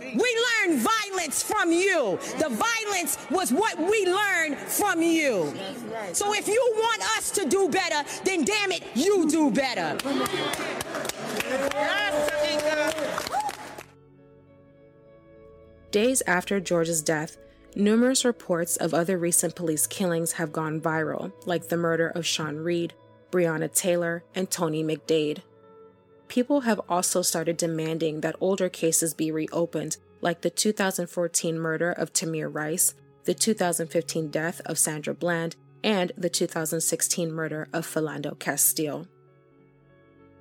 We 0.00 0.38
learned 0.66 0.80
violence 0.80 1.42
from 1.42 1.72
you. 1.72 2.18
The 2.38 2.48
violence 2.48 3.18
was 3.30 3.52
what 3.52 3.78
we 3.78 4.06
learned 4.06 4.58
from 4.58 5.02
you. 5.02 5.52
So 6.12 6.34
if 6.34 6.48
you 6.48 6.72
want 6.76 7.02
us 7.18 7.30
to 7.32 7.48
do 7.48 7.68
better, 7.68 8.08
then 8.24 8.44
damn 8.44 8.72
it, 8.72 8.82
you 8.94 9.28
do 9.28 9.50
better. 9.50 9.96
Days 15.90 16.22
after 16.26 16.58
George's 16.58 17.02
death, 17.02 17.36
numerous 17.76 18.24
reports 18.24 18.76
of 18.76 18.94
other 18.94 19.18
recent 19.18 19.54
police 19.54 19.86
killings 19.86 20.32
have 20.32 20.52
gone 20.52 20.80
viral, 20.80 21.32
like 21.46 21.68
the 21.68 21.76
murder 21.76 22.08
of 22.08 22.24
Sean 22.24 22.56
Reed, 22.56 22.94
Breonna 23.30 23.72
Taylor, 23.72 24.24
and 24.34 24.50
Tony 24.50 24.82
McDade. 24.82 25.42
People 26.32 26.62
have 26.62 26.80
also 26.88 27.20
started 27.20 27.58
demanding 27.58 28.22
that 28.22 28.36
older 28.40 28.70
cases 28.70 29.12
be 29.12 29.30
reopened, 29.30 29.98
like 30.22 30.40
the 30.40 30.48
2014 30.48 31.58
murder 31.58 31.92
of 31.92 32.14
Tamir 32.14 32.48
Rice, 32.50 32.94
the 33.24 33.34
2015 33.34 34.30
death 34.30 34.62
of 34.64 34.78
Sandra 34.78 35.12
Bland, 35.12 35.56
and 35.84 36.10
the 36.16 36.30
2016 36.30 37.30
murder 37.30 37.68
of 37.74 37.86
Philando 37.86 38.38
Castile. 38.38 39.06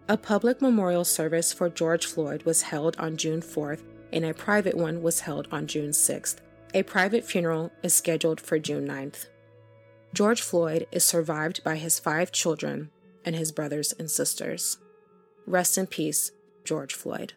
A 0.08 0.16
public 0.16 0.62
memorial 0.62 1.04
service 1.04 1.52
for 1.52 1.68
George 1.68 2.06
Floyd 2.06 2.44
was 2.44 2.62
held 2.62 2.96
on 2.96 3.18
June 3.18 3.42
4th, 3.42 3.84
and 4.14 4.24
a 4.24 4.34
private 4.34 4.78
one 4.78 5.02
was 5.02 5.20
held 5.20 5.50
on 5.52 5.68
June 5.68 5.89
6th. 5.89 6.38
A 6.74 6.84
private 6.84 7.26
funeral 7.26 7.70
is 7.84 7.94
scheduled 7.94 8.39
for 8.39 8.58
June 8.58 8.88
9th. 8.88 9.26
George 10.14 10.42
Floyd 10.42 10.88
is 10.94 11.04
survived 11.04 11.62
by 11.66 11.76
his 11.76 12.00
five 12.00 12.32
children 12.32 12.92
and 13.26 13.36
his 13.36 13.52
brothers 13.52 13.92
and 14.00 14.10
sisters. 14.10 14.78
Rest 15.48 15.78
in 15.78 15.88
peace, 15.88 16.32
George 16.64 16.94
Floyd. 16.94 17.34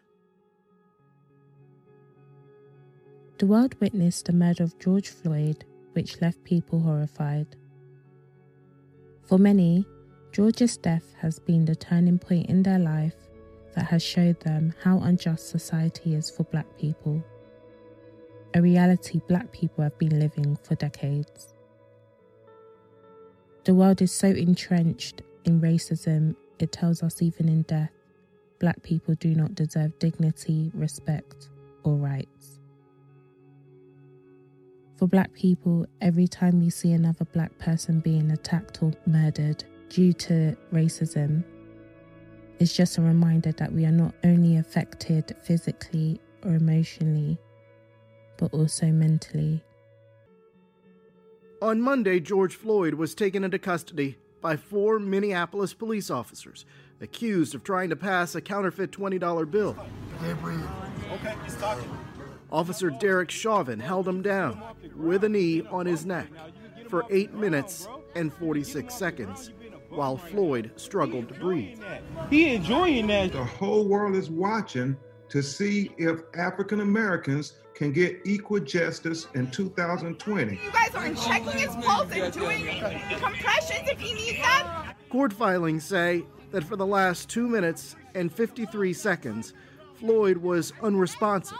The 3.37 3.47
world 3.47 3.75
witnessed 3.81 4.25
the 4.25 4.33
murder 4.33 4.63
of 4.63 4.79
George 4.79 5.09
Floyd, 5.09 5.65
which 5.93 6.21
left 6.21 6.43
people 6.43 6.79
horrified. 6.79 7.47
For 9.23 9.37
many, 9.37 9.85
George's 10.31 10.77
death 10.77 11.13
has 11.19 11.39
been 11.39 11.65
the 11.65 11.75
turning 11.75 12.19
point 12.19 12.49
in 12.49 12.63
their 12.63 12.79
life 12.79 13.15
that 13.73 13.85
has 13.85 14.03
showed 14.03 14.39
them 14.41 14.73
how 14.81 14.99
unjust 14.99 15.49
society 15.49 16.15
is 16.15 16.29
for 16.29 16.43
black 16.43 16.67
people, 16.77 17.23
a 18.53 18.61
reality 18.61 19.19
black 19.27 19.51
people 19.51 19.83
have 19.83 19.97
been 19.97 20.17
living 20.17 20.57
for 20.63 20.75
decades. 20.75 21.53
The 23.65 23.73
world 23.73 24.01
is 24.01 24.13
so 24.13 24.27
entrenched 24.27 25.23
in 25.43 25.59
racism, 25.59 26.35
it 26.59 26.71
tells 26.71 27.03
us 27.03 27.21
even 27.21 27.49
in 27.49 27.63
death, 27.63 27.91
black 28.65 28.81
people 28.81 29.13
do 29.19 29.35
not 29.35 29.53
deserve 29.53 29.91
dignity, 29.99 30.71
respect, 30.73 31.49
or 31.83 31.93
rights. 31.93 32.59
For 34.97 35.07
black 35.07 35.31
people, 35.33 35.85
every 36.01 36.27
time 36.27 36.59
we 36.59 36.71
see 36.71 36.91
another 36.93 37.25
black 37.25 37.55
person 37.59 37.99
being 37.99 38.31
attacked 38.31 38.81
or 38.81 38.91
murdered 39.05 39.63
due 39.89 40.13
to 40.13 40.57
racism, 40.73 41.43
it's 42.57 42.75
just 42.75 42.97
a 42.97 43.03
reminder 43.03 43.51
that 43.51 43.71
we 43.71 43.85
are 43.85 43.91
not 43.91 44.15
only 44.23 44.57
affected 44.57 45.35
physically 45.43 46.19
or 46.43 46.55
emotionally, 46.55 47.37
but 48.37 48.51
also 48.51 48.87
mentally. 48.87 49.63
On 51.61 51.79
Monday, 51.79 52.19
George 52.19 52.55
Floyd 52.55 52.95
was 52.95 53.13
taken 53.13 53.43
into 53.43 53.59
custody 53.59 54.17
by 54.41 54.55
four 54.55 54.97
Minneapolis 54.97 55.75
police 55.75 56.09
officers 56.09 56.65
accused 57.01 57.55
of 57.55 57.63
trying 57.63 57.89
to 57.89 57.95
pass 57.95 58.35
a 58.35 58.41
counterfeit 58.41 58.91
$20 58.91 59.49
bill. 59.49 59.75
Okay, 60.21 61.35
he's 61.43 61.55
talking. 61.55 61.89
Officer 62.51 62.89
Derek 62.89 63.31
Chauvin 63.31 63.79
held 63.79 64.07
him 64.07 64.21
down 64.21 64.61
with 64.95 65.23
a 65.23 65.29
knee 65.29 65.63
on 65.69 65.85
his 65.85 66.05
neck 66.05 66.27
for 66.87 67.03
8 67.09 67.33
minutes 67.33 67.87
and 68.15 68.33
46 68.33 68.93
seconds 68.93 69.51
while 69.89 70.17
Floyd 70.17 70.71
struggled 70.75 71.27
to 71.29 71.33
breathe. 71.35 71.79
He 72.29 72.53
enjoying 72.53 73.07
that. 73.07 73.31
The 73.31 73.43
whole 73.43 73.87
world 73.87 74.15
is 74.15 74.29
watching 74.29 74.95
to 75.29 75.41
see 75.41 75.91
if 75.97 76.21
African 76.35 76.81
Americans 76.81 77.53
can 77.73 77.91
get 77.91 78.21
equal 78.25 78.59
justice 78.59 79.27
in 79.33 79.51
2020. 79.51 80.53
You 80.53 80.59
guys 80.71 80.95
aren't 80.95 81.17
checking 81.17 81.59
his 81.59 81.75
pulse 81.83 82.09
and 82.11 82.33
doing 82.33 82.65
compressions 83.19 83.89
if 83.89 83.99
he 83.99 84.13
needs 84.13 84.37
them? 84.37 84.93
Court 85.09 85.33
filings 85.33 85.83
say 85.83 86.23
that 86.51 86.63
for 86.63 86.75
the 86.75 86.85
last 86.85 87.29
2 87.29 87.47
minutes 87.47 87.95
and 88.13 88.31
53 88.31 88.93
seconds, 88.93 89.53
Floyd 89.99 90.37
was 90.37 90.73
unresponsive. 90.81 91.57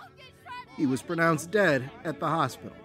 He 0.78 0.86
was 0.86 1.02
pronounced 1.02 1.52
dead 1.52 1.90
at 2.04 2.20
the 2.20 2.28
hospital. 2.28 2.76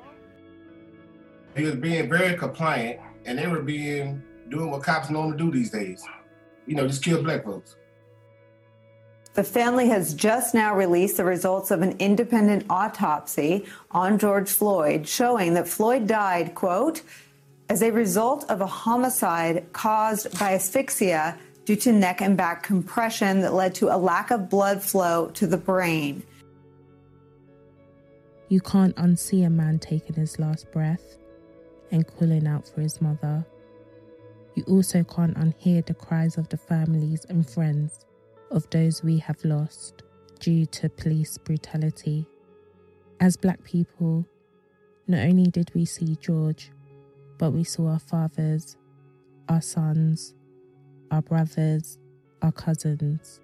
He 1.57 1.65
was 1.65 1.75
being 1.75 2.09
very 2.09 2.37
compliant, 2.37 3.01
and 3.25 3.39
they 3.39 3.47
were 3.47 3.63
being 3.63 4.23
doing 4.49 4.71
what 4.71 4.83
cops 4.83 5.11
normally 5.11 5.37
do 5.37 5.51
these 5.51 5.71
days. 5.71 6.05
You 6.67 6.77
know, 6.77 6.87
just 6.87 7.03
kill 7.03 7.23
black 7.23 7.45
folks. 7.45 7.77
The 9.35 9.45
family 9.45 9.89
has 9.89 10.15
just 10.15 10.55
now 10.55 10.75
released 10.75 11.17
the 11.17 11.25
results 11.25 11.71
of 11.71 11.83
an 11.83 11.97
independent 11.99 12.67
autopsy 12.69 13.65
on 13.93 14.19
George 14.19 14.51
Floyd, 14.51 15.07
showing 15.07 15.55
that 15.55 15.69
Floyd 15.69 16.07
died, 16.07 16.55
quote, 16.55 17.03
as 17.69 17.83
a 17.83 17.93
result 17.93 18.45
of 18.51 18.61
a 18.61 18.67
homicide 18.67 19.73
caused 19.73 20.37
by 20.39 20.55
asphyxia 20.55 21.39
due 21.65 21.77
to 21.77 21.93
neck 21.93 22.21
and 22.21 22.37
back 22.37 22.63
compression 22.63 23.41
that 23.41 23.55
led 23.55 23.75
to 23.77 23.95
a 23.95 23.97
lack 23.97 24.31
of 24.31 24.49
blood 24.49 24.83
flow 24.83 25.29
to 25.31 25.47
the 25.47 25.57
brain. 25.57 26.23
You 28.49 28.61
can't 28.61 28.97
unsee 28.97 29.47
a 29.47 29.51
man 29.51 29.79
taking 29.79 30.17
his 30.17 30.39
last 30.39 30.71
breath 30.73 31.17
and 31.93 32.07
calling 32.07 32.47
out 32.47 32.69
for 32.69 32.81
his 32.81 33.01
mother. 33.01 33.47
You 34.55 34.65
also 34.67 35.05
can't 35.05 35.37
unhear 35.37 35.87
the 35.87 35.95
cries 35.95 36.37
of 36.37 36.49
the 36.49 36.57
families 36.57 37.25
and 37.29 37.49
friends 37.49 38.05
of 38.51 38.69
those 38.71 39.03
we 39.03 39.19
have 39.19 39.45
lost 39.45 40.03
due 40.41 40.67
to 40.67 40.89
police 40.89 41.39
brutality. 41.39 42.27
As 43.21 43.37
black 43.37 43.63
people, 43.63 44.27
not 45.07 45.21
only 45.21 45.51
did 45.51 45.71
we 45.75 45.85
see 45.85 46.17
George, 46.17 46.73
but 47.39 47.53
we 47.53 47.65
saw 47.65 47.89
our 47.89 47.99
fathers, 47.99 48.77
our 49.49 49.61
sons, 49.61 50.35
our 51.11 51.23
brothers, 51.23 51.99
our 52.43 52.53
cousins, 52.53 53.41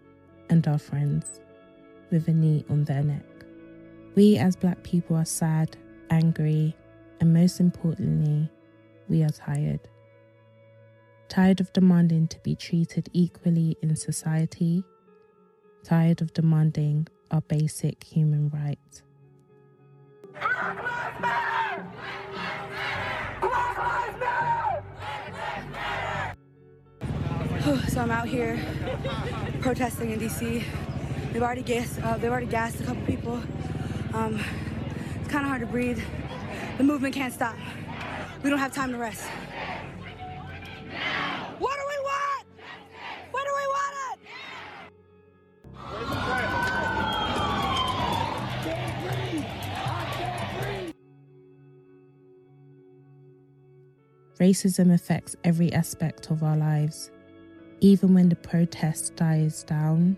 and 0.49 0.67
our 0.69 0.79
friends 0.79 1.41
with 2.11 2.29
a 2.29 2.33
knee 2.33 2.65
on 2.71 2.85
their 2.85 3.03
neck. 3.03 3.25
We 4.15 4.39
as 4.39 4.57
black 4.57 4.83
people 4.83 5.17
are 5.17 5.25
sad, 5.25 5.77
angry, 6.11 6.77
and 7.21 7.33
most 7.33 7.61
importantly, 7.61 8.51
we 9.09 9.23
are 9.23 9.31
tired. 9.31 9.81
Tired 11.29 11.61
of 11.61 11.73
demanding 11.73 12.29
to 12.29 12.39
be 12.41 12.55
treated 12.55 13.09
equally 13.13 13.77
in 13.83 13.95
society, 13.97 14.85
tired 15.83 16.23
of 16.23 16.33
demanding 16.33 17.09
our 17.31 17.41
basic 17.43 18.05
human 18.05 18.49
rights. 18.51 19.03
so 27.89 28.01
I'm 28.01 28.13
out 28.13 28.29
here 28.29 28.61
protesting 29.61 30.13
in 30.13 30.21
DC. 30.21 30.63
They've 31.33 31.43
already 31.43 31.63
gassed. 31.63 32.01
Uh, 32.01 32.17
they've 32.17 32.31
already 32.31 32.47
gassed 32.47 32.81
a 32.81 32.85
couple 32.85 33.05
people. 33.07 33.43
Um, 34.15 34.41
it's 35.17 35.29
kind 35.29 35.45
of 35.45 35.49
hard 35.49 35.63
to 35.63 35.67
breathe. 35.67 36.01
The 36.79 36.85
movement 36.85 37.13
can't 37.13 37.35
stop. 37.35 37.57
We 38.45 38.51
don't 38.51 38.61
have 38.61 38.73
time 38.73 38.93
to 38.93 38.99
rest. 38.99 39.25
What 41.59 41.75
do 41.75 41.83
we 41.89 41.99
want? 42.05 42.47
What 43.33 43.45
do 43.45 43.51
we 43.57 43.67
want 43.67 43.95
Racism 54.39 54.95
affects 54.95 55.35
every 55.43 55.73
aspect 55.73 56.31
of 56.31 56.45
our 56.45 56.57
lives. 56.57 57.11
Even 57.81 58.15
when 58.15 58.29
the 58.29 58.37
protest 58.37 59.17
dies 59.17 59.63
down, 59.63 60.17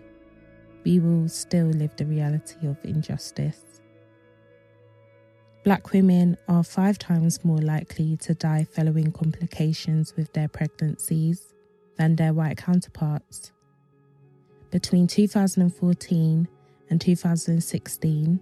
we 0.85 0.99
will 0.99 1.27
still 1.27 1.67
live 1.67 1.95
the 1.97 2.05
reality 2.05 2.65
of 2.67 2.77
injustice. 2.83 3.81
Black 5.65 5.91
women 5.91 6.37
are 6.47 6.63
five 6.63 6.97
times 6.97 7.43
more 7.43 7.57
likely 7.57 8.15
to 8.17 8.33
die 8.33 8.63
following 8.63 9.11
complications 9.11 10.15
with 10.15 10.31
their 10.31 10.47
pregnancies 10.47 11.53
than 11.97 12.15
their 12.15 12.33
white 12.33 12.57
counterparts. 12.57 13.51
Between 14.71 15.05
2014 15.05 16.47
and 16.89 17.01
2016, 17.01 18.39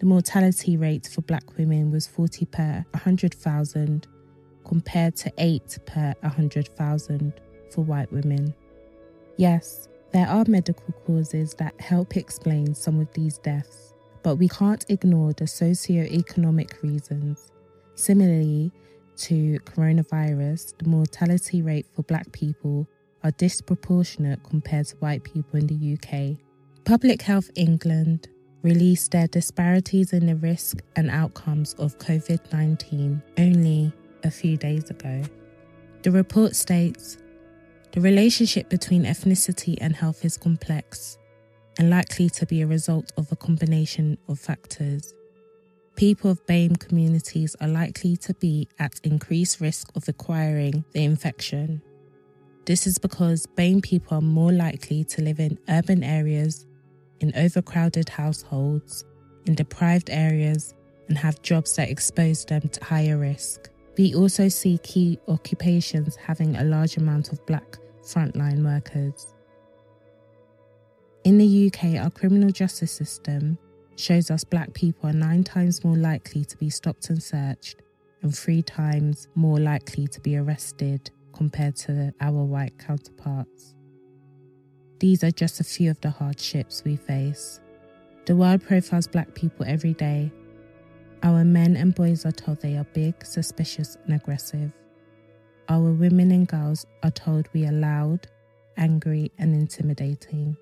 the 0.00 0.06
mortality 0.06 0.76
rate 0.76 1.06
for 1.06 1.20
black 1.22 1.56
women 1.56 1.92
was 1.92 2.08
40 2.08 2.46
per 2.46 2.84
100,000 2.90 4.06
compared 4.64 5.14
to 5.16 5.32
8 5.38 5.78
per 5.86 6.14
100,000 6.20 7.32
for 7.72 7.82
white 7.82 8.12
women. 8.12 8.54
Yes, 9.36 9.88
there 10.12 10.26
are 10.26 10.44
medical 10.48 10.92
causes 11.06 11.54
that 11.54 11.78
help 11.80 12.16
explain 12.16 12.74
some 12.74 13.00
of 13.00 13.12
these 13.12 13.38
deaths, 13.38 13.94
but 14.22 14.36
we 14.36 14.48
can't 14.48 14.84
ignore 14.88 15.32
the 15.32 15.46
socio-economic 15.46 16.82
reasons. 16.82 17.52
Similarly 17.94 18.72
to 19.18 19.58
coronavirus, 19.60 20.78
the 20.78 20.88
mortality 20.88 21.62
rate 21.62 21.86
for 21.94 22.02
black 22.02 22.30
people 22.32 22.86
are 23.22 23.32
disproportionate 23.32 24.42
compared 24.44 24.86
to 24.86 24.96
white 24.96 25.24
people 25.24 25.58
in 25.58 25.66
the 25.66 25.94
UK. 25.94 26.38
Public 26.84 27.22
Health 27.22 27.50
England 27.54 28.28
released 28.62 29.10
their 29.10 29.26
disparities 29.28 30.12
in 30.12 30.26
the 30.26 30.36
risk 30.36 30.78
and 30.96 31.10
outcomes 31.10 31.74
of 31.74 31.98
COVID 31.98 32.52
19 32.52 33.22
only 33.38 33.92
a 34.24 34.30
few 34.30 34.56
days 34.56 34.90
ago. 34.90 35.22
The 36.02 36.10
report 36.10 36.56
states 36.56 37.18
the 37.92 38.00
relationship 38.00 38.68
between 38.68 39.04
ethnicity 39.04 39.76
and 39.80 39.96
health 39.96 40.24
is 40.24 40.36
complex 40.36 41.18
and 41.78 41.90
likely 41.90 42.28
to 42.28 42.44
be 42.44 42.60
a 42.60 42.66
result 42.66 43.12
of 43.16 43.30
a 43.32 43.36
combination 43.36 44.18
of 44.28 44.38
factors. 44.38 45.14
People 45.96 46.30
of 46.30 46.46
BAME 46.46 46.78
communities 46.78 47.56
are 47.60 47.68
likely 47.68 48.16
to 48.18 48.34
be 48.34 48.68
at 48.78 49.00
increased 49.04 49.60
risk 49.60 49.88
of 49.96 50.08
acquiring 50.08 50.84
the 50.92 51.04
infection. 51.04 51.82
This 52.66 52.86
is 52.86 52.98
because 52.98 53.46
BAME 53.56 53.82
people 53.82 54.18
are 54.18 54.22
more 54.22 54.52
likely 54.52 55.02
to 55.04 55.22
live 55.22 55.40
in 55.40 55.58
urban 55.68 56.04
areas, 56.04 56.66
in 57.20 57.32
overcrowded 57.34 58.08
households, 58.08 59.04
in 59.46 59.54
deprived 59.54 60.10
areas, 60.10 60.74
and 61.08 61.16
have 61.16 61.42
jobs 61.42 61.74
that 61.76 61.88
expose 61.88 62.44
them 62.44 62.68
to 62.68 62.84
higher 62.84 63.16
risk. 63.16 63.70
We 63.98 64.14
also 64.14 64.48
see 64.48 64.78
key 64.78 65.18
occupations 65.26 66.14
having 66.14 66.56
a 66.56 66.62
large 66.62 66.96
amount 66.96 67.32
of 67.32 67.44
black 67.46 67.78
frontline 68.02 68.64
workers. 68.64 69.34
In 71.24 71.36
the 71.36 71.66
UK, 71.66 72.00
our 72.02 72.10
criminal 72.10 72.50
justice 72.50 72.92
system 72.92 73.58
shows 73.96 74.30
us 74.30 74.44
black 74.44 74.72
people 74.72 75.10
are 75.10 75.12
nine 75.12 75.42
times 75.42 75.84
more 75.84 75.96
likely 75.96 76.44
to 76.44 76.56
be 76.58 76.70
stopped 76.70 77.10
and 77.10 77.20
searched 77.20 77.82
and 78.22 78.34
three 78.34 78.62
times 78.62 79.26
more 79.34 79.58
likely 79.58 80.06
to 80.06 80.20
be 80.20 80.36
arrested 80.36 81.10
compared 81.32 81.74
to 81.74 82.14
our 82.20 82.44
white 82.44 82.78
counterparts. 82.78 83.74
These 85.00 85.24
are 85.24 85.32
just 85.32 85.58
a 85.58 85.64
few 85.64 85.90
of 85.90 86.00
the 86.00 86.10
hardships 86.10 86.84
we 86.84 86.94
face. 86.94 87.60
The 88.26 88.36
world 88.36 88.62
profiles 88.62 89.08
black 89.08 89.34
people 89.34 89.66
every 89.66 89.94
day 89.94 90.30
our 91.22 91.44
men 91.44 91.76
and 91.76 91.94
boys 91.94 92.24
are 92.24 92.32
told 92.32 92.60
they 92.60 92.76
are 92.76 92.86
big, 92.94 93.24
suspicious, 93.24 93.96
and 94.04 94.14
aggressive. 94.14 94.70
Our 95.68 95.92
women 95.92 96.30
and 96.30 96.46
girls 96.46 96.86
are 97.02 97.10
told 97.10 97.48
we 97.52 97.66
are 97.66 97.72
loud, 97.72 98.26
angry, 98.76 99.32
and 99.38 99.54
intimidating. 99.54 100.56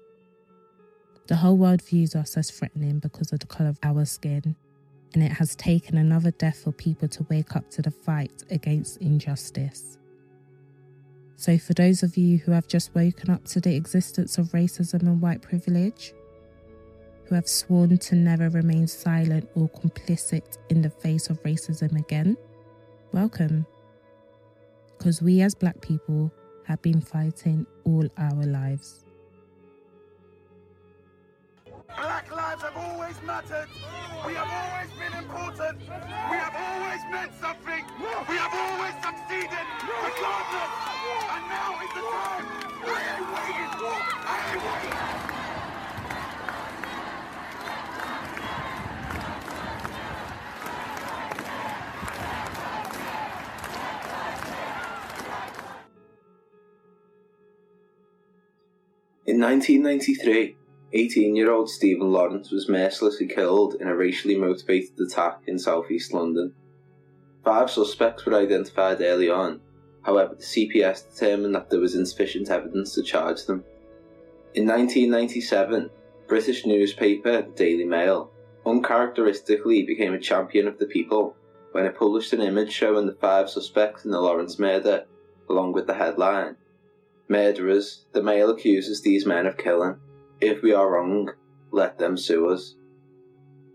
The 1.28 1.36
whole 1.36 1.56
world 1.56 1.82
views 1.82 2.14
us 2.14 2.36
as 2.36 2.50
threatening 2.50 3.00
because 3.00 3.32
of 3.32 3.40
the 3.40 3.46
colour 3.46 3.70
of 3.70 3.78
our 3.82 4.04
skin, 4.04 4.56
and 5.14 5.22
it 5.22 5.32
has 5.32 5.54
taken 5.56 5.96
another 5.96 6.30
death 6.32 6.62
for 6.64 6.72
people 6.72 7.08
to 7.08 7.26
wake 7.28 7.54
up 7.54 7.70
to 7.70 7.82
the 7.82 7.90
fight 7.90 8.44
against 8.50 8.98
injustice. 8.98 9.98
So, 11.36 11.58
for 11.58 11.74
those 11.74 12.02
of 12.02 12.16
you 12.16 12.38
who 12.38 12.52
have 12.52 12.66
just 12.66 12.94
woken 12.94 13.30
up 13.30 13.44
to 13.46 13.60
the 13.60 13.74
existence 13.76 14.38
of 14.38 14.52
racism 14.52 15.02
and 15.02 15.20
white 15.20 15.42
privilege, 15.42 16.14
who 17.28 17.34
have 17.34 17.48
sworn 17.48 17.98
to 17.98 18.14
never 18.14 18.48
remain 18.48 18.86
silent 18.86 19.48
or 19.54 19.68
complicit 19.68 20.58
in 20.68 20.82
the 20.82 20.90
face 20.90 21.28
of 21.28 21.42
racism 21.42 21.98
again, 21.98 22.36
welcome. 23.12 23.66
Because 24.96 25.20
we 25.20 25.40
as 25.42 25.54
black 25.54 25.80
people 25.80 26.30
have 26.64 26.80
been 26.82 27.00
fighting 27.00 27.66
all 27.84 28.08
our 28.16 28.44
lives. 28.44 29.04
Black 31.96 32.30
lives 32.30 32.62
have 32.62 32.76
always 32.76 33.16
mattered. 33.24 33.68
We 34.26 34.34
have 34.34 34.50
always 34.50 34.90
been 34.98 35.18
important. 35.18 35.80
We 35.80 36.36
have 36.36 36.54
always 36.54 37.00
meant 37.10 37.32
something. 37.40 37.84
We 38.28 38.36
have 38.36 38.54
always 38.54 38.94
succeeded, 39.02 39.66
regardless. 39.82 40.72
And 41.30 41.44
now 41.48 41.80
is 41.82 41.90
the 41.94 42.02
time. 42.02 42.46
I 42.84 43.00
ain't 43.14 43.28
waiting. 43.32 43.76
I 44.26 44.52
ain't 44.52 44.62
waiting. 44.62 45.35
In 59.36 59.42
1993, 59.42 60.56
18-year-old 60.94 61.68
Stephen 61.68 62.10
Lawrence 62.10 62.50
was 62.50 62.70
mercilessly 62.70 63.26
killed 63.26 63.74
in 63.74 63.86
a 63.86 63.94
racially 63.94 64.34
motivated 64.34 64.98
attack 64.98 65.42
in 65.46 65.58
southeast 65.58 66.14
London. 66.14 66.54
Five 67.44 67.70
suspects 67.70 68.24
were 68.24 68.32
identified 68.32 69.02
early 69.02 69.28
on, 69.28 69.60
however 70.00 70.36
the 70.36 70.42
CPS 70.42 71.12
determined 71.12 71.54
that 71.54 71.68
there 71.68 71.80
was 71.80 71.94
insufficient 71.94 72.48
evidence 72.48 72.94
to 72.94 73.02
charge 73.02 73.44
them. 73.44 73.62
In 74.54 74.66
1997, 74.66 75.90
British 76.28 76.64
newspaper 76.64 77.42
The 77.42 77.52
Daily 77.54 77.84
Mail 77.84 78.30
uncharacteristically 78.64 79.82
became 79.82 80.14
a 80.14 80.18
champion 80.18 80.66
of 80.66 80.78
the 80.78 80.86
people 80.86 81.36
when 81.72 81.84
it 81.84 81.98
published 81.98 82.32
an 82.32 82.40
image 82.40 82.72
showing 82.72 83.06
the 83.06 83.12
five 83.20 83.50
suspects 83.50 84.06
in 84.06 84.12
the 84.12 84.18
Lawrence 84.18 84.58
murder, 84.58 85.04
along 85.50 85.74
with 85.74 85.86
the 85.86 85.92
headline 85.92 86.56
Murderers, 87.28 88.04
the 88.12 88.22
Mail 88.22 88.50
accuses 88.50 89.02
these 89.02 89.26
men 89.26 89.46
of 89.46 89.56
killing. 89.56 89.96
If 90.40 90.62
we 90.62 90.72
are 90.72 90.92
wrong, 90.92 91.30
let 91.72 91.98
them 91.98 92.16
sue 92.16 92.48
us. 92.48 92.76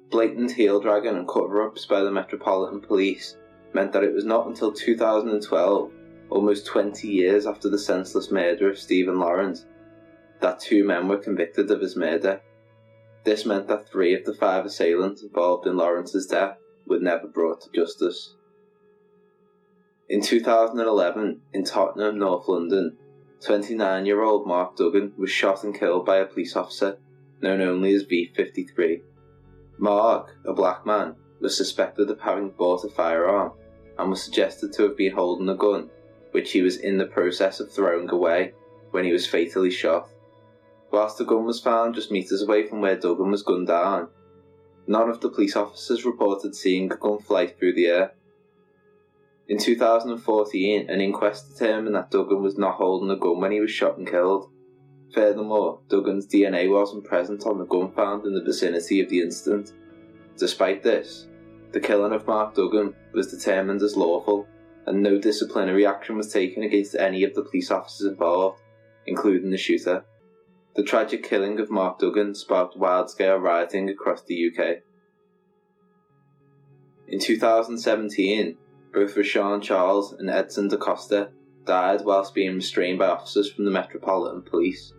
Blatant 0.09 0.51
heel 0.51 0.79
dragging 0.79 1.15
and 1.15 1.27
cover 1.27 1.61
ups 1.61 1.85
by 1.85 2.01
the 2.01 2.11
Metropolitan 2.11 2.81
Police 2.81 3.37
meant 3.73 3.91
that 3.93 4.03
it 4.03 4.13
was 4.13 4.25
not 4.25 4.47
until 4.47 4.71
2012, 4.71 5.91
almost 6.29 6.65
20 6.65 7.07
years 7.07 7.45
after 7.45 7.69
the 7.69 7.77
senseless 7.77 8.31
murder 8.31 8.69
of 8.69 8.77
Stephen 8.77 9.19
Lawrence, 9.19 9.65
that 10.39 10.59
two 10.59 10.83
men 10.83 11.07
were 11.07 11.17
convicted 11.17 11.69
of 11.71 11.81
his 11.81 11.95
murder. 11.95 12.41
This 13.23 13.45
meant 13.45 13.67
that 13.67 13.87
three 13.89 14.13
of 14.13 14.25
the 14.25 14.33
five 14.33 14.65
assailants 14.65 15.23
involved 15.23 15.67
in 15.67 15.77
Lawrence's 15.77 16.27
death 16.27 16.57
were 16.87 16.99
never 16.99 17.27
brought 17.27 17.61
to 17.61 17.71
justice. 17.71 18.35
In 20.09 20.21
2011, 20.21 21.41
in 21.53 21.63
Tottenham, 21.63 22.19
North 22.19 22.47
London, 22.47 22.97
29 23.43 24.05
year 24.05 24.21
old 24.21 24.45
Mark 24.45 24.75
Duggan 24.75 25.13
was 25.17 25.31
shot 25.31 25.63
and 25.63 25.77
killed 25.77 26.05
by 26.05 26.17
a 26.17 26.25
police 26.25 26.55
officer 26.55 26.97
known 27.41 27.61
only 27.61 27.93
as 27.93 28.05
V53. 28.05 29.01
Mark, 29.79 30.35
a 30.45 30.53
black 30.53 30.85
man, 30.85 31.15
was 31.39 31.57
suspected 31.57 32.09
of 32.11 32.19
having 32.19 32.51
bought 32.51 32.83
a 32.83 32.89
firearm 32.89 33.53
and 33.97 34.09
was 34.09 34.23
suggested 34.23 34.71
to 34.73 34.83
have 34.83 34.95
been 34.95 35.13
holding 35.13 35.49
a 35.49 35.55
gun, 35.55 35.89
which 36.31 36.51
he 36.51 36.61
was 36.61 36.77
in 36.77 36.97
the 36.97 37.05
process 37.05 37.59
of 37.59 37.71
throwing 37.71 38.09
away 38.11 38.53
when 38.91 39.03
he 39.03 39.11
was 39.11 39.25
fatally 39.25 39.71
shot. 39.71 40.07
Whilst 40.91 41.17
the 41.17 41.25
gun 41.25 41.45
was 41.45 41.59
found 41.59 41.95
just 41.95 42.11
metres 42.11 42.43
away 42.43 42.67
from 42.67 42.81
where 42.81 42.95
Duggan 42.95 43.31
was 43.31 43.43
gunned 43.43 43.67
down, 43.67 44.09
none 44.85 45.09
of 45.09 45.19
the 45.19 45.29
police 45.29 45.55
officers 45.55 46.05
reported 46.05 46.55
seeing 46.55 46.91
a 46.91 46.95
gun 46.95 47.19
fly 47.19 47.47
through 47.47 47.73
the 47.73 47.87
air. 47.87 48.13
In 49.51 49.57
2014, 49.57 50.89
an 50.89 51.01
inquest 51.01 51.49
determined 51.49 51.93
that 51.93 52.09
Duggan 52.09 52.41
was 52.41 52.57
not 52.57 52.75
holding 52.75 53.11
a 53.11 53.17
gun 53.17 53.41
when 53.41 53.51
he 53.51 53.59
was 53.59 53.69
shot 53.69 53.97
and 53.97 54.09
killed. 54.09 54.49
Furthermore, 55.13 55.81
Duggan's 55.89 56.25
DNA 56.25 56.71
wasn't 56.71 57.03
present 57.03 57.45
on 57.45 57.57
the 57.57 57.65
gun 57.65 57.91
found 57.91 58.25
in 58.25 58.33
the 58.33 58.41
vicinity 58.41 59.01
of 59.01 59.09
the 59.09 59.19
incident. 59.19 59.73
Despite 60.37 60.83
this, 60.83 61.27
the 61.73 61.81
killing 61.81 62.13
of 62.13 62.25
Mark 62.27 62.55
Duggan 62.55 62.95
was 63.11 63.29
determined 63.29 63.81
as 63.81 63.97
lawful, 63.97 64.47
and 64.85 65.03
no 65.03 65.19
disciplinary 65.19 65.85
action 65.85 66.15
was 66.15 66.31
taken 66.31 66.63
against 66.63 66.95
any 66.95 67.25
of 67.25 67.35
the 67.35 67.43
police 67.43 67.71
officers 67.71 68.07
involved, 68.07 68.61
including 69.05 69.51
the 69.51 69.57
shooter. 69.57 70.05
The 70.77 70.83
tragic 70.83 71.23
killing 71.23 71.59
of 71.59 71.69
Mark 71.69 71.99
Duggan 71.99 72.35
sparked 72.35 72.77
wild-scale 72.77 73.35
rioting 73.35 73.89
across 73.89 74.23
the 74.23 74.47
UK. 74.47 74.77
In 77.09 77.19
2017, 77.19 78.57
both 78.93 79.15
Rashan 79.15 79.61
Charles 79.61 80.13
and 80.13 80.29
Edson 80.29 80.67
DaCosta 80.67 81.31
died 81.65 82.01
whilst 82.03 82.33
being 82.33 82.55
restrained 82.55 82.99
by 82.99 83.07
officers 83.07 83.51
from 83.51 83.65
the 83.65 83.71
Metropolitan 83.71 84.41
Police. 84.41 84.93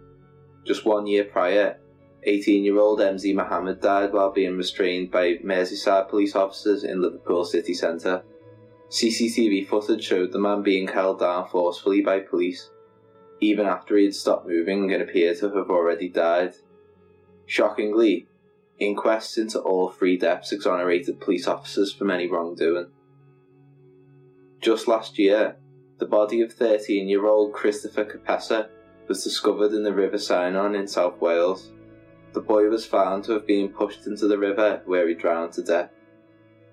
Just 0.64 0.84
one 0.84 1.07
year 1.07 1.24
prior, 1.24 1.78
18 2.24 2.64
year 2.64 2.78
old 2.78 3.01
Mzee 3.01 3.34
Mohammed 3.34 3.80
died 3.80 4.12
while 4.12 4.30
being 4.30 4.57
restrained 4.57 5.11
by 5.11 5.34
Merseyside 5.45 6.09
police 6.09 6.36
officers 6.36 6.84
in 6.84 7.03
Liverpool 7.03 7.45
city 7.45 7.74
centre. 7.74 8.22
CCTV 8.90 9.66
footage 9.66 10.05
showed 10.05 10.32
the 10.32 10.38
man 10.38 10.62
being 10.62 10.86
held 10.86 11.18
down 11.18 11.49
forcefully 11.49 12.03
by 12.03 12.20
police, 12.20 12.70
even 13.40 13.66
after 13.66 13.97
he 13.97 14.05
had 14.05 14.14
stopped 14.14 14.47
moving 14.47 14.93
and 14.93 15.03
appeared 15.03 15.38
to 15.38 15.51
have 15.51 15.70
already 15.70 16.09
died. 16.09 16.55
Shockingly, 17.47 18.28
inquests 18.78 19.38
into 19.38 19.59
all 19.59 19.90
three 19.90 20.16
deaths 20.16 20.53
exonerated 20.53 21.20
police 21.20 21.47
officers 21.49 21.93
from 21.93 22.11
any 22.11 22.28
wrongdoing. 22.28 22.90
Just 24.63 24.87
last 24.87 25.19
year, 25.19 25.57
the 25.99 26.07
body 26.07 26.41
of 26.41 26.53
13 26.53 27.09
year 27.09 27.27
old 27.27 27.53
Christopher 27.53 28.05
Kapessa 28.05 28.69
was 29.09 29.25
discovered 29.25 29.73
in 29.73 29.83
the 29.83 29.93
River 29.93 30.19
Cynon 30.19 30.79
in 30.79 30.87
South 30.87 31.21
Wales. 31.21 31.73
The 32.33 32.41
boy 32.41 32.69
was 32.69 32.87
found 32.87 33.25
to 33.25 33.33
have 33.33 33.47
been 33.47 33.71
pushed 33.71 34.07
into 34.07 34.29
the 34.29 34.39
river 34.39 34.81
where 34.87 35.09
he 35.09 35.15
drowned 35.15 35.53
to 35.55 35.65
death. 35.65 35.91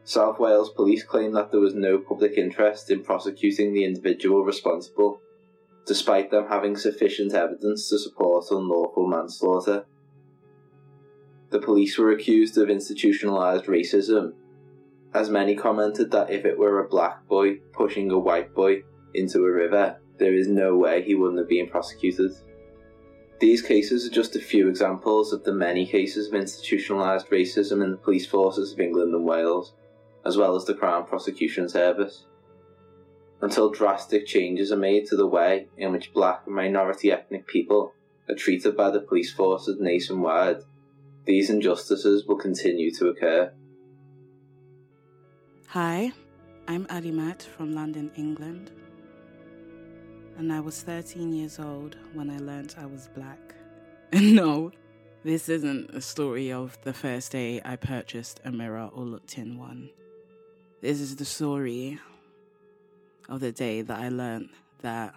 South 0.04 0.40
Wales 0.40 0.70
police 0.70 1.04
claim 1.04 1.34
that 1.34 1.50
there 1.50 1.60
was 1.60 1.74
no 1.74 1.98
public 1.98 2.38
interest 2.38 2.92
in 2.92 3.04
prosecuting 3.04 3.74
the 3.74 3.86
individual 3.86 4.44
responsible, 4.44 5.20
despite 5.88 6.30
them 6.30 6.46
having 6.48 6.78
sufficient 6.78 7.34
evidence 7.34 7.90
to 7.90 7.98
support 7.98 8.52
unlawful 8.52 9.08
manslaughter. 9.08 9.86
The 11.50 11.60
police 11.60 11.98
were 11.98 12.12
accused 12.12 12.56
of 12.60 12.70
institutionalised 12.70 13.66
racism, 13.66 14.34
as 15.14 15.30
many 15.30 15.56
commented 15.56 16.12
that 16.12 16.30
if 16.30 16.46
it 16.46 16.58
were 16.58 16.80
a 16.80 16.88
black 16.88 17.28
boy 17.28 17.56
pushing 17.74 18.12
a 18.12 18.20
white 18.20 18.54
boy 18.54 18.84
into 19.14 19.40
a 19.40 19.52
river, 19.52 20.00
there 20.18 20.34
is 20.34 20.48
no 20.48 20.78
way 20.78 21.02
he 21.02 21.16
wouldn't 21.16 21.40
have 21.40 21.50
been 21.50 21.70
prosecuted. 21.70 22.32
These 23.40 23.62
cases 23.62 24.06
are 24.06 24.14
just 24.14 24.36
a 24.36 24.40
few 24.40 24.68
examples 24.68 25.32
of 25.32 25.44
the 25.44 25.54
many 25.54 25.86
cases 25.86 26.28
of 26.28 26.34
institutionalised 26.34 27.30
racism 27.30 27.84
in 27.84 27.92
the 27.92 27.98
police 27.98 28.28
forces 28.28 28.74
of 28.74 28.80
England 28.80 29.14
and 29.16 29.26
Wales, 29.26 29.74
as 30.26 30.36
well 30.36 30.56
as 30.56 30.66
the 30.66 30.74
Crown 30.74 31.06
Prosecution 31.06 31.70
Service. 31.70 32.26
Until 33.42 33.70
drastic 33.70 34.28
changes 34.28 34.72
are 34.72 34.78
made 34.78 35.06
to 35.08 35.16
the 35.16 35.26
way 35.26 35.70
in 35.78 35.94
which 35.94 36.14
black 36.14 36.44
and 36.46 36.54
minority 36.54 37.12
ethnic 37.12 37.48
people 37.48 37.94
are 38.28 38.36
treated 38.36 38.76
by 38.76 38.92
the 38.92 39.00
police 39.00 39.32
forces 39.32 39.78
nationwide, 39.80 40.64
these 41.26 41.50
injustices 41.50 42.26
will 42.28 42.38
continue 42.38 42.92
to 42.96 43.08
occur. 43.08 43.54
Hi, 45.74 46.12
I'm 46.68 46.88
Adimat 46.88 47.44
from 47.44 47.76
London, 47.76 48.10
England 48.18 48.72
and 50.40 50.52
I 50.52 50.60
was 50.62 50.82
13 50.82 51.32
years 51.32 51.60
old 51.60 51.96
when 52.14 52.32
I 52.32 52.40
learnt 52.40 52.80
I 52.80 52.88
was 52.88 53.08
black. 53.14 53.54
no, 54.14 54.72
this 55.24 55.48
isn't 55.48 55.92
a 55.92 56.02
story 56.02 56.52
of 56.52 56.76
the 56.82 56.92
first 56.92 57.34
day 57.34 57.62
I 57.64 57.76
purchased 57.76 58.40
a 58.44 58.52
mirror 58.52 58.90
or 58.92 59.04
looked 59.04 59.38
in 59.38 59.60
one. 59.60 59.92
This 60.82 61.00
is 61.00 61.18
the 61.18 61.26
story 61.26 62.00
of 63.30 63.40
the 63.40 63.52
day 63.52 63.84
that 63.84 64.00
I 64.00 64.10
learnt 64.10 64.50
that 64.82 65.14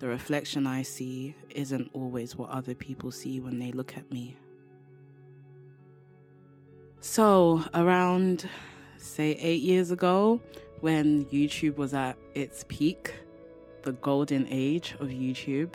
the 0.00 0.08
reflection 0.08 0.66
I 0.66 0.82
see 0.82 1.36
isn't 1.50 1.90
always 1.92 2.34
what 2.34 2.50
other 2.50 2.74
people 2.74 3.12
see 3.12 3.38
when 3.38 3.60
they 3.60 3.70
look 3.70 3.96
at 3.96 4.10
me. 4.10 4.36
So, 6.98 7.62
around, 7.72 8.48
say, 9.02 9.32
eight 9.32 9.62
years 9.62 9.90
ago, 9.90 10.40
when 10.80 11.24
YouTube 11.26 11.76
was 11.76 11.94
at 11.94 12.16
its 12.34 12.64
peak, 12.68 13.14
the 13.82 13.92
golden 13.92 14.46
age 14.50 14.94
of 15.00 15.08
YouTube. 15.08 15.74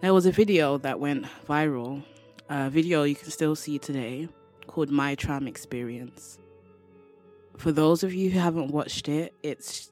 There 0.00 0.14
was 0.14 0.26
a 0.26 0.32
video 0.32 0.78
that 0.78 0.98
went 0.98 1.26
viral, 1.48 2.02
a 2.48 2.70
video 2.70 3.04
you 3.04 3.14
can 3.14 3.30
still 3.30 3.54
see 3.54 3.78
today, 3.78 4.28
called 4.66 4.90
My 4.90 5.14
Tram 5.14 5.46
Experience. 5.46 6.38
For 7.56 7.72
those 7.72 8.02
of 8.02 8.12
you 8.12 8.30
who 8.30 8.38
haven't 8.38 8.72
watched 8.72 9.08
it, 9.08 9.34
it's 9.42 9.90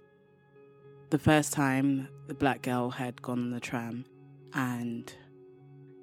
the 1.11 1.19
first 1.19 1.53
time 1.53 2.09
the 2.27 2.35
black 2.35 2.63
girl 2.63 2.91
had 2.91 3.21
gone 3.21 3.41
on 3.41 3.51
the 3.51 3.61
tram 3.61 4.05
and 4.55 5.13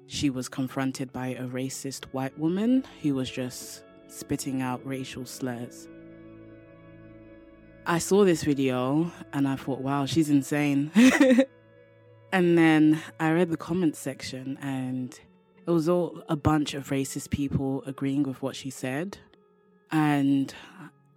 she 0.06 0.30
was 0.30 0.48
confronted 0.48 1.12
by 1.12 1.28
a 1.28 1.46
racist 1.46 2.04
white 2.06 2.38
woman 2.38 2.84
who 3.02 3.14
was 3.14 3.30
just 3.30 3.84
spitting 4.08 4.62
out 4.62 4.84
racial 4.84 5.24
slurs. 5.24 5.88
I 7.86 7.98
saw 7.98 8.24
this 8.24 8.44
video 8.44 9.10
and 9.32 9.48
I 9.48 9.56
thought, 9.56 9.80
wow, 9.80 10.04
she's 10.04 10.28
insane. 10.28 10.90
and 12.32 12.58
then 12.58 13.00
I 13.18 13.32
read 13.32 13.50
the 13.50 13.56
comments 13.56 13.98
section 13.98 14.58
and 14.60 15.18
it 15.66 15.70
was 15.70 15.88
all 15.88 16.22
a 16.28 16.36
bunch 16.36 16.74
of 16.74 16.88
racist 16.88 17.30
people 17.30 17.82
agreeing 17.86 18.24
with 18.24 18.42
what 18.42 18.56
she 18.56 18.70
said. 18.70 19.18
And 19.90 20.54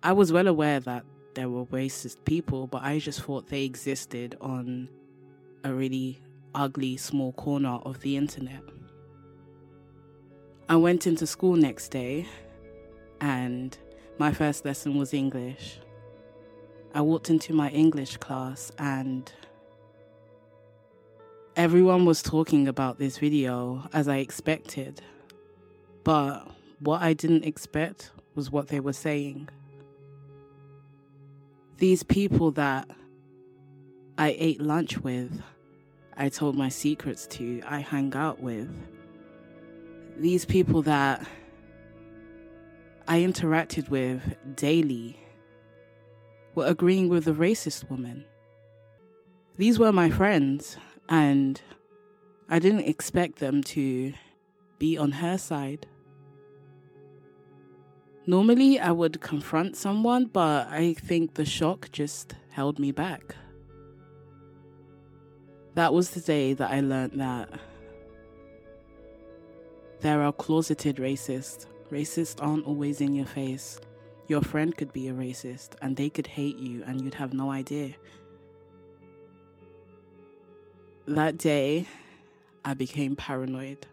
I 0.04 0.14
was 0.14 0.32
well 0.32 0.48
aware 0.48 0.80
that 0.80 1.04
there 1.34 1.50
were 1.50 1.66
racist 1.66 2.24
people, 2.26 2.68
but 2.68 2.84
I 2.84 3.00
just 3.00 3.22
thought 3.22 3.48
they 3.48 3.64
existed 3.64 4.38
on 4.40 4.90
a 5.64 5.74
really 5.74 6.22
ugly 6.56 6.98
small 6.98 7.34
corner 7.34 7.80
of 7.84 8.00
the 8.02 8.18
internet. 8.18 8.64
I 10.70 10.78
went 10.78 11.06
into 11.06 11.28
school 11.28 11.56
next 11.56 11.90
day 11.90 12.28
and 13.22 13.78
my 14.18 14.34
first 14.34 14.66
lesson 14.66 14.98
was 14.98 15.14
English. 15.14 15.80
I 16.94 17.02
walked 17.02 17.30
into 17.30 17.54
my 17.54 17.70
English 17.70 18.18
class 18.18 18.72
and 18.78 19.32
everyone 21.56 22.06
was 22.06 22.22
talking 22.22 22.68
about 22.68 22.98
this 22.98 23.20
video 23.20 23.88
as 23.94 24.08
I 24.08 24.18
expected. 24.18 25.02
But 26.04 26.48
what 26.80 27.02
I 27.02 27.14
didn't 27.14 27.46
expect 27.46 28.12
was 28.36 28.52
what 28.52 28.68
they 28.68 28.80
were 28.80 28.94
saying. 28.94 29.50
These 31.78 32.04
people 32.04 32.52
that 32.52 32.90
I 34.18 34.36
ate 34.38 34.60
lunch 34.60 34.98
with, 34.98 35.42
I 36.18 36.30
told 36.30 36.56
my 36.56 36.70
secrets 36.70 37.28
to, 37.28 37.62
I 37.68 37.80
hang 37.80 38.14
out 38.16 38.42
with. 38.42 38.70
These 40.18 40.46
people 40.46 40.82
that 40.84 41.26
I 43.08 43.20
interacted 43.20 43.90
with 43.90 44.36
daily 44.56 45.20
were 46.56 46.66
agreeing 46.66 47.10
with 47.10 47.26
the 47.26 47.34
racist 47.34 47.90
woman. 47.90 48.26
These 49.58 49.80
were 49.80 49.92
my 49.92 50.10
friends, 50.10 50.78
and 51.10 51.62
I 52.50 52.60
didn't 52.60 52.88
expect 52.88 53.40
them 53.40 53.64
to 53.64 54.14
be 54.80 54.98
on 54.98 55.12
her 55.12 55.38
side. 55.38 55.88
Normally, 58.28 58.80
I 58.80 58.92
would 58.92 59.22
confront 59.22 59.76
someone, 59.76 60.26
but 60.26 60.68
I 60.68 60.94
think 60.94 61.34
the 61.34 61.46
shock 61.46 61.90
just 61.92 62.36
held 62.50 62.80
me 62.80 62.92
back. 62.92 63.36
That 65.76 65.94
was 65.94 66.12
the 66.12 66.20
day 66.20 66.54
that 66.54 66.70
I 66.70 66.82
learned 66.82 67.20
that 67.20 67.50
there 70.02 70.22
are 70.22 70.34
closeted 70.34 70.98
racists. 70.98 71.66
Racists 71.92 72.42
aren't 72.42 72.66
always 72.66 73.02
in 73.02 73.14
your 73.14 73.26
face. 73.26 73.80
Your 74.28 74.42
friend 74.42 74.76
could 74.76 74.94
be 74.94 75.10
a 75.10 75.14
racist 75.14 75.72
and 75.82 75.98
they 75.98 76.10
could 76.10 76.28
hate 76.28 76.58
you 76.58 76.84
and 76.88 77.02
you'd 77.02 77.16
have 77.16 77.34
no 77.34 77.52
idea. 77.52 77.96
That 81.06 81.38
day, 81.38 81.86
I 82.64 82.76
became 82.76 83.18
paranoid. 83.18 83.86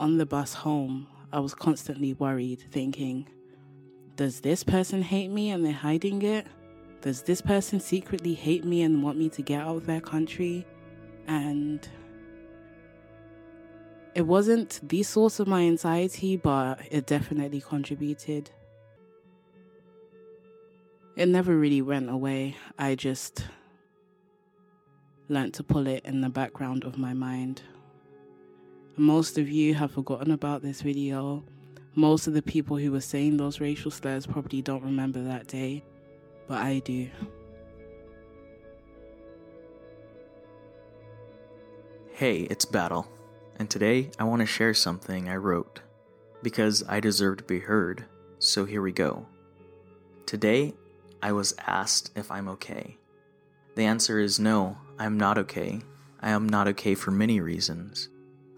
On 0.00 0.16
the 0.16 0.24
bus 0.24 0.54
home, 0.54 1.08
I 1.30 1.40
was 1.40 1.54
constantly 1.54 2.14
worried, 2.14 2.64
thinking, 2.70 3.28
does 4.16 4.40
this 4.40 4.64
person 4.64 5.02
hate 5.02 5.30
me 5.30 5.50
and 5.50 5.64
they're 5.64 5.72
hiding 5.72 6.22
it? 6.22 6.46
Does 7.02 7.22
this 7.22 7.40
person 7.40 7.80
secretly 7.80 8.32
hate 8.34 8.64
me 8.64 8.82
and 8.82 9.02
want 9.02 9.18
me 9.18 9.28
to 9.30 9.42
get 9.42 9.62
out 9.62 9.76
of 9.76 9.86
their 9.86 10.00
country? 10.00 10.66
And 11.26 11.86
it 14.14 14.22
wasn't 14.22 14.80
the 14.88 15.02
source 15.02 15.40
of 15.40 15.48
my 15.48 15.62
anxiety, 15.62 16.36
but 16.36 16.80
it 16.90 17.06
definitely 17.06 17.60
contributed. 17.60 18.50
It 21.16 21.28
never 21.28 21.56
really 21.56 21.82
went 21.82 22.10
away. 22.10 22.56
I 22.78 22.94
just 22.94 23.46
learnt 25.28 25.54
to 25.54 25.62
pull 25.62 25.86
it 25.86 26.04
in 26.04 26.20
the 26.20 26.28
background 26.28 26.84
of 26.84 26.98
my 26.98 27.14
mind. 27.14 27.62
Most 28.96 29.38
of 29.38 29.48
you 29.48 29.74
have 29.74 29.92
forgotten 29.92 30.30
about 30.30 30.62
this 30.62 30.82
video. 30.82 31.44
Most 31.94 32.26
of 32.26 32.34
the 32.34 32.42
people 32.42 32.76
who 32.76 32.92
were 32.92 33.00
saying 33.00 33.36
those 33.36 33.60
racial 33.60 33.90
slurs 33.90 34.26
probably 34.26 34.62
don't 34.62 34.82
remember 34.82 35.22
that 35.22 35.46
day, 35.46 35.84
but 36.46 36.58
I 36.58 36.80
do. 36.80 37.08
Hey, 42.12 42.40
it's 42.50 42.64
Battle, 42.64 43.06
and 43.58 43.68
today 43.68 44.10
I 44.18 44.24
want 44.24 44.40
to 44.40 44.46
share 44.46 44.74
something 44.74 45.28
I 45.28 45.36
wrote 45.36 45.80
because 46.42 46.82
I 46.88 47.00
deserve 47.00 47.38
to 47.38 47.44
be 47.44 47.60
heard, 47.60 48.04
so 48.38 48.64
here 48.64 48.82
we 48.82 48.92
go. 48.92 49.26
Today, 50.26 50.74
I 51.22 51.32
was 51.32 51.54
asked 51.66 52.10
if 52.16 52.30
I'm 52.30 52.48
okay. 52.48 52.98
The 53.76 53.84
answer 53.84 54.18
is 54.18 54.40
no, 54.40 54.76
I'm 54.98 55.16
not 55.16 55.38
okay. 55.38 55.80
I 56.20 56.30
am 56.30 56.48
not 56.48 56.68
okay 56.68 56.94
for 56.94 57.10
many 57.10 57.40
reasons. 57.40 58.08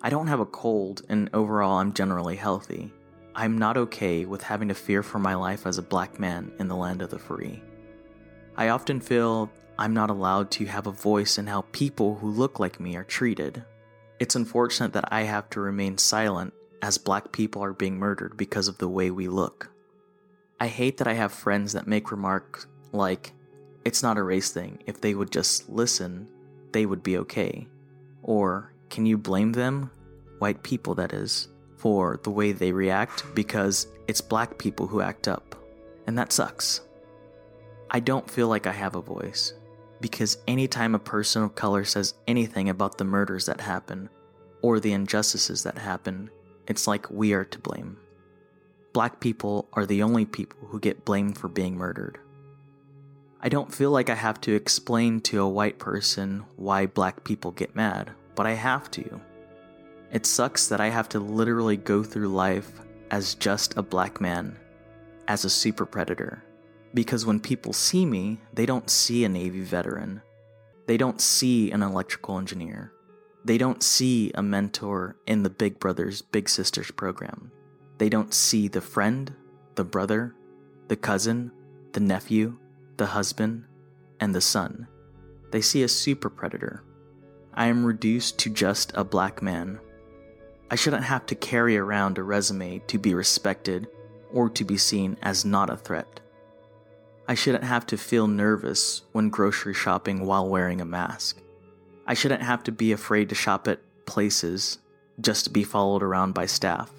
I 0.00 0.10
don't 0.10 0.26
have 0.26 0.40
a 0.40 0.46
cold, 0.46 1.02
and 1.08 1.30
overall, 1.32 1.78
I'm 1.78 1.92
generally 1.92 2.36
healthy. 2.36 2.92
I'm 3.34 3.58
not 3.58 3.76
okay 3.76 4.24
with 4.24 4.42
having 4.42 4.68
to 4.68 4.74
fear 4.74 5.02
for 5.02 5.18
my 5.18 5.34
life 5.34 5.66
as 5.66 5.78
a 5.78 5.82
black 5.82 6.20
man 6.20 6.52
in 6.58 6.68
the 6.68 6.76
land 6.76 7.02
of 7.02 7.10
the 7.10 7.18
free. 7.18 7.62
I 8.56 8.68
often 8.68 9.00
feel 9.00 9.50
I'm 9.78 9.92
not 9.92 10.10
allowed 10.10 10.50
to 10.52 10.66
have 10.66 10.86
a 10.86 10.92
voice 10.92 11.38
in 11.38 11.46
how 11.46 11.62
people 11.72 12.14
who 12.16 12.30
look 12.30 12.60
like 12.60 12.78
me 12.78 12.96
are 12.96 13.04
treated. 13.04 13.64
It's 14.24 14.36
unfortunate 14.36 14.94
that 14.94 15.12
I 15.12 15.24
have 15.24 15.50
to 15.50 15.60
remain 15.60 15.98
silent 15.98 16.54
as 16.80 16.96
black 16.96 17.30
people 17.30 17.62
are 17.62 17.74
being 17.74 17.98
murdered 17.98 18.38
because 18.38 18.68
of 18.68 18.78
the 18.78 18.88
way 18.88 19.10
we 19.10 19.28
look. 19.28 19.70
I 20.58 20.66
hate 20.66 20.96
that 20.96 21.06
I 21.06 21.12
have 21.12 21.30
friends 21.30 21.74
that 21.74 21.86
make 21.86 22.10
remarks 22.10 22.66
like, 22.90 23.34
it's 23.84 24.02
not 24.02 24.16
a 24.16 24.22
race 24.22 24.50
thing. 24.50 24.82
If 24.86 24.98
they 25.02 25.14
would 25.14 25.30
just 25.30 25.68
listen, 25.68 26.26
they 26.72 26.86
would 26.86 27.02
be 27.02 27.18
okay. 27.18 27.68
Or, 28.22 28.72
can 28.88 29.04
you 29.04 29.18
blame 29.18 29.52
them, 29.52 29.90
white 30.38 30.62
people 30.62 30.94
that 30.94 31.12
is, 31.12 31.48
for 31.76 32.18
the 32.22 32.30
way 32.30 32.52
they 32.52 32.72
react 32.72 33.26
because 33.34 33.88
it's 34.08 34.22
black 34.22 34.56
people 34.56 34.86
who 34.86 35.02
act 35.02 35.28
up? 35.28 35.54
And 36.06 36.16
that 36.16 36.32
sucks. 36.32 36.80
I 37.90 38.00
don't 38.00 38.30
feel 38.30 38.48
like 38.48 38.66
I 38.66 38.72
have 38.72 38.96
a 38.96 39.02
voice 39.02 39.52
because 40.04 40.36
anytime 40.46 40.94
a 40.94 40.98
person 40.98 41.42
of 41.42 41.54
color 41.54 41.82
says 41.82 42.12
anything 42.28 42.68
about 42.68 42.98
the 42.98 43.04
murders 43.04 43.46
that 43.46 43.62
happen 43.62 44.10
or 44.60 44.78
the 44.78 44.92
injustices 44.92 45.62
that 45.62 45.78
happen, 45.78 46.28
it's 46.68 46.86
like 46.86 47.10
we 47.10 47.32
are 47.32 47.46
to 47.46 47.58
blame. 47.58 47.96
Black 48.92 49.18
people 49.18 49.66
are 49.72 49.86
the 49.86 50.02
only 50.02 50.26
people 50.26 50.58
who 50.68 50.78
get 50.78 51.06
blamed 51.06 51.38
for 51.38 51.48
being 51.48 51.74
murdered. 51.74 52.18
I 53.40 53.48
don't 53.48 53.74
feel 53.74 53.92
like 53.92 54.10
I 54.10 54.14
have 54.14 54.42
to 54.42 54.54
explain 54.54 55.22
to 55.22 55.40
a 55.40 55.48
white 55.48 55.78
person 55.78 56.44
why 56.56 56.84
black 56.84 57.24
people 57.24 57.52
get 57.52 57.74
mad, 57.74 58.10
but 58.34 58.46
I 58.46 58.52
have 58.52 58.90
to. 58.90 59.22
It 60.12 60.26
sucks 60.26 60.68
that 60.68 60.82
I 60.82 60.90
have 60.90 61.08
to 61.08 61.18
literally 61.18 61.78
go 61.78 62.02
through 62.02 62.28
life 62.28 62.70
as 63.10 63.36
just 63.36 63.78
a 63.78 63.82
black 63.82 64.20
man, 64.20 64.54
as 65.28 65.46
a 65.46 65.50
super 65.50 65.86
predator. 65.86 66.43
Because 66.94 67.26
when 67.26 67.40
people 67.40 67.72
see 67.72 68.06
me, 68.06 68.38
they 68.52 68.64
don't 68.64 68.88
see 68.88 69.24
a 69.24 69.28
Navy 69.28 69.62
veteran. 69.62 70.22
They 70.86 70.96
don't 70.96 71.20
see 71.20 71.70
an 71.72 71.82
electrical 71.82 72.38
engineer. 72.38 72.92
They 73.44 73.58
don't 73.58 73.82
see 73.82 74.30
a 74.34 74.42
mentor 74.42 75.16
in 75.26 75.42
the 75.42 75.50
Big 75.50 75.78
Brothers 75.78 76.22
Big 76.22 76.48
Sisters 76.48 76.90
program. 76.90 77.50
They 77.98 78.08
don't 78.08 78.32
see 78.32 78.68
the 78.68 78.80
friend, 78.80 79.34
the 79.74 79.84
brother, 79.84 80.34
the 80.88 80.96
cousin, 80.96 81.50
the 81.92 82.00
nephew, 82.00 82.56
the 82.96 83.06
husband, 83.06 83.64
and 84.20 84.34
the 84.34 84.40
son. 84.40 84.86
They 85.50 85.60
see 85.60 85.82
a 85.82 85.88
super 85.88 86.30
predator. 86.30 86.82
I 87.54 87.66
am 87.66 87.84
reduced 87.84 88.38
to 88.40 88.50
just 88.50 88.92
a 88.94 89.04
black 89.04 89.42
man. 89.42 89.78
I 90.70 90.76
shouldn't 90.76 91.04
have 91.04 91.26
to 91.26 91.34
carry 91.34 91.76
around 91.76 92.18
a 92.18 92.22
resume 92.22 92.80
to 92.86 92.98
be 92.98 93.14
respected 93.14 93.88
or 94.32 94.48
to 94.50 94.64
be 94.64 94.76
seen 94.76 95.16
as 95.22 95.44
not 95.44 95.70
a 95.70 95.76
threat. 95.76 96.20
I 97.26 97.34
shouldn't 97.34 97.64
have 97.64 97.86
to 97.86 97.96
feel 97.96 98.26
nervous 98.26 99.02
when 99.12 99.30
grocery 99.30 99.74
shopping 99.74 100.26
while 100.26 100.48
wearing 100.48 100.80
a 100.80 100.84
mask. 100.84 101.40
I 102.06 102.14
shouldn't 102.14 102.42
have 102.42 102.62
to 102.64 102.72
be 102.72 102.92
afraid 102.92 103.30
to 103.30 103.34
shop 103.34 103.66
at 103.66 103.80
places 104.06 104.78
just 105.20 105.44
to 105.44 105.50
be 105.50 105.64
followed 105.64 106.02
around 106.02 106.34
by 106.34 106.46
staff. 106.46 106.90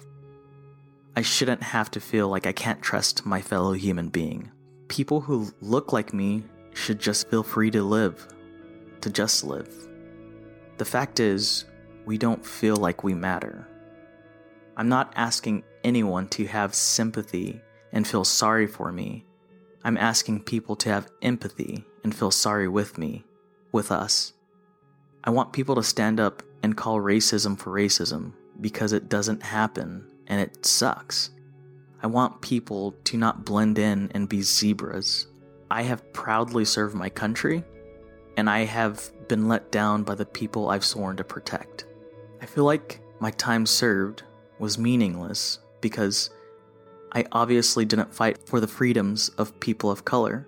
I 1.14 1.22
shouldn't 1.22 1.62
have 1.62 1.90
to 1.92 2.00
feel 2.00 2.28
like 2.28 2.46
I 2.46 2.52
can't 2.52 2.82
trust 2.82 3.24
my 3.24 3.40
fellow 3.40 3.72
human 3.72 4.08
being 4.08 4.50
people 4.88 5.20
who 5.20 5.52
look 5.60 5.92
like 5.92 6.12
me 6.12 6.44
should 6.74 6.98
just 6.98 7.28
feel 7.28 7.42
free 7.42 7.70
to 7.70 7.82
live, 7.82 8.26
to 9.00 9.10
just 9.10 9.44
live. 9.44 9.68
The 10.78 10.84
fact 10.84 11.20
is, 11.20 11.64
we 12.04 12.18
don't 12.18 12.44
feel 12.44 12.76
like 12.76 13.02
we 13.02 13.14
matter. 13.14 13.66
I'm 14.76 14.88
not 14.88 15.12
asking 15.16 15.64
anyone 15.82 16.28
to 16.28 16.46
have 16.46 16.74
sympathy 16.74 17.60
and 17.92 18.06
feel 18.06 18.24
sorry 18.24 18.66
for 18.66 18.92
me. 18.92 19.24
I'm 19.86 19.96
asking 19.98 20.40
people 20.40 20.74
to 20.76 20.88
have 20.88 21.12
empathy 21.22 21.84
and 22.02 22.12
feel 22.12 22.32
sorry 22.32 22.66
with 22.66 22.98
me, 22.98 23.24
with 23.70 23.92
us. 23.92 24.32
I 25.22 25.30
want 25.30 25.52
people 25.52 25.76
to 25.76 25.82
stand 25.84 26.18
up 26.18 26.42
and 26.64 26.76
call 26.76 26.96
racism 26.96 27.56
for 27.56 27.70
racism 27.70 28.32
because 28.60 28.92
it 28.92 29.08
doesn't 29.08 29.44
happen 29.44 30.04
and 30.26 30.40
it 30.40 30.66
sucks. 30.66 31.30
I 32.02 32.08
want 32.08 32.42
people 32.42 32.96
to 33.04 33.16
not 33.16 33.44
blend 33.44 33.78
in 33.78 34.10
and 34.12 34.28
be 34.28 34.42
zebras. 34.42 35.28
I 35.70 35.82
have 35.82 36.12
proudly 36.12 36.64
served 36.64 36.96
my 36.96 37.08
country, 37.08 37.62
and 38.36 38.50
I 38.50 38.64
have 38.64 39.12
been 39.28 39.46
let 39.46 39.70
down 39.70 40.02
by 40.02 40.16
the 40.16 40.26
people 40.26 40.68
I've 40.68 40.84
sworn 40.84 41.16
to 41.18 41.22
protect. 41.22 41.86
I 42.42 42.46
feel 42.46 42.64
like 42.64 43.02
my 43.20 43.30
time 43.30 43.66
served 43.66 44.24
was 44.58 44.78
meaningless 44.78 45.60
because 45.80 46.30
I 47.16 47.24
obviously 47.32 47.86
didn't 47.86 48.14
fight 48.14 48.46
for 48.46 48.60
the 48.60 48.66
freedoms 48.66 49.30
of 49.30 49.58
people 49.58 49.90
of 49.90 50.04
color. 50.04 50.46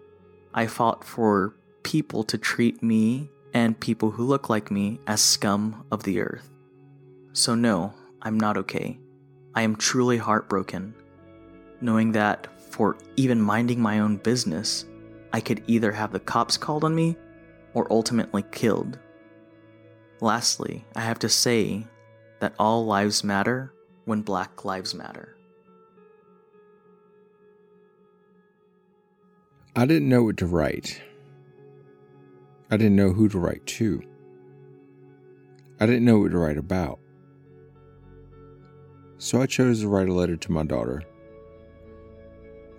I 0.52 0.66
fought 0.66 1.02
for 1.02 1.54
people 1.82 2.24
to 2.24 2.36
treat 2.36 2.82
me 2.82 3.30
and 3.54 3.80
people 3.80 4.10
who 4.10 4.26
look 4.26 4.50
like 4.50 4.70
me 4.70 5.00
as 5.06 5.22
scum 5.22 5.86
of 5.90 6.02
the 6.02 6.20
earth. 6.20 6.50
So, 7.32 7.54
no, 7.54 7.94
I'm 8.20 8.38
not 8.38 8.58
okay. 8.58 8.98
I 9.54 9.62
am 9.62 9.76
truly 9.76 10.18
heartbroken 10.18 10.94
knowing 11.80 12.12
that 12.12 12.48
for 12.60 12.98
even 13.16 13.40
minding 13.40 13.80
my 13.80 14.00
own 14.00 14.18
business, 14.18 14.84
I 15.32 15.40
could 15.40 15.62
either 15.68 15.90
have 15.92 16.12
the 16.12 16.20
cops 16.20 16.58
called 16.58 16.84
on 16.84 16.94
me 16.94 17.16
or 17.72 17.90
ultimately 17.90 18.44
killed. 18.50 18.98
Lastly, 20.20 20.84
I 20.94 21.00
have 21.00 21.18
to 21.20 21.30
say 21.30 21.86
that 22.40 22.54
all 22.58 22.84
lives 22.84 23.24
matter 23.24 23.72
when 24.04 24.20
Black 24.20 24.66
Lives 24.66 24.94
Matter. 24.94 25.37
I 29.78 29.86
didn't 29.86 30.08
know 30.08 30.24
what 30.24 30.38
to 30.38 30.46
write. 30.46 31.00
I 32.68 32.76
didn't 32.76 32.96
know 32.96 33.12
who 33.12 33.28
to 33.28 33.38
write 33.38 33.64
to. 33.64 34.02
I 35.78 35.86
didn't 35.86 36.04
know 36.04 36.18
what 36.18 36.32
to 36.32 36.38
write 36.38 36.58
about. 36.58 36.98
So 39.18 39.40
I 39.40 39.46
chose 39.46 39.82
to 39.82 39.88
write 39.88 40.08
a 40.08 40.12
letter 40.12 40.34
to 40.36 40.50
my 40.50 40.64
daughter 40.64 41.04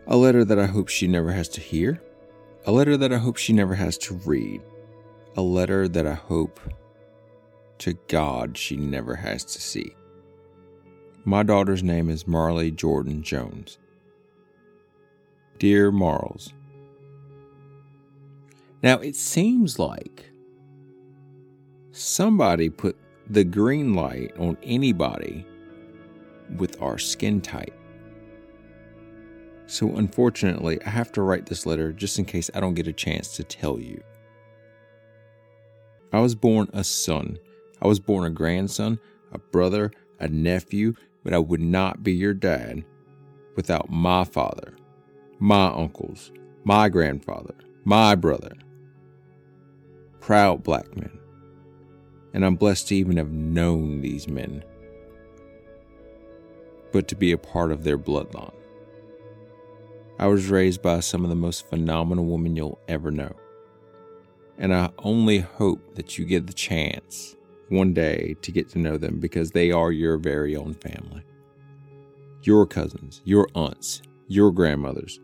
a 0.07 0.17
letter 0.17 0.43
that 0.43 0.59
I 0.59 0.65
hope 0.65 0.89
she 0.89 1.07
never 1.07 1.31
has 1.31 1.47
to 1.49 1.61
hear. 1.61 2.01
A 2.65 2.71
letter 2.73 2.97
that 2.97 3.13
I 3.13 3.17
hope 3.17 3.37
she 3.37 3.53
never 3.53 3.75
has 3.75 3.97
to 3.99 4.15
read. 4.25 4.61
A 5.37 5.41
letter 5.41 5.87
that 5.87 6.05
I 6.05 6.15
hope 6.15 6.59
to 7.77 7.93
God 8.09 8.57
she 8.57 8.75
never 8.75 9.15
has 9.15 9.45
to 9.45 9.61
see. 9.61 9.95
My 11.23 11.43
daughter's 11.43 11.81
name 11.81 12.09
is 12.09 12.27
Marley 12.27 12.71
Jordan 12.71 13.23
Jones. 13.23 13.77
Dear 15.59 15.91
Marls, 15.91 16.53
Now 18.82 18.99
it 18.99 19.15
seems 19.15 19.77
like 19.77 20.32
somebody 21.91 22.69
put 22.69 22.97
the 23.30 23.43
green 23.43 23.93
light 23.93 24.32
on 24.38 24.57
anybody 24.63 25.45
with 26.57 26.82
our 26.82 26.97
skin 26.97 27.41
type. 27.41 27.73
So, 29.67 29.95
unfortunately, 29.95 30.80
I 30.84 30.89
have 30.89 31.11
to 31.11 31.21
write 31.21 31.45
this 31.45 31.67
letter 31.67 31.91
just 31.91 32.17
in 32.17 32.25
case 32.25 32.49
I 32.55 32.59
don't 32.59 32.73
get 32.73 32.88
a 32.88 32.93
chance 32.93 33.36
to 33.36 33.43
tell 33.43 33.80
you. 33.80 34.01
I 36.11 36.21
was 36.21 36.34
born 36.34 36.69
a 36.73 36.84
son. 36.84 37.38
I 37.82 37.88
was 37.88 37.99
born 37.99 38.25
a 38.25 38.32
grandson, 38.32 38.99
a 39.32 39.38
brother, 39.38 39.91
a 40.19 40.27
nephew, 40.27 40.95
but 41.23 41.34
I 41.34 41.38
would 41.38 41.61
not 41.61 42.01
be 42.01 42.13
your 42.13 42.34
dad 42.34 42.84
without 43.55 43.91
my 43.91 44.23
father, 44.23 44.73
my 45.38 45.67
uncles, 45.67 46.32
my 46.63 46.89
grandfather, 46.89 47.53
my 47.86 48.15
brother. 48.15 48.53
Proud 50.20 50.63
black 50.63 50.95
men. 50.95 51.17
And 52.34 52.45
I'm 52.45 52.55
blessed 52.55 52.89
to 52.89 52.95
even 52.95 53.17
have 53.17 53.32
known 53.32 54.01
these 54.01 54.28
men, 54.28 54.63
but 56.91 57.07
to 57.07 57.15
be 57.15 57.32
a 57.32 57.38
part 57.38 57.72
of 57.72 57.84
their 57.84 57.97
bloodline. 57.97 58.53
I 60.20 60.28
was 60.28 60.47
raised 60.47 60.82
by 60.82 60.99
some 60.99 61.24
of 61.24 61.30
the 61.30 61.36
most 61.36 61.70
phenomenal 61.70 62.26
women 62.26 62.55
you'll 62.55 62.80
ever 62.88 63.09
know. 63.09 63.34
And 64.57 64.76
I 64.76 64.89
only 64.99 65.39
hope 65.39 65.95
that 65.95 66.17
you 66.17 66.26
get 66.26 66.45
the 66.45 66.53
chance 66.53 67.38
one 67.70 67.93
day 67.93 68.36
to 68.41 68.51
get 68.51 68.70
to 68.70 68.80
know 68.80 68.97
them 68.97 69.20
because 69.20 69.51
they 69.51 69.72
are 69.72 69.91
your 69.91 70.17
very 70.17 70.55
own 70.55 70.74
family. 70.74 71.24
Your 72.43 72.65
cousins, 72.65 73.22
your 73.24 73.47
aunts, 73.55 74.01
your 74.28 74.51
grandmothers, 74.51 75.20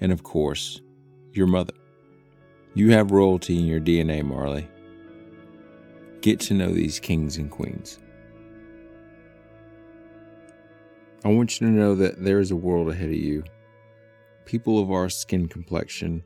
and 0.00 0.10
of 0.10 0.22
course, 0.22 0.80
your 1.32 1.46
mother. 1.46 1.74
You 2.74 2.92
have 2.92 3.10
royalty 3.10 3.58
in 3.58 3.66
your 3.66 3.80
DNA, 3.80 4.24
Marley. 4.24 4.68
Get 6.20 6.38
to 6.40 6.54
know 6.54 6.70
these 6.70 7.00
kings 7.00 7.36
and 7.36 7.50
queens. 7.50 7.98
I 11.24 11.28
want 11.28 11.60
you 11.60 11.66
to 11.66 11.72
know 11.72 11.94
that 11.96 12.22
there 12.22 12.38
is 12.38 12.50
a 12.50 12.56
world 12.56 12.88
ahead 12.88 13.08
of 13.08 13.16
you. 13.16 13.42
People 14.44 14.78
of 14.78 14.90
our 14.90 15.08
skin 15.08 15.48
complexion, 15.48 16.22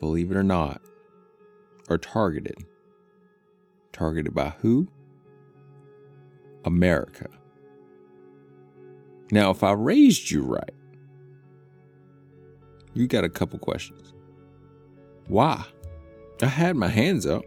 believe 0.00 0.30
it 0.30 0.36
or 0.36 0.42
not, 0.42 0.82
are 1.88 1.98
targeted. 1.98 2.56
Targeted 3.92 4.34
by 4.34 4.50
who? 4.60 4.86
America. 6.64 7.26
Now, 9.32 9.50
if 9.50 9.64
I 9.64 9.72
raised 9.72 10.30
you 10.30 10.42
right, 10.42 10.74
you 12.92 13.06
got 13.06 13.24
a 13.24 13.28
couple 13.28 13.58
questions. 13.58 14.12
Why? 15.30 15.64
I 16.42 16.46
had 16.46 16.74
my 16.74 16.88
hands 16.88 17.24
up. 17.24 17.44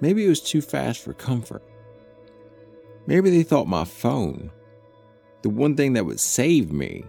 Maybe 0.00 0.24
it 0.24 0.28
was 0.28 0.40
too 0.40 0.60
fast 0.62 1.02
for 1.02 1.12
comfort. 1.12 1.62
Maybe 3.08 3.30
they 3.30 3.42
thought 3.42 3.66
my 3.66 3.84
phone, 3.84 4.52
the 5.42 5.48
one 5.48 5.74
thing 5.74 5.94
that 5.94 6.06
would 6.06 6.20
save 6.20 6.70
me, 6.70 7.04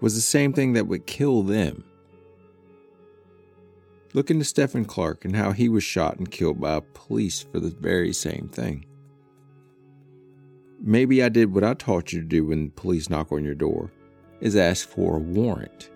was 0.00 0.14
the 0.14 0.22
same 0.22 0.54
thing 0.54 0.72
that 0.72 0.86
would 0.86 1.06
kill 1.06 1.42
them. 1.42 1.84
Look 4.14 4.30
into 4.30 4.46
Stephon 4.46 4.86
Clark 4.86 5.26
and 5.26 5.36
how 5.36 5.52
he 5.52 5.68
was 5.68 5.84
shot 5.84 6.16
and 6.16 6.30
killed 6.30 6.58
by 6.58 6.80
police 6.94 7.42
for 7.42 7.60
the 7.60 7.70
very 7.70 8.14
same 8.14 8.48
thing. 8.48 8.86
Maybe 10.80 11.22
I 11.22 11.28
did 11.28 11.52
what 11.52 11.64
I 11.64 11.74
taught 11.74 12.12
you 12.12 12.20
to 12.20 12.26
do 12.26 12.46
when 12.46 12.70
police 12.70 13.10
knock 13.10 13.30
on 13.30 13.44
your 13.44 13.54
door 13.54 13.92
is 14.40 14.56
ask 14.56 14.88
for 14.88 15.16
a 15.16 15.20
warrant. 15.20 15.90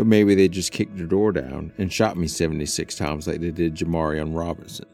But 0.00 0.06
maybe 0.06 0.34
they 0.34 0.48
just 0.48 0.72
kicked 0.72 0.96
the 0.96 1.04
door 1.04 1.30
down 1.30 1.74
and 1.76 1.92
shot 1.92 2.16
me 2.16 2.26
76 2.26 2.94
times 2.94 3.26
like 3.26 3.42
they 3.42 3.50
did 3.50 3.74
Jamarion 3.74 4.34
Robinson. 4.34 4.86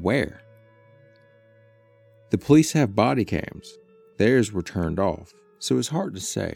Where? 0.00 0.40
The 2.30 2.38
police 2.38 2.72
have 2.72 2.94
body 2.94 3.26
cams. 3.26 3.76
Theirs 4.16 4.52
were 4.52 4.62
turned 4.62 4.98
off, 4.98 5.34
so 5.58 5.76
it's 5.76 5.88
hard 5.88 6.14
to 6.14 6.20
say. 6.22 6.54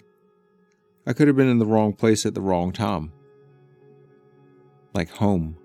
I 1.07 1.13
could 1.13 1.29
have 1.29 1.37
been 1.37 1.51
in 1.51 1.59
the 1.59 1.67
wrong 1.67 1.93
place 1.93 2.25
at 2.25 2.33
the 2.33 2.41
wrong 2.41 2.73
time 2.73 3.13
like 4.95 5.11
home, 5.11 5.59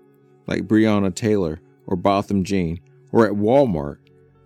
like 0.46 0.68
Breonna 0.68 1.14
Taylor 1.14 1.62
or 1.86 1.96
Botham 1.96 2.44
Jean, 2.44 2.78
or 3.10 3.24
at 3.24 3.32
Walmart, 3.32 4.00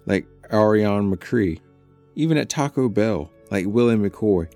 like 0.06 0.24
Ariane 0.52 1.12
McCree, 1.12 1.58
even 2.14 2.38
at 2.38 2.48
Taco 2.48 2.88
Bell, 2.88 3.28
like 3.50 3.66
Willie 3.66 3.96
McCoy, 3.96 4.48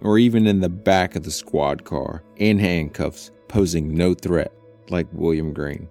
or 0.00 0.18
even 0.18 0.46
in 0.46 0.60
the 0.60 0.68
back 0.68 1.16
of 1.16 1.24
the 1.24 1.30
squad 1.30 1.84
car, 1.84 2.22
in 2.36 2.58
handcuffs, 2.58 3.30
posing 3.48 3.94
no 3.94 4.14
threat, 4.14 4.52
like 4.90 5.06
William 5.12 5.52
Green. 5.52 5.88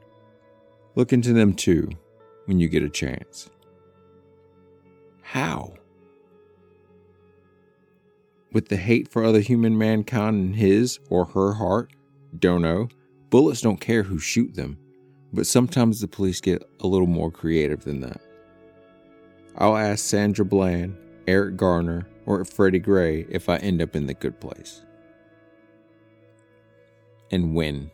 Look 0.96 1.14
into 1.14 1.34
them 1.34 1.54
too 1.54 1.90
when 2.46 2.60
you 2.60 2.68
get 2.68 2.84
a 2.84 2.90
chance. 2.90 3.50
How? 5.22 5.74
With 8.54 8.70
the 8.70 8.78
hate 8.78 9.10
for 9.10 9.24
other 9.24 9.42
human 9.42 9.78
mankind 9.78 10.38
in 10.38 10.54
his 10.54 11.00
or 11.10 11.26
her 11.26 11.54
heart? 11.54 11.92
Don't 12.40 12.62
know. 12.62 12.88
Bullets 13.30 13.62
don't 13.62 13.82
care 13.82 14.04
who 14.04 14.20
shoot 14.20 14.56
them, 14.56 14.78
but 15.34 15.46
sometimes 15.46 16.00
the 16.00 16.08
police 16.08 16.40
get 16.40 16.64
a 16.80 16.88
little 16.88 17.08
more 17.08 17.30
creative 17.30 17.84
than 17.84 18.00
that. 18.02 18.22
I'll 19.58 19.76
ask 19.76 20.06
Sandra 20.06 20.46
Bland, 20.46 20.96
Eric 21.28 21.58
Garner, 21.58 22.08
or 22.26 22.44
Freddie 22.46 22.80
Gray 22.80 23.26
if 23.30 23.50
I 23.50 23.58
end 23.58 23.82
up 23.82 23.96
in 23.96 24.08
the 24.08 24.14
good 24.14 24.40
place. 24.40 24.84
And 27.32 27.54
when. 27.54 27.92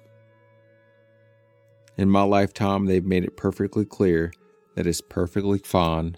In 1.97 2.09
my 2.09 2.23
lifetime, 2.23 2.85
they've 2.85 3.05
made 3.05 3.23
it 3.23 3.37
perfectly 3.37 3.85
clear 3.85 4.31
that 4.75 4.87
it's 4.87 5.01
perfectly 5.01 5.59
fine 5.59 6.17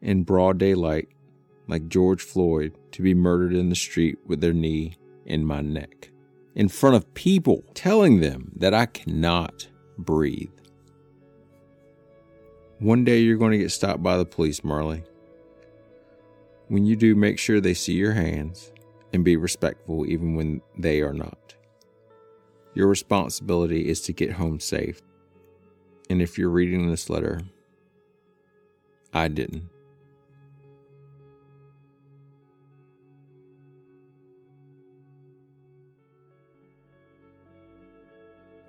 in 0.00 0.22
broad 0.22 0.58
daylight, 0.58 1.08
like 1.66 1.88
George 1.88 2.22
Floyd, 2.22 2.76
to 2.92 3.02
be 3.02 3.14
murdered 3.14 3.54
in 3.54 3.68
the 3.68 3.76
street 3.76 4.18
with 4.26 4.40
their 4.40 4.52
knee 4.52 4.96
in 5.26 5.44
my 5.44 5.60
neck 5.60 6.10
in 6.54 6.68
front 6.68 6.96
of 6.96 7.14
people, 7.14 7.64
telling 7.74 8.20
them 8.20 8.52
that 8.56 8.74
I 8.74 8.86
cannot 8.86 9.68
breathe. 9.98 10.50
One 12.78 13.04
day 13.04 13.20
you're 13.20 13.36
going 13.36 13.52
to 13.52 13.58
get 13.58 13.70
stopped 13.70 14.02
by 14.02 14.16
the 14.16 14.24
police, 14.24 14.64
Marley. 14.64 15.04
When 16.70 16.86
you 16.86 16.94
do, 16.94 17.16
make 17.16 17.36
sure 17.36 17.60
they 17.60 17.74
see 17.74 17.94
your 17.94 18.12
hands 18.12 18.70
and 19.12 19.24
be 19.24 19.36
respectful 19.36 20.06
even 20.06 20.36
when 20.36 20.62
they 20.78 21.00
are 21.00 21.12
not. 21.12 21.56
Your 22.74 22.86
responsibility 22.86 23.88
is 23.88 24.00
to 24.02 24.12
get 24.12 24.30
home 24.30 24.60
safe. 24.60 25.02
And 26.08 26.22
if 26.22 26.38
you're 26.38 26.48
reading 26.48 26.88
this 26.88 27.10
letter, 27.10 27.40
I 29.12 29.26
didn't. 29.26 29.68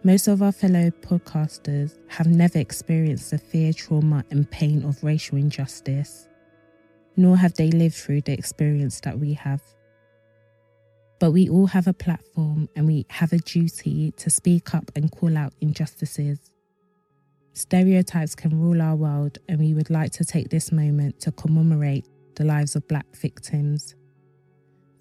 Most 0.03 0.27
of 0.27 0.41
our 0.41 0.51
fellow 0.51 0.89
podcasters 0.89 1.99
have 2.07 2.25
never 2.25 2.57
experienced 2.57 3.29
the 3.29 3.37
fear, 3.37 3.71
trauma, 3.73 4.25
and 4.31 4.49
pain 4.49 4.83
of 4.83 5.03
racial 5.03 5.37
injustice, 5.37 6.27
nor 7.15 7.37
have 7.37 7.53
they 7.55 7.69
lived 7.71 7.95
through 7.95 8.21
the 8.21 8.33
experience 8.33 8.99
that 9.01 9.19
we 9.19 9.33
have. 9.33 9.61
But 11.19 11.31
we 11.31 11.49
all 11.49 11.67
have 11.67 11.87
a 11.87 11.93
platform 11.93 12.67
and 12.75 12.87
we 12.87 13.05
have 13.09 13.31
a 13.31 13.37
duty 13.37 14.11
to 14.13 14.29
speak 14.29 14.73
up 14.73 14.91
and 14.95 15.11
call 15.11 15.37
out 15.37 15.53
injustices. 15.61 16.51
Stereotypes 17.53 18.33
can 18.33 18.59
rule 18.59 18.81
our 18.81 18.95
world, 18.95 19.37
and 19.49 19.59
we 19.59 19.73
would 19.73 19.89
like 19.89 20.11
to 20.13 20.23
take 20.23 20.49
this 20.49 20.71
moment 20.71 21.19
to 21.19 21.31
commemorate 21.33 22.05
the 22.35 22.45
lives 22.45 22.75
of 22.75 22.87
Black 22.87 23.05
victims. 23.15 23.93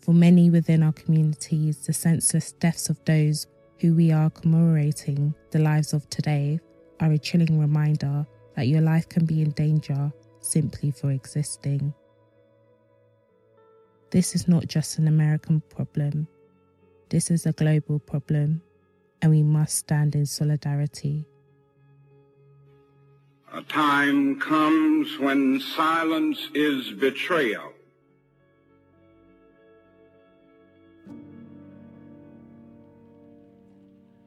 For 0.01 0.13
many 0.13 0.51
within 0.51 0.83
our 0.83 0.93
communities, 0.93 1.87
the 1.87 1.93
senseless 1.93 2.53
deaths 2.53 2.91
of 2.91 3.03
those 3.05 3.47
who 3.79 3.95
we 3.95 4.11
are 4.11 4.31
commemorating 4.31 5.33
the 5.53 5.61
lives 5.61 5.93
of 5.93 6.09
today 6.11 6.59
are 6.99 7.13
a 7.13 7.19
chilling 7.19 7.59
reminder 7.59 8.27
that 8.57 8.67
your 8.67 8.81
life 8.83 9.09
can 9.09 9.25
be 9.25 9.43
in 9.43 9.51
danger 9.53 10.13
simply 10.41 10.91
for 10.91 11.13
existing. 11.13 11.95
This 14.11 14.35
is 14.35 14.49
not 14.49 14.67
just 14.67 14.99
an 14.99 15.07
American 15.07 15.63
problem, 15.69 16.27
this 17.11 17.31
is 17.31 17.47
a 17.47 17.53
global 17.53 18.01
problem, 18.01 18.61
and 19.23 19.31
we 19.31 19.45
must 19.45 19.77
stand 19.77 20.17
in 20.17 20.27
solidarity. 20.27 21.27
A 23.53 23.63
time 23.63 24.41
comes 24.41 25.17
when 25.19 25.61
silence 25.61 26.49
is 26.55 26.91
betrayal. 26.91 27.73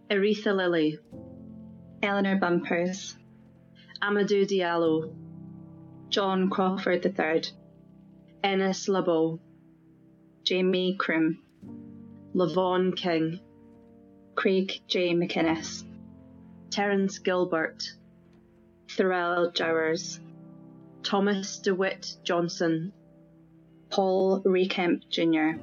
Aretha 0.09 0.55
Lilly, 0.55 0.99
Eleanor 2.01 2.37
Bumpurs, 2.37 3.15
Amadou 4.01 4.45
Diallo, 4.45 5.13
John 6.09 6.49
Crawford 6.49 7.05
III, 7.05 7.43
Ennis 8.43 8.87
Labo, 8.87 9.39
Jamie 10.43 10.95
Krim, 10.97 11.41
Lavon 12.35 12.95
King, 12.97 13.39
Craig 14.35 14.81
J. 14.87 15.13
McInnes, 15.13 15.83
Terence 16.69 17.19
Gilbert, 17.19 17.83
Thurell 18.89 19.53
Jowers, 19.53 20.19
Thomas 21.01 21.59
DeWitt 21.59 22.17
Johnson, 22.23 22.91
Paul 23.89 24.41
Recamp 24.43 25.07
Jr., 25.09 25.61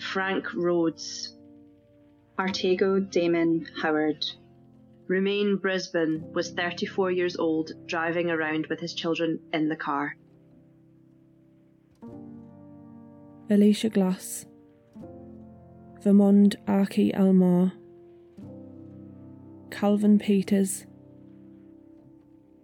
Frank 0.00 0.52
Rhodes, 0.52 1.36
Artago 2.36 2.98
Damon 2.98 3.68
Howard, 3.82 4.26
Rumain 5.08 5.60
Brisbon 5.60 6.32
was 6.32 6.50
34 6.50 7.10
years 7.12 7.36
old, 7.36 7.72
driving 7.86 8.30
around 8.30 8.66
with 8.66 8.80
his 8.80 8.94
children 8.94 9.38
in 9.52 9.68
the 9.68 9.76
car. 9.76 10.16
Alicia 13.50 13.90
Glass, 13.90 14.46
Vermond 16.00 16.56
Archie 16.66 17.12
Elmore, 17.12 17.72
Calvin 19.70 20.18
Peters, 20.18 20.86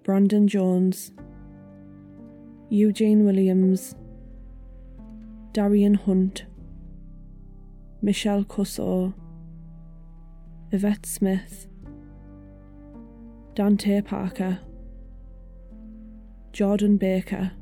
Brandon 0.04 0.46
Jones, 0.48 1.10
Eugene 2.70 3.24
Williams, 3.24 3.94
Darrien 5.52 5.94
Hunt, 5.94 6.44
Michelle 8.00 8.44
Cusseaux, 8.44 9.12
Yvette 10.70 11.04
Smith, 11.04 11.66
Dante 13.54 14.00
Parker, 14.00 14.60
Jordan 16.52 16.96
Baker, 16.96 17.52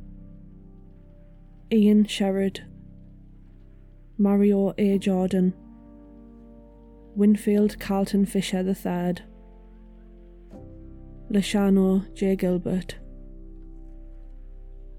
Ian 1.73 2.05
Sherrod, 2.05 2.61
Mario 4.19 4.73
A. 4.79 4.97
Jordan, 4.99 5.53
Winfield 7.15 7.79
Carlton 7.79 8.25
Fisher 8.25 8.61
III, 8.61 9.17
Lashano 11.31 12.15
J. 12.15 12.35
Gilbert. 12.35 12.97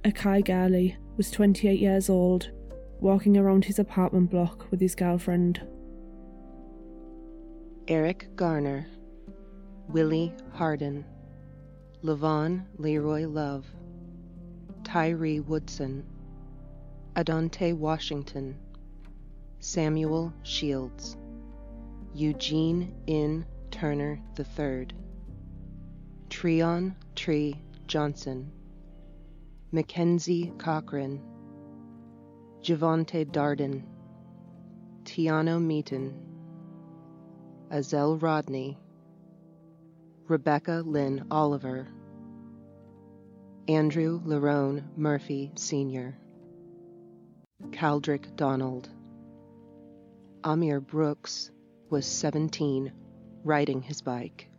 Akai 0.03 0.45
Gurley 0.45 0.97
was 1.15 1.31
28 1.31 1.79
years 1.79 2.11
old, 2.11 2.51
walking 2.99 3.37
around 3.37 3.65
his 3.65 3.79
apartment 3.79 4.29
block 4.29 4.69
with 4.69 4.79
his 4.79 4.93
girlfriend. 4.93 5.61
Eric 7.87 8.27
Garner, 8.35 8.85
Willie 9.87 10.31
Harden, 10.53 11.03
Levon 12.03 12.65
Leroy 12.77 13.25
Love, 13.25 13.65
Tyree 14.83 15.39
Woodson, 15.39 16.05
Adante 17.15 17.73
Washington, 17.73 18.55
Samuel 19.59 20.33
Shields, 20.43 21.17
Eugene 22.13 22.93
N. 23.07 23.45
Turner 23.71 24.19
III, 24.37 24.87
Treon 26.29 26.95
Tree 27.15 27.61
Johnson, 27.87 28.51
McKenzie 29.73 30.57
Cochran, 30.59 31.21
Javante 32.61 33.25
Darden, 33.25 33.83
Tiano 35.03 35.61
Meaton, 35.61 36.13
Azelle 37.71 38.21
Rodney, 38.21 38.77
Rebecca 40.27 40.83
Lynn 40.85 41.25
Oliver, 41.31 41.87
Andrew 43.67 44.21
Lerone 44.21 44.83
Murphy 44.95 45.51
Sr., 45.55 46.15
Caldrick 47.71 48.35
Donald. 48.35 48.89
Amir 50.43 50.79
Brooks 50.79 51.51
was 51.89 52.05
17, 52.05 52.91
riding 53.43 53.81
his 53.81 54.01
bike. 54.01 54.49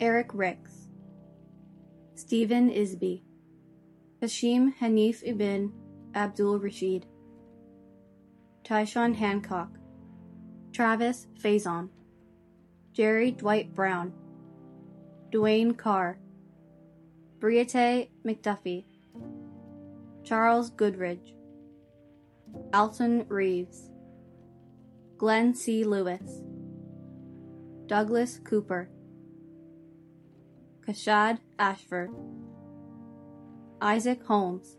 Eric 0.00 0.30
Ricks, 0.32 0.88
Stephen 2.14 2.70
Isby, 2.70 3.22
Hashim 4.22 4.74
Hanif 4.80 5.22
ibn 5.24 5.72
Abdul 6.14 6.58
Rashid, 6.58 7.06
Tyshawn 8.64 9.14
Hancock, 9.14 9.70
Travis 10.72 11.26
Faison, 11.38 11.90
Jerry 12.92 13.30
Dwight 13.30 13.74
Brown, 13.74 14.12
Dwayne 15.30 15.76
Carr, 15.76 16.18
Briate 17.38 18.08
McDuffie, 18.24 18.84
Charles 20.24 20.70
Goodridge, 20.70 21.34
Alton 22.72 23.26
Reeves, 23.28 23.90
Glenn 25.18 25.54
C. 25.54 25.84
Lewis, 25.84 26.42
Douglas 27.86 28.38
Cooper, 28.44 28.88
Kashad 30.86 31.38
Ashford, 31.58 32.10
Isaac 33.80 34.24
Holmes, 34.24 34.76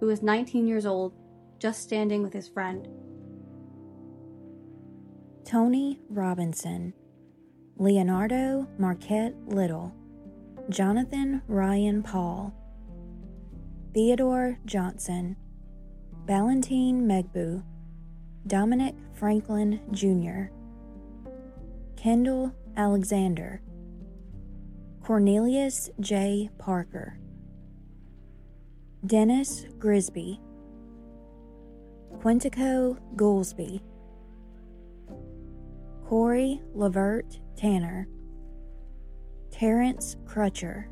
who 0.00 0.06
was 0.06 0.22
19 0.22 0.66
years 0.66 0.86
old, 0.86 1.12
just 1.58 1.82
standing 1.82 2.22
with 2.22 2.32
his 2.32 2.48
friend. 2.48 2.88
Tony 5.44 6.00
Robinson, 6.10 6.92
Leonardo 7.76 8.66
Marquette 8.78 9.34
Little, 9.46 9.94
Jonathan 10.68 11.42
Ryan 11.46 12.02
Paul, 12.02 12.52
Theodore 13.94 14.58
Johnson, 14.64 15.36
Valentine 16.26 17.06
Megbu, 17.06 17.62
Dominic 18.48 18.96
Franklin 19.12 19.80
Jr., 19.92 20.50
Kendall 21.94 22.52
Alexander, 22.76 23.62
Cornelius 25.04 25.88
J. 26.00 26.50
Parker, 26.58 27.16
Dennis 29.06 29.66
Grigsby, 29.78 30.40
Quintico 32.18 32.98
Goolsby, 33.14 33.80
Corey 36.08 36.60
Lavert 36.74 37.38
Tanner, 37.56 38.08
Terence 39.52 40.16
Crutcher, 40.24 40.86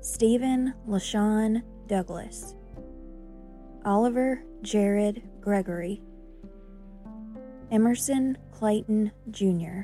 Stephen 0.00 0.74
LaShawn 0.88 1.62
Douglas, 1.86 2.56
Oliver 3.86 4.42
Jared 4.62 5.22
Gregory, 5.40 6.02
Emerson 7.70 8.36
Clayton 8.50 9.12
Jr., 9.30 9.82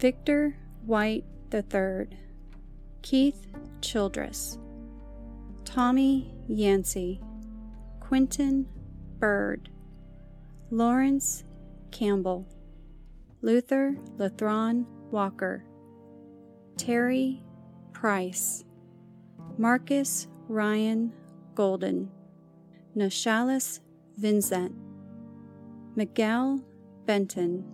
Victor 0.00 0.56
White 0.84 1.24
III, 1.54 2.08
Keith 3.02 3.46
Childress, 3.80 4.58
Tommy 5.64 6.34
Yancey, 6.48 7.20
Quentin 8.00 8.66
Bird, 9.20 9.68
Lawrence 10.72 11.44
Campbell, 11.92 12.44
Luther 13.40 13.96
Lathron 14.16 14.84
Walker, 15.12 15.62
Terry 16.76 17.40
Price, 17.92 18.64
Marcus 19.56 20.28
Ryan 20.48 21.12
Golden, 21.54 22.10
Nashalis 22.96 23.80
Vincent, 24.16 24.74
Miguel 25.96 26.62
Benton, 27.06 27.64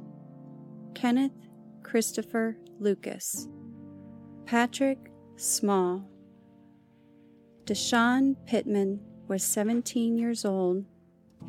Kenneth 0.95 1.49
Christopher 1.83 2.57
Lucas, 2.79 3.49
Patrick 4.47 5.11
Small. 5.37 6.09
Deshaun 7.65 8.37
Pittman 8.47 9.01
was 9.27 9.43
17 9.43 10.19
years 10.19 10.45
old, 10.45 10.85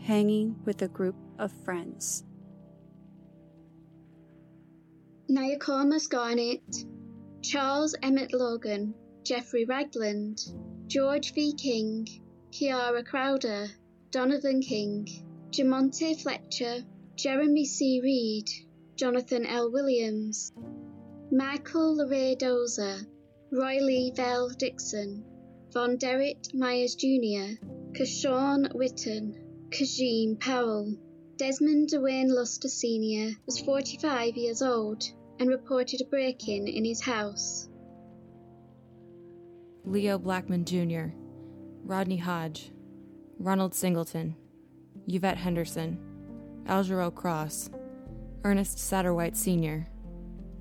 hanging 0.01 0.55
with 0.65 0.81
a 0.81 0.87
group 0.87 1.15
of 1.37 1.51
friends. 1.63 2.23
Nyakomas 5.29 6.09
Garnett, 6.09 6.85
Charles 7.41 7.95
Emmett 8.01 8.33
Logan, 8.33 8.93
Jeffrey 9.25 9.65
Ragland, 9.65 10.39
George 10.85 11.33
V. 11.33 11.51
King, 11.53 12.07
Kiara 12.51 13.03
Crowder, 13.03 13.67
Donovan 14.11 14.61
King, 14.61 15.07
Jamonte 15.49 16.21
Fletcher, 16.21 16.85
Jeremy 17.15 17.65
C. 17.65 18.01
Reed, 18.01 18.47
Jonathan 18.95 19.47
L. 19.47 19.71
Williams, 19.71 20.53
Michael 21.31 21.97
LeRae 21.97 22.37
Dozer, 22.37 23.07
Riley 23.51 24.13
Vell 24.15 24.49
Dixon, 24.49 25.25
VonDerrit 25.73 26.53
Myers 26.53 26.93
Jr., 26.93 27.57
Kashawn 27.93 28.71
Witten, 28.75 29.69
Kajieme 29.71 30.39
Powell. 30.39 30.95
Desmond 31.37 31.89
Dwayne 31.89 32.29
Luster 32.29 32.69
Sr. 32.69 33.35
was 33.47 33.59
45 33.59 34.37
years 34.37 34.61
old 34.61 35.03
and 35.39 35.49
reported 35.49 36.01
a 36.01 36.05
break 36.05 36.47
in 36.47 36.67
in 36.67 36.85
his 36.85 37.01
house. 37.01 37.67
Leo 39.87 40.17
Blackman 40.17 40.65
Jr., 40.65 41.13
Rodney 41.83 42.17
Hodge, 42.17 42.71
Ronald 43.37 43.75
Singleton, 43.75 44.35
Yvette 45.07 45.37
Henderson, 45.37 45.99
Algero 46.65 47.13
Cross, 47.13 47.69
Ernest 48.43 48.79
Satterwhite 48.79 49.37
Sr., 49.37 49.87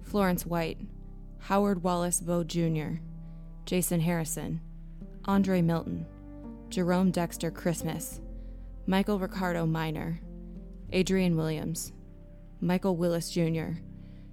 Florence 0.02 0.44
White, 0.44 0.78
Howard 1.38 1.82
Wallace 1.82 2.20
Bowe 2.20 2.44
Jr., 2.44 3.01
Jason 3.64 4.01
Harrison, 4.01 4.60
Andre 5.24 5.62
Milton, 5.62 6.06
Jerome 6.68 7.10
Dexter 7.10 7.51
Christmas, 7.51 8.20
Michael 8.86 9.18
Ricardo 9.18 9.64
Minor, 9.64 10.20
Adrian 10.92 11.34
Williams, 11.34 11.94
Michael 12.60 12.96
Willis 12.96 13.30
Jr. 13.30 13.78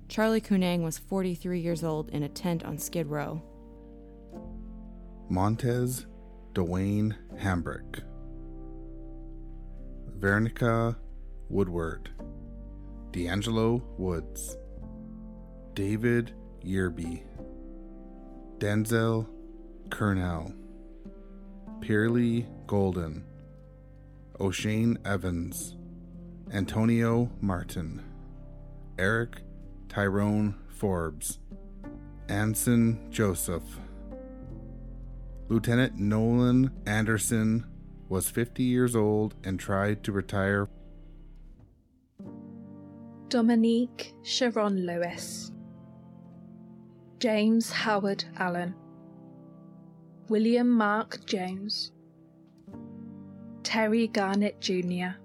Charly 0.09 0.41
Keunang 0.41 0.83
was 0.83 0.97
43 0.97 1.61
years 1.61 1.85
old 1.85 2.09
in 2.09 2.23
a 2.23 2.29
tent 2.29 2.65
on 2.65 2.77
Skid 2.77 3.07
Row. 3.07 3.41
Montez 5.31 6.07
Dwayne 6.53 7.15
Hambrick, 7.39 8.01
Veronica 10.17 10.97
Woodward, 11.47 12.09
D'Angelo 13.11 13.81
Woods, 13.97 14.57
David 15.73 16.33
Yearby, 16.61 17.23
Denzel 18.57 19.25
Kernell, 19.87 20.53
Pearlie 21.79 22.45
Golden, 22.67 23.23
O'Shane 24.41 24.97
Evans, 25.05 25.77
Antonio 26.51 27.31
Martin, 27.39 28.03
Eric 28.99 29.43
Tyrone 29.87 30.55
Forbes, 30.67 31.39
Anson 32.27 33.07
Joseph, 33.09 33.79
Lieutenant 35.51 35.99
Nolan 35.99 36.71
Anderson 36.85 37.65
was 38.07 38.29
50 38.29 38.63
years 38.63 38.95
old 38.95 39.35
and 39.43 39.59
tried 39.59 40.01
to 40.05 40.13
retire. 40.13 40.69
Dominique 43.27 44.13
Sharon 44.23 44.85
Lewis, 44.85 45.51
James 47.19 47.69
Howard 47.69 48.23
Allen, 48.37 48.73
William 50.29 50.69
Mark 50.69 51.25
Jones, 51.25 51.91
Terry 53.61 54.07
Garnett 54.07 54.61
Jr., 54.61 55.19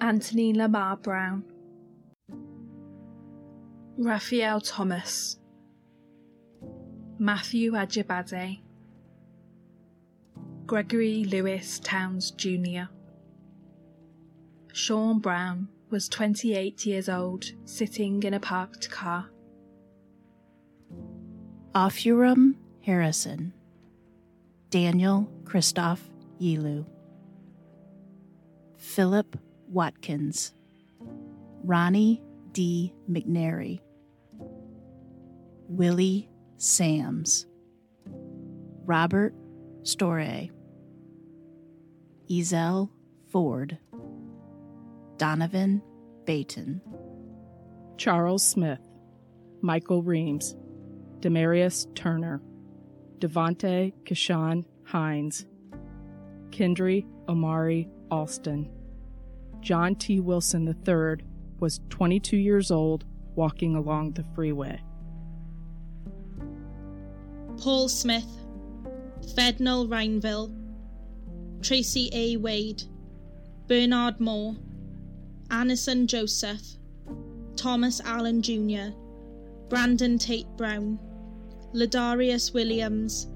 Anthony 0.00 0.52
Lamar 0.52 0.96
Brown, 0.96 1.44
Raphael 3.96 4.60
Thomas, 4.60 5.38
Matthew 7.22 7.74
Ajibade, 7.74 8.58
Gregory 10.66 11.22
Lewis 11.22 11.78
Towns 11.78 12.32
Jr. 12.32 12.86
Sean 14.72 15.20
Brown 15.20 15.68
was 15.88 16.08
28 16.08 16.84
years 16.84 17.08
old, 17.08 17.44
sitting 17.64 18.24
in 18.24 18.34
a 18.34 18.40
parked 18.40 18.90
car. 18.90 19.30
Afuram 21.76 22.56
Harrison, 22.80 23.52
Daniel 24.70 25.30
Christoph 25.44 26.02
Yilu, 26.40 26.84
Philip 28.78 29.38
Watkins, 29.68 30.54
Ronnie 31.62 32.20
D. 32.50 32.92
McNary, 33.08 33.78
Willie 35.68 36.28
Sams, 36.64 37.44
Robert 38.84 39.34
Storey, 39.82 40.52
Ezell 42.30 42.88
Ford, 43.32 43.78
Donovan 45.16 45.82
Bayton, 46.24 46.80
Charles 47.98 48.48
Smith, 48.48 48.78
Michael 49.60 50.04
Reams, 50.04 50.54
Demarius 51.18 51.92
Turner, 51.96 52.40
Devonte 53.18 53.92
Kashan 54.04 54.64
Hines, 54.84 55.46
Kendry 56.50 57.04
Omari 57.28 57.88
Alston, 58.08 58.70
John 59.58 59.96
T. 59.96 60.20
Wilson 60.20 60.68
III 60.68 61.26
was 61.58 61.80
22 61.90 62.36
years 62.36 62.70
old 62.70 63.04
walking 63.34 63.74
along 63.74 64.12
the 64.12 64.24
freeway. 64.32 64.80
Paul 67.62 67.88
Smith, 67.88 68.26
Fednall 69.36 69.86
Reinville, 69.86 70.52
Tracy 71.62 72.10
A. 72.12 72.36
Wade, 72.36 72.82
Bernard 73.68 74.18
Moore, 74.18 74.56
Anison 75.48 76.08
Joseph, 76.08 76.60
Thomas 77.54 78.00
Allen 78.00 78.42
Jr., 78.42 78.96
Brandon 79.68 80.18
Tate 80.18 80.48
Brown, 80.56 80.98
Ladarius 81.72 82.52
Williams, 82.52 83.28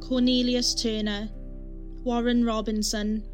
Cornelius 0.00 0.74
Turner, 0.74 1.30
Warren 2.04 2.44
Robinson, 2.44 3.26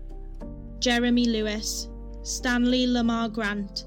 Jeremy 0.78 1.24
Lewis, 1.24 1.88
Stanley 2.22 2.86
Lamar 2.86 3.28
Grant, 3.28 3.86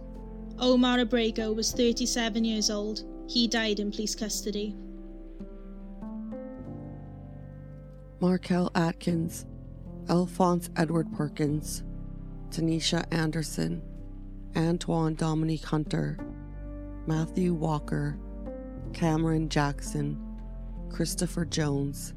Omar 0.57 0.99
Abrego 0.99 1.53
was 1.53 1.71
37 1.71 2.43
years 2.43 2.69
old. 2.69 3.05
He 3.29 3.47
died 3.47 3.79
in 3.79 3.91
police 3.91 4.13
custody. 4.13 4.75
Markel 8.21 8.69
Atkins, 8.75 9.45
Alphonse 10.09 10.69
Edward 10.75 11.09
Perkins, 11.13 11.83
Tanisha 12.49 13.05
Anderson, 13.13 13.81
Antoine 14.57 15.15
Dominique 15.15 15.63
Hunter, 15.63 16.17
Matthew 17.07 17.53
Walker, 17.53 18.19
Cameron 18.91 19.47
Jackson, 19.47 20.19
Christopher 20.91 21.45
Jones, 21.45 22.13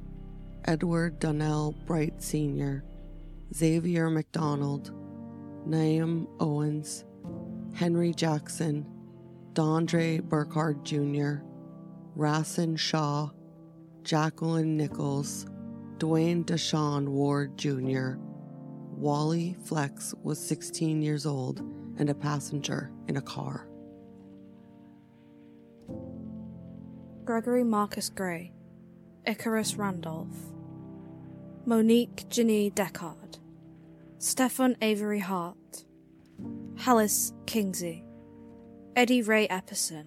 Edward 0.65 1.21
Donnell 1.21 1.73
Bright 1.87 2.21
Sr., 2.21 2.83
Xavier 3.55 4.11
McDonald, 4.11 4.91
Naam 5.69 6.27
Owens, 6.41 7.05
Henry 7.75 8.13
Jackson, 8.13 8.85
Dondre 9.53 10.21
Burkhardt 10.21 10.83
Jr., 10.85 11.45
Rassen 12.17 12.77
Shaw, 12.77 13.31
Jacqueline 14.03 14.77
Nichols, 14.77 15.47
Dwayne 16.03 16.45
Deshawn 16.45 17.11
Ward 17.11 17.57
Jr., 17.57 18.15
Wally 18.97 19.57
Flex 19.63 20.13
was 20.25 20.45
16 20.45 21.01
years 21.01 21.27
old 21.27 21.61
and 21.97 22.11
a 22.11 22.15
passenger 22.15 22.91
in 23.07 23.17
a 23.17 23.21
car. 23.21 23.69
Gregory 27.25 27.63
Marcus 27.63 28.11
Gray, 28.11 28.53
Icarus 29.29 29.77
Randolph, 29.77 30.35
Monique 31.67 32.29
Ginny 32.29 32.73
Deckard, 32.73 33.39
Stefan 34.19 34.77
Avery 34.83 35.21
Hart, 35.21 35.85
Hallis 36.79 37.33
Kingsey, 37.47 38.05
Eddie 38.97 39.23
Ray 39.23 39.47
Epperson, 39.47 40.07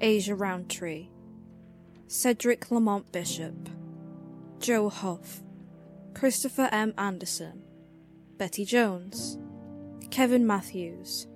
Asia 0.00 0.34
Roundtree, 0.34 1.10
Cedric 2.06 2.70
Lamont 2.70 3.12
Bishop, 3.12 3.68
Joe 4.60 4.88
Hoff, 4.88 5.40
Christopher 6.14 6.68
M. 6.72 6.92
Anderson, 6.98 7.62
Betty 8.38 8.64
Jones, 8.64 9.38
Kevin 10.10 10.46
Matthews, 10.46 11.28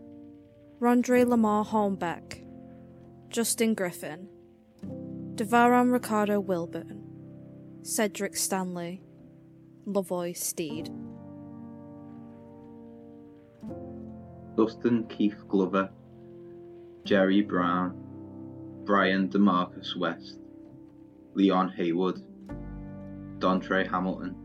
Rondre 0.81 1.25
Lamar 1.25 1.65
Hornbeck, 1.65 2.45
Justin 3.29 3.75
Griffin, 3.75 4.29
Devaron 5.37 5.93
Ricardo 5.93 6.41
Wilburn, 6.41 7.01
Cedric 7.83 8.37
Stanley, 8.37 9.03
Lavoy 9.87 10.37
Steed. 10.37 10.91
Dustin 14.57 15.05
Keith 15.09 15.47
Glover, 15.49 15.91
Jerry 17.05 17.41
Brown, 17.41 17.95
Brian 18.85 19.29
DeMarcus 19.29 19.97
West, 19.97 20.41
Leon 21.35 21.69
Haywood, 21.71 22.23
Dontre 23.43 23.85
Hamilton, 23.91 24.37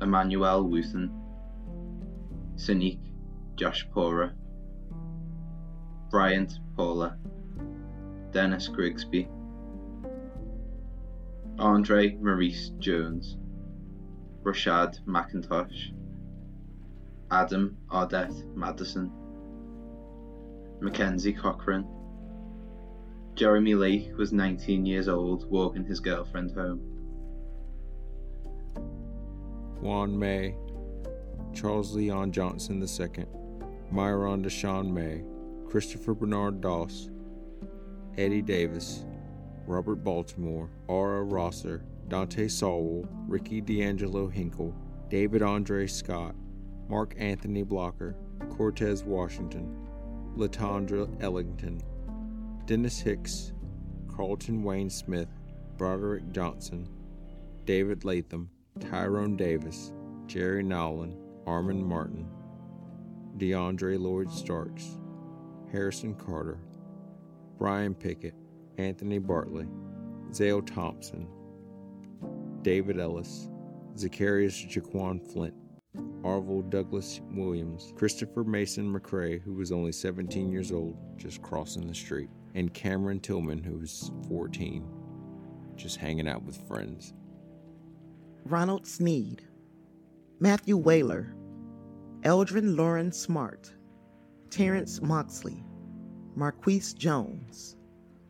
Emmanuel 0.00 0.64
Wooten, 0.64 1.10
Sinique 2.56 3.12
Joshpora, 3.56 4.32
Bryant 6.08 6.60
Paula, 6.76 7.18
Dennis 8.30 8.68
Grigsby, 8.68 9.28
Andre 11.58 12.14
Maurice 12.14 12.70
Jones, 12.78 13.36
Rashad 14.42 14.98
McIntosh, 15.04 15.92
Adam 17.30 17.76
Ardeth 17.90 18.46
Madison, 18.56 19.12
McKenzie 20.80 21.36
Cochran. 21.36 21.86
Jeremy 23.34 23.74
Lake 23.74 24.16
was 24.16 24.32
19 24.32 24.86
years 24.86 25.06
old, 25.06 25.50
walking 25.50 25.84
his 25.84 26.00
girlfriend 26.00 26.52
home. 26.52 26.93
Juan 29.84 30.18
May, 30.18 30.56
Charles 31.52 31.94
Leon 31.94 32.32
Johnson 32.32 32.82
II, 32.82 33.26
Myron 33.90 34.42
Deshawn 34.42 34.90
May, 34.90 35.22
Christopher 35.68 36.14
Bernard 36.14 36.62
Doss, 36.62 37.10
Eddie 38.16 38.40
Davis, 38.40 39.04
Robert 39.66 39.96
Baltimore, 39.96 40.70
Aura 40.88 41.22
Rosser, 41.22 41.84
Dante 42.08 42.48
Sowell, 42.48 43.06
Ricky 43.28 43.60
D'Angelo 43.60 44.26
Hinkle, 44.26 44.74
David 45.10 45.42
Andre 45.42 45.86
Scott, 45.86 46.34
Mark 46.88 47.14
Anthony 47.18 47.62
Blocker, 47.62 48.16
Cortez 48.56 49.04
Washington, 49.04 49.86
Latondra 50.34 51.14
Ellington, 51.22 51.82
Dennis 52.64 53.00
Hicks, 53.00 53.52
Carlton 54.08 54.62
Wayne 54.62 54.88
Smith, 54.88 55.28
Broderick 55.76 56.32
Johnson, 56.32 56.88
David 57.66 58.06
Latham, 58.06 58.48
Tyrone 58.80 59.36
Davis, 59.36 59.92
Jerry 60.26 60.62
Nowlin, 60.62 61.16
Armand 61.46 61.84
Martin, 61.86 62.28
DeAndre 63.38 63.98
Lloyd 64.00 64.30
Starks, 64.30 64.98
Harrison 65.70 66.14
Carter, 66.14 66.58
Brian 67.58 67.94
Pickett, 67.94 68.34
Anthony 68.78 69.18
Bartley, 69.18 69.66
Zale 70.32 70.62
Thompson, 70.62 71.28
David 72.62 72.98
Ellis, 72.98 73.48
Zacharias 73.96 74.54
Jaquan 74.54 75.24
Flint, 75.32 75.54
Arvil 76.22 76.68
Douglas 76.68 77.20
Williams, 77.30 77.92
Christopher 77.96 78.42
Mason 78.42 78.92
McCrae, 78.92 79.40
who 79.40 79.52
was 79.52 79.70
only 79.70 79.92
17 79.92 80.50
years 80.50 80.72
old, 80.72 80.96
just 81.16 81.42
crossing 81.42 81.86
the 81.86 81.94
street, 81.94 82.30
and 82.54 82.74
Cameron 82.74 83.20
Tillman, 83.20 83.62
who 83.62 83.78
was 83.78 84.10
14, 84.28 84.84
just 85.76 85.96
hanging 85.96 86.26
out 86.26 86.42
with 86.42 86.66
friends. 86.66 87.14
Ronald 88.46 88.86
Sneed, 88.86 89.42
Matthew 90.38 90.76
Whaler, 90.76 91.34
Eldrin 92.24 92.76
Lauren 92.76 93.10
Smart, 93.10 93.72
Terrence 94.50 95.00
Moxley, 95.00 95.64
Marquise 96.36 96.92
Jones, 96.92 97.76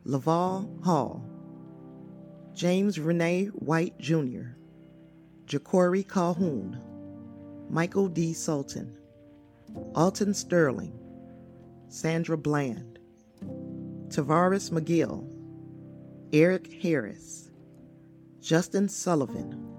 Laval 0.05 0.70
Hall, 0.85 1.28
James 2.55 3.01
Renee 3.01 3.47
White 3.47 3.99
Jr., 3.99 4.55
Jacory 5.47 6.09
Calhoun, 6.09 6.81
Michael 7.69 8.07
D. 8.07 8.32
Sultan, 8.32 8.97
Alton 9.97 10.32
Sterling, 10.32 10.97
Sandra 11.89 12.39
Bland, 12.39 13.01
Tavares 14.07 14.70
McGill, 14.70 15.28
Eric 16.32 16.73
Harris, 16.81 17.51
Justin 18.41 18.89
Sullivan. 18.89 19.73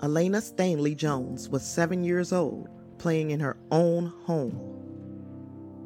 Aiyana 0.00 0.40
Stanley 0.40 0.94
Jones 0.94 1.48
was 1.48 1.64
seven 1.64 2.04
years 2.04 2.32
old, 2.32 2.68
playing 2.98 3.32
in 3.32 3.40
her 3.40 3.56
own 3.72 4.06
home. 4.24 4.56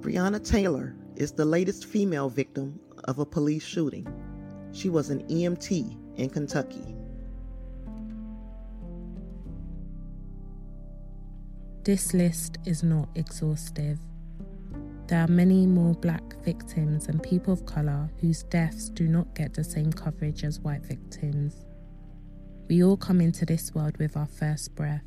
Breonna 0.00 0.44
Taylor 0.46 0.94
is 1.16 1.32
the 1.32 1.46
latest 1.46 1.86
female 1.86 2.28
victim 2.28 2.78
of 3.04 3.20
a 3.20 3.24
police 3.24 3.64
shooting. 3.64 4.06
She 4.72 4.90
was 4.90 5.08
an 5.08 5.22
EMT 5.28 5.96
in 6.18 6.28
Kentucky. 6.28 6.94
This 11.84 12.12
list 12.12 12.58
is 12.66 12.82
not 12.82 13.08
exhaustive. 13.14 13.98
There 15.06 15.20
are 15.20 15.28
many 15.28 15.66
more 15.66 15.94
black 15.94 16.36
victims 16.44 17.08
and 17.08 17.22
people 17.22 17.54
of 17.54 17.64
colour 17.64 18.10
whose 18.20 18.42
deaths 18.42 18.90
do 18.90 19.08
not 19.08 19.34
get 19.34 19.54
the 19.54 19.64
same 19.64 19.90
coverage 19.90 20.44
as 20.44 20.60
white 20.60 20.84
victims. 20.84 21.64
We 22.68 22.82
all 22.82 22.96
come 22.96 23.20
into 23.20 23.44
this 23.44 23.74
world 23.74 23.96
with 23.98 24.16
our 24.16 24.26
first 24.26 24.74
breath. 24.74 25.04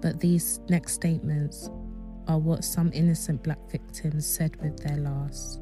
But 0.00 0.20
these 0.20 0.60
next 0.68 0.92
statements 0.92 1.68
are 2.28 2.38
what 2.38 2.64
some 2.64 2.90
innocent 2.94 3.42
black 3.42 3.58
victims 3.70 4.26
said 4.26 4.56
with 4.62 4.76
their 4.78 4.96
last. 4.98 5.60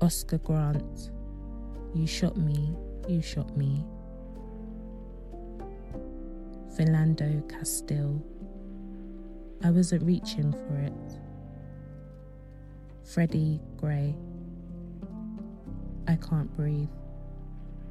Oscar 0.00 0.38
Grant, 0.38 1.10
you 1.94 2.06
shot 2.06 2.36
me, 2.36 2.76
you 3.08 3.22
shot 3.22 3.56
me. 3.56 3.84
Philando 6.76 7.48
Castile, 7.48 8.22
I 9.64 9.70
wasn't 9.70 10.02
reaching 10.02 10.52
for 10.52 10.76
it. 10.76 10.92
Freddie 13.04 13.60
Gray, 13.78 14.14
I 16.06 16.16
can't 16.16 16.54
breathe. 16.54 16.88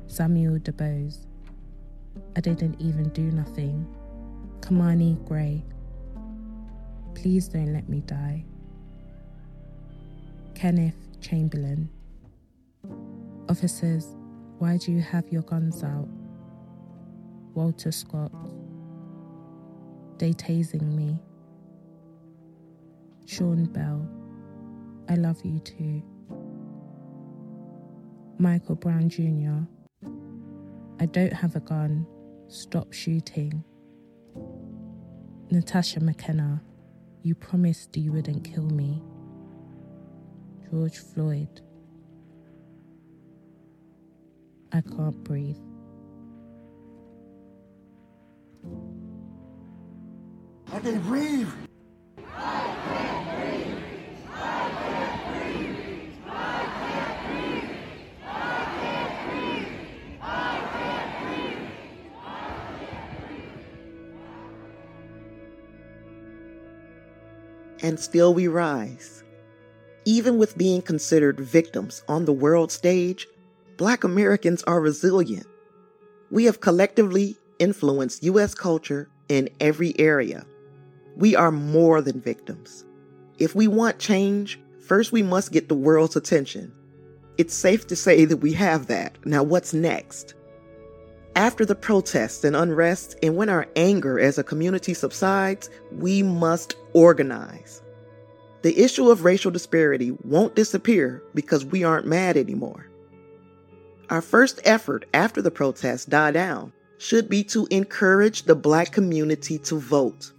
Samuel 0.08 0.60
DuBose, 0.60 1.26
I 2.36 2.42
didn't 2.42 2.80
even 2.80 3.10
do 3.10 3.24
nothing. 3.24 3.86
Kimani 4.62 5.24
Gray, 5.26 5.64
please 7.16 7.48
don't 7.48 7.74
let 7.74 7.90
me 7.90 8.00
die. 8.02 8.46
Kenneth 10.54 10.96
Chamberlain, 11.22 11.90
officers, 13.50 14.16
why 14.60 14.78
do 14.78 14.92
you 14.92 15.02
have 15.02 15.28
your 15.30 15.42
guns 15.42 15.84
out? 15.84 16.08
Walter 17.54 17.92
Scott, 17.92 18.32
they 20.18 20.32
tasing 20.34 20.96
me. 20.96 21.18
Sean 23.26 23.66
Bell, 23.66 24.08
I 25.10 25.16
love 25.16 25.44
you 25.44 25.60
too. 25.60 26.02
Michael 28.38 28.76
Brown 28.76 29.10
Jr., 29.10 29.66
I 31.00 31.06
don't 31.06 31.34
have 31.34 31.56
a 31.56 31.60
gun. 31.60 32.08
Stop 32.48 32.94
shooting. 32.94 33.64
Natasha 35.52 36.00
McKenna, 36.00 36.62
you 37.22 37.36
promised 37.36 37.98
you 37.98 38.12
wouldn't 38.12 38.44
kill 38.44 38.64
me. 38.64 39.04
George 40.72 40.98
Floyd, 40.98 41.62
I 44.72 44.82
can't 44.82 45.24
breathe. 45.24 45.58
I 50.72 50.80
can't 50.80 51.04
breathe. 51.04 51.50
And 67.86 68.00
still 68.00 68.34
we 68.34 68.48
rise. 68.48 69.24
Even 70.06 70.40
with 70.40 70.58
being 70.58 70.82
considered 70.82 71.40
victims 71.40 72.04
on 72.08 72.26
the 72.26 72.34
world 72.34 72.72
stage, 72.72 73.28
Black 73.78 74.04
Americans 74.04 74.64
are 74.64 74.82
resilient. 74.82 75.46
We 76.32 76.46
have 76.46 76.62
collectively 76.62 77.38
influenced 77.60 78.24
U.S. 78.24 78.56
culture 78.56 79.08
in 79.30 79.50
every 79.60 79.94
area. 80.00 80.48
We 81.16 81.36
are 81.36 81.52
more 81.52 82.02
than 82.02 82.20
victims. 82.20 82.86
If 83.38 83.54
we 83.54 83.68
want 83.68 84.00
change, 84.00 84.60
first 84.88 85.12
we 85.12 85.22
must 85.22 85.52
get 85.52 85.70
the 85.70 85.76
world's 85.76 86.16
attention. 86.16 86.74
It's 87.38 87.54
safe 87.54 87.86
to 87.86 87.96
say 87.96 88.26
that 88.26 88.38
we 88.38 88.54
have 88.54 88.88
that. 88.88 89.16
Now, 89.28 89.44
what's 89.44 89.76
next? 89.76 90.34
After 91.36 91.66
the 91.66 91.76
protests 91.76 92.46
and 92.46 92.56
unrest, 92.56 93.18
and 93.22 93.36
when 93.36 93.50
our 93.50 93.68
anger 93.76 94.18
as 94.18 94.38
a 94.38 94.44
community 94.44 94.94
subsides, 94.94 95.70
we 95.92 96.24
must 96.24 96.76
organize. 96.94 97.82
The 98.62 98.80
issue 98.80 99.10
of 99.10 99.26
racial 99.26 99.52
disparity 99.52 100.12
won't 100.24 100.56
disappear 100.56 101.22
because 101.34 101.66
we 101.66 101.84
aren't 101.84 102.08
mad 102.08 102.38
anymore. 102.38 102.88
Our 104.10 104.22
first 104.22 104.62
effort 104.64 105.06
after 105.14 105.42
the 105.42 105.52
protests 105.52 106.06
die 106.06 106.32
down 106.32 106.72
should 107.00 107.28
be 107.28 107.44
to 107.46 107.68
encourage 107.70 108.44
the 108.44 108.56
black 108.56 108.94
community 108.94 109.58
to 109.60 109.78
vote. 109.78 110.32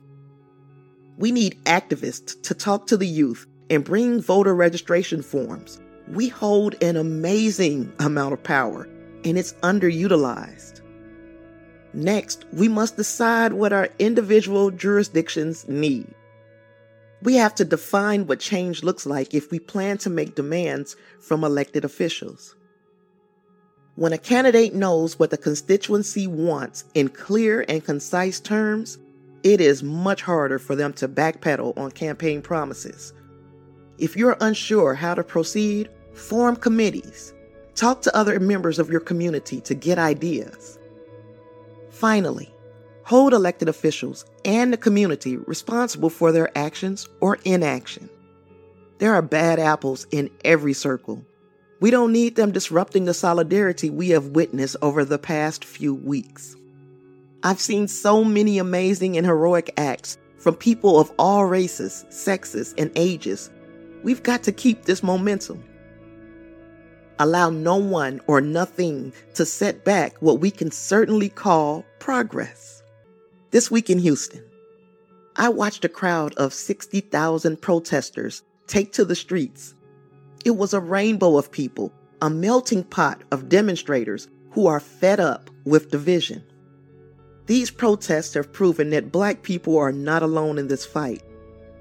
We 1.19 1.31
need 1.31 1.63
activists 1.65 2.41
to 2.45 2.55
talk 2.55 2.87
to 2.87 2.97
the 2.97 3.07
youth 3.07 3.47
and 3.69 3.85
bring 3.85 4.23
voter 4.23 4.55
registration 4.55 5.21
forms. 5.21 5.79
We 6.09 6.29
hold 6.29 6.83
an 6.83 6.97
amazing 6.97 7.93
amount 7.99 8.33
of 8.33 8.43
power 8.43 8.89
and 9.25 9.37
it's 9.37 9.53
underutilized. 9.55 10.81
Next, 11.97 12.45
we 12.53 12.69
must 12.69 12.99
decide 12.99 13.55
what 13.55 13.73
our 13.73 13.89
individual 13.99 14.71
jurisdictions 14.71 15.67
need. 15.67 16.07
We 17.23 17.37
have 17.37 17.55
to 17.55 17.65
define 17.65 18.27
what 18.27 18.39
change 18.39 18.83
looks 18.83 19.07
like 19.07 19.33
if 19.33 19.51
we 19.51 19.59
plan 19.59 19.97
to 19.99 20.11
make 20.11 20.35
demands 20.35 20.95
from 21.19 21.43
elected 21.43 21.87
officials. 21.87 22.55
When 23.95 24.13
a 24.13 24.19
candidate 24.19 24.75
knows 24.75 25.19
what 25.19 25.31
the 25.31 25.39
constituency 25.39 26.27
wants 26.27 26.85
in 26.93 27.09
clear 27.09 27.65
and 27.67 27.83
concise 27.83 28.41
terms, 28.41 28.99
it 29.43 29.63
is 29.63 29.83
much 29.83 30.21
harder 30.21 30.59
for 30.59 30.77
them 30.77 30.93
to 30.95 31.09
backpedal 31.09 31.79
on 31.79 31.93
campaign 31.93 32.43
promises. 32.43 33.15
If 33.97 34.19
you're 34.19 34.37
unsure 34.43 34.93
how 34.93 35.15
to 35.15 35.25
proceed, 35.25 35.89
form 36.13 36.57
committees. 36.57 37.33
Talk 37.75 38.03
to 38.03 38.15
other 38.15 38.39
members 38.39 38.79
of 38.79 38.91
your 38.91 39.01
community 39.01 39.63
to 39.63 39.75
get 39.75 39.99
ideas. 39.99 40.79
Finally, 41.97 42.53
hold 43.05 43.33
elected 43.33 43.71
officials 43.71 44.27
and 44.45 44.71
the 44.71 44.77
community 44.77 45.39
responsible 45.39 46.11
for 46.11 46.31
their 46.31 46.57
actions 46.57 47.09
or 47.21 47.39
inaction. 47.47 48.11
There 48.99 49.15
are 49.15 49.23
bad 49.23 49.59
apples 49.59 50.07
in 50.11 50.29
every 50.45 50.75
circle. 50.75 51.25
We 51.81 51.91
don't 51.91 52.13
need 52.13 52.37
them 52.37 52.53
disrupting 52.53 53.07
the 53.07 53.15
solidarity 53.15 53.89
we 53.89 54.11
have 54.11 54.27
witnessed 54.27 54.77
over 54.83 55.07
the 55.07 55.19
past 55.19 55.65
few 55.65 55.95
weeks. 55.95 56.55
I've 57.43 57.61
seen 57.61 57.89
so 57.89 58.23
many 58.23 58.59
amazing 58.59 59.17
and 59.17 59.25
heroic 59.25 59.73
acts 59.79 60.19
from 60.37 60.55
people 60.55 61.01
of 61.01 61.11
all 61.19 61.47
races, 61.47 62.05
sexes, 62.11 62.75
and 62.77 62.91
ages. 62.95 63.49
We've 64.03 64.23
got 64.23 64.43
to 64.43 64.53
keep 64.53 64.83
this 64.83 65.03
momentum. 65.03 65.65
Allow 67.19 67.51
no 67.51 67.77
one 67.77 68.21
or 68.27 68.41
nothing 68.41 69.13
to 69.35 69.47
set 69.47 69.85
back 69.85 70.17
what 70.21 70.41
we 70.41 70.51
can 70.51 70.71
certainly 70.71 71.31
call 71.31 71.85
progress. 71.99 72.83
This 73.53 73.71
week 73.71 73.89
in 73.89 73.99
Houston, 73.99 74.45
I 75.37 75.49
watched 75.49 75.85
a 75.85 75.89
crowd 75.89 76.35
of 76.35 76.53
60,000 76.53 77.61
protesters 77.61 78.43
take 78.67 78.93
to 78.93 79.05
the 79.05 79.15
streets. 79.15 79.75
It 80.45 80.57
was 80.57 80.75
a 80.75 80.81
rainbow 80.81 81.39
of 81.39 81.51
people, 81.51 81.93
a 82.21 82.29
melting 82.29 82.85
pot 82.85 83.23
of 83.31 83.49
demonstrators 83.49 84.29
who 84.51 84.67
are 84.67 84.81
fed 84.81 85.21
up 85.21 85.51
with 85.65 85.91
division. 85.91 86.43
These 87.47 87.71
protests 87.71 88.35
have 88.35 88.53
proven 88.53 88.91
that 88.91 89.13
black 89.13 89.43
people 89.43 89.79
are 89.79 89.93
not 89.93 90.23
alone 90.23 90.59
in 90.59 90.69
this 90.69 90.85
fight. 90.85 91.23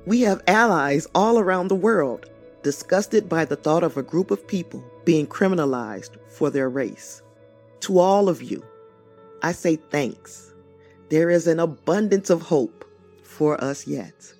We 0.05 0.21
have 0.21 0.43
allies 0.47 1.07
all 1.15 1.39
around 1.39 1.67
the 1.67 1.75
world, 1.75 2.29
disgusted 2.65 3.29
by 3.29 3.45
the 3.45 3.55
thought 3.55 3.83
of 3.83 3.95
a 3.95 4.01
group 4.01 4.31
of 4.31 4.47
people 4.47 4.83
being 5.03 5.27
criminalized 5.27 6.17
for 6.27 6.49
their 6.49 6.67
race. 6.67 7.21
To 7.81 7.99
all 7.99 8.27
of 8.27 8.41
you, 8.41 8.65
I 9.43 9.51
say 9.51 9.75
thanks. 9.75 10.51
There 11.09 11.29
is 11.29 11.45
an 11.45 11.59
abundance 11.59 12.31
of 12.31 12.41
hope 12.41 12.83
for 13.21 13.63
us 13.63 13.85
yet. 13.85 14.33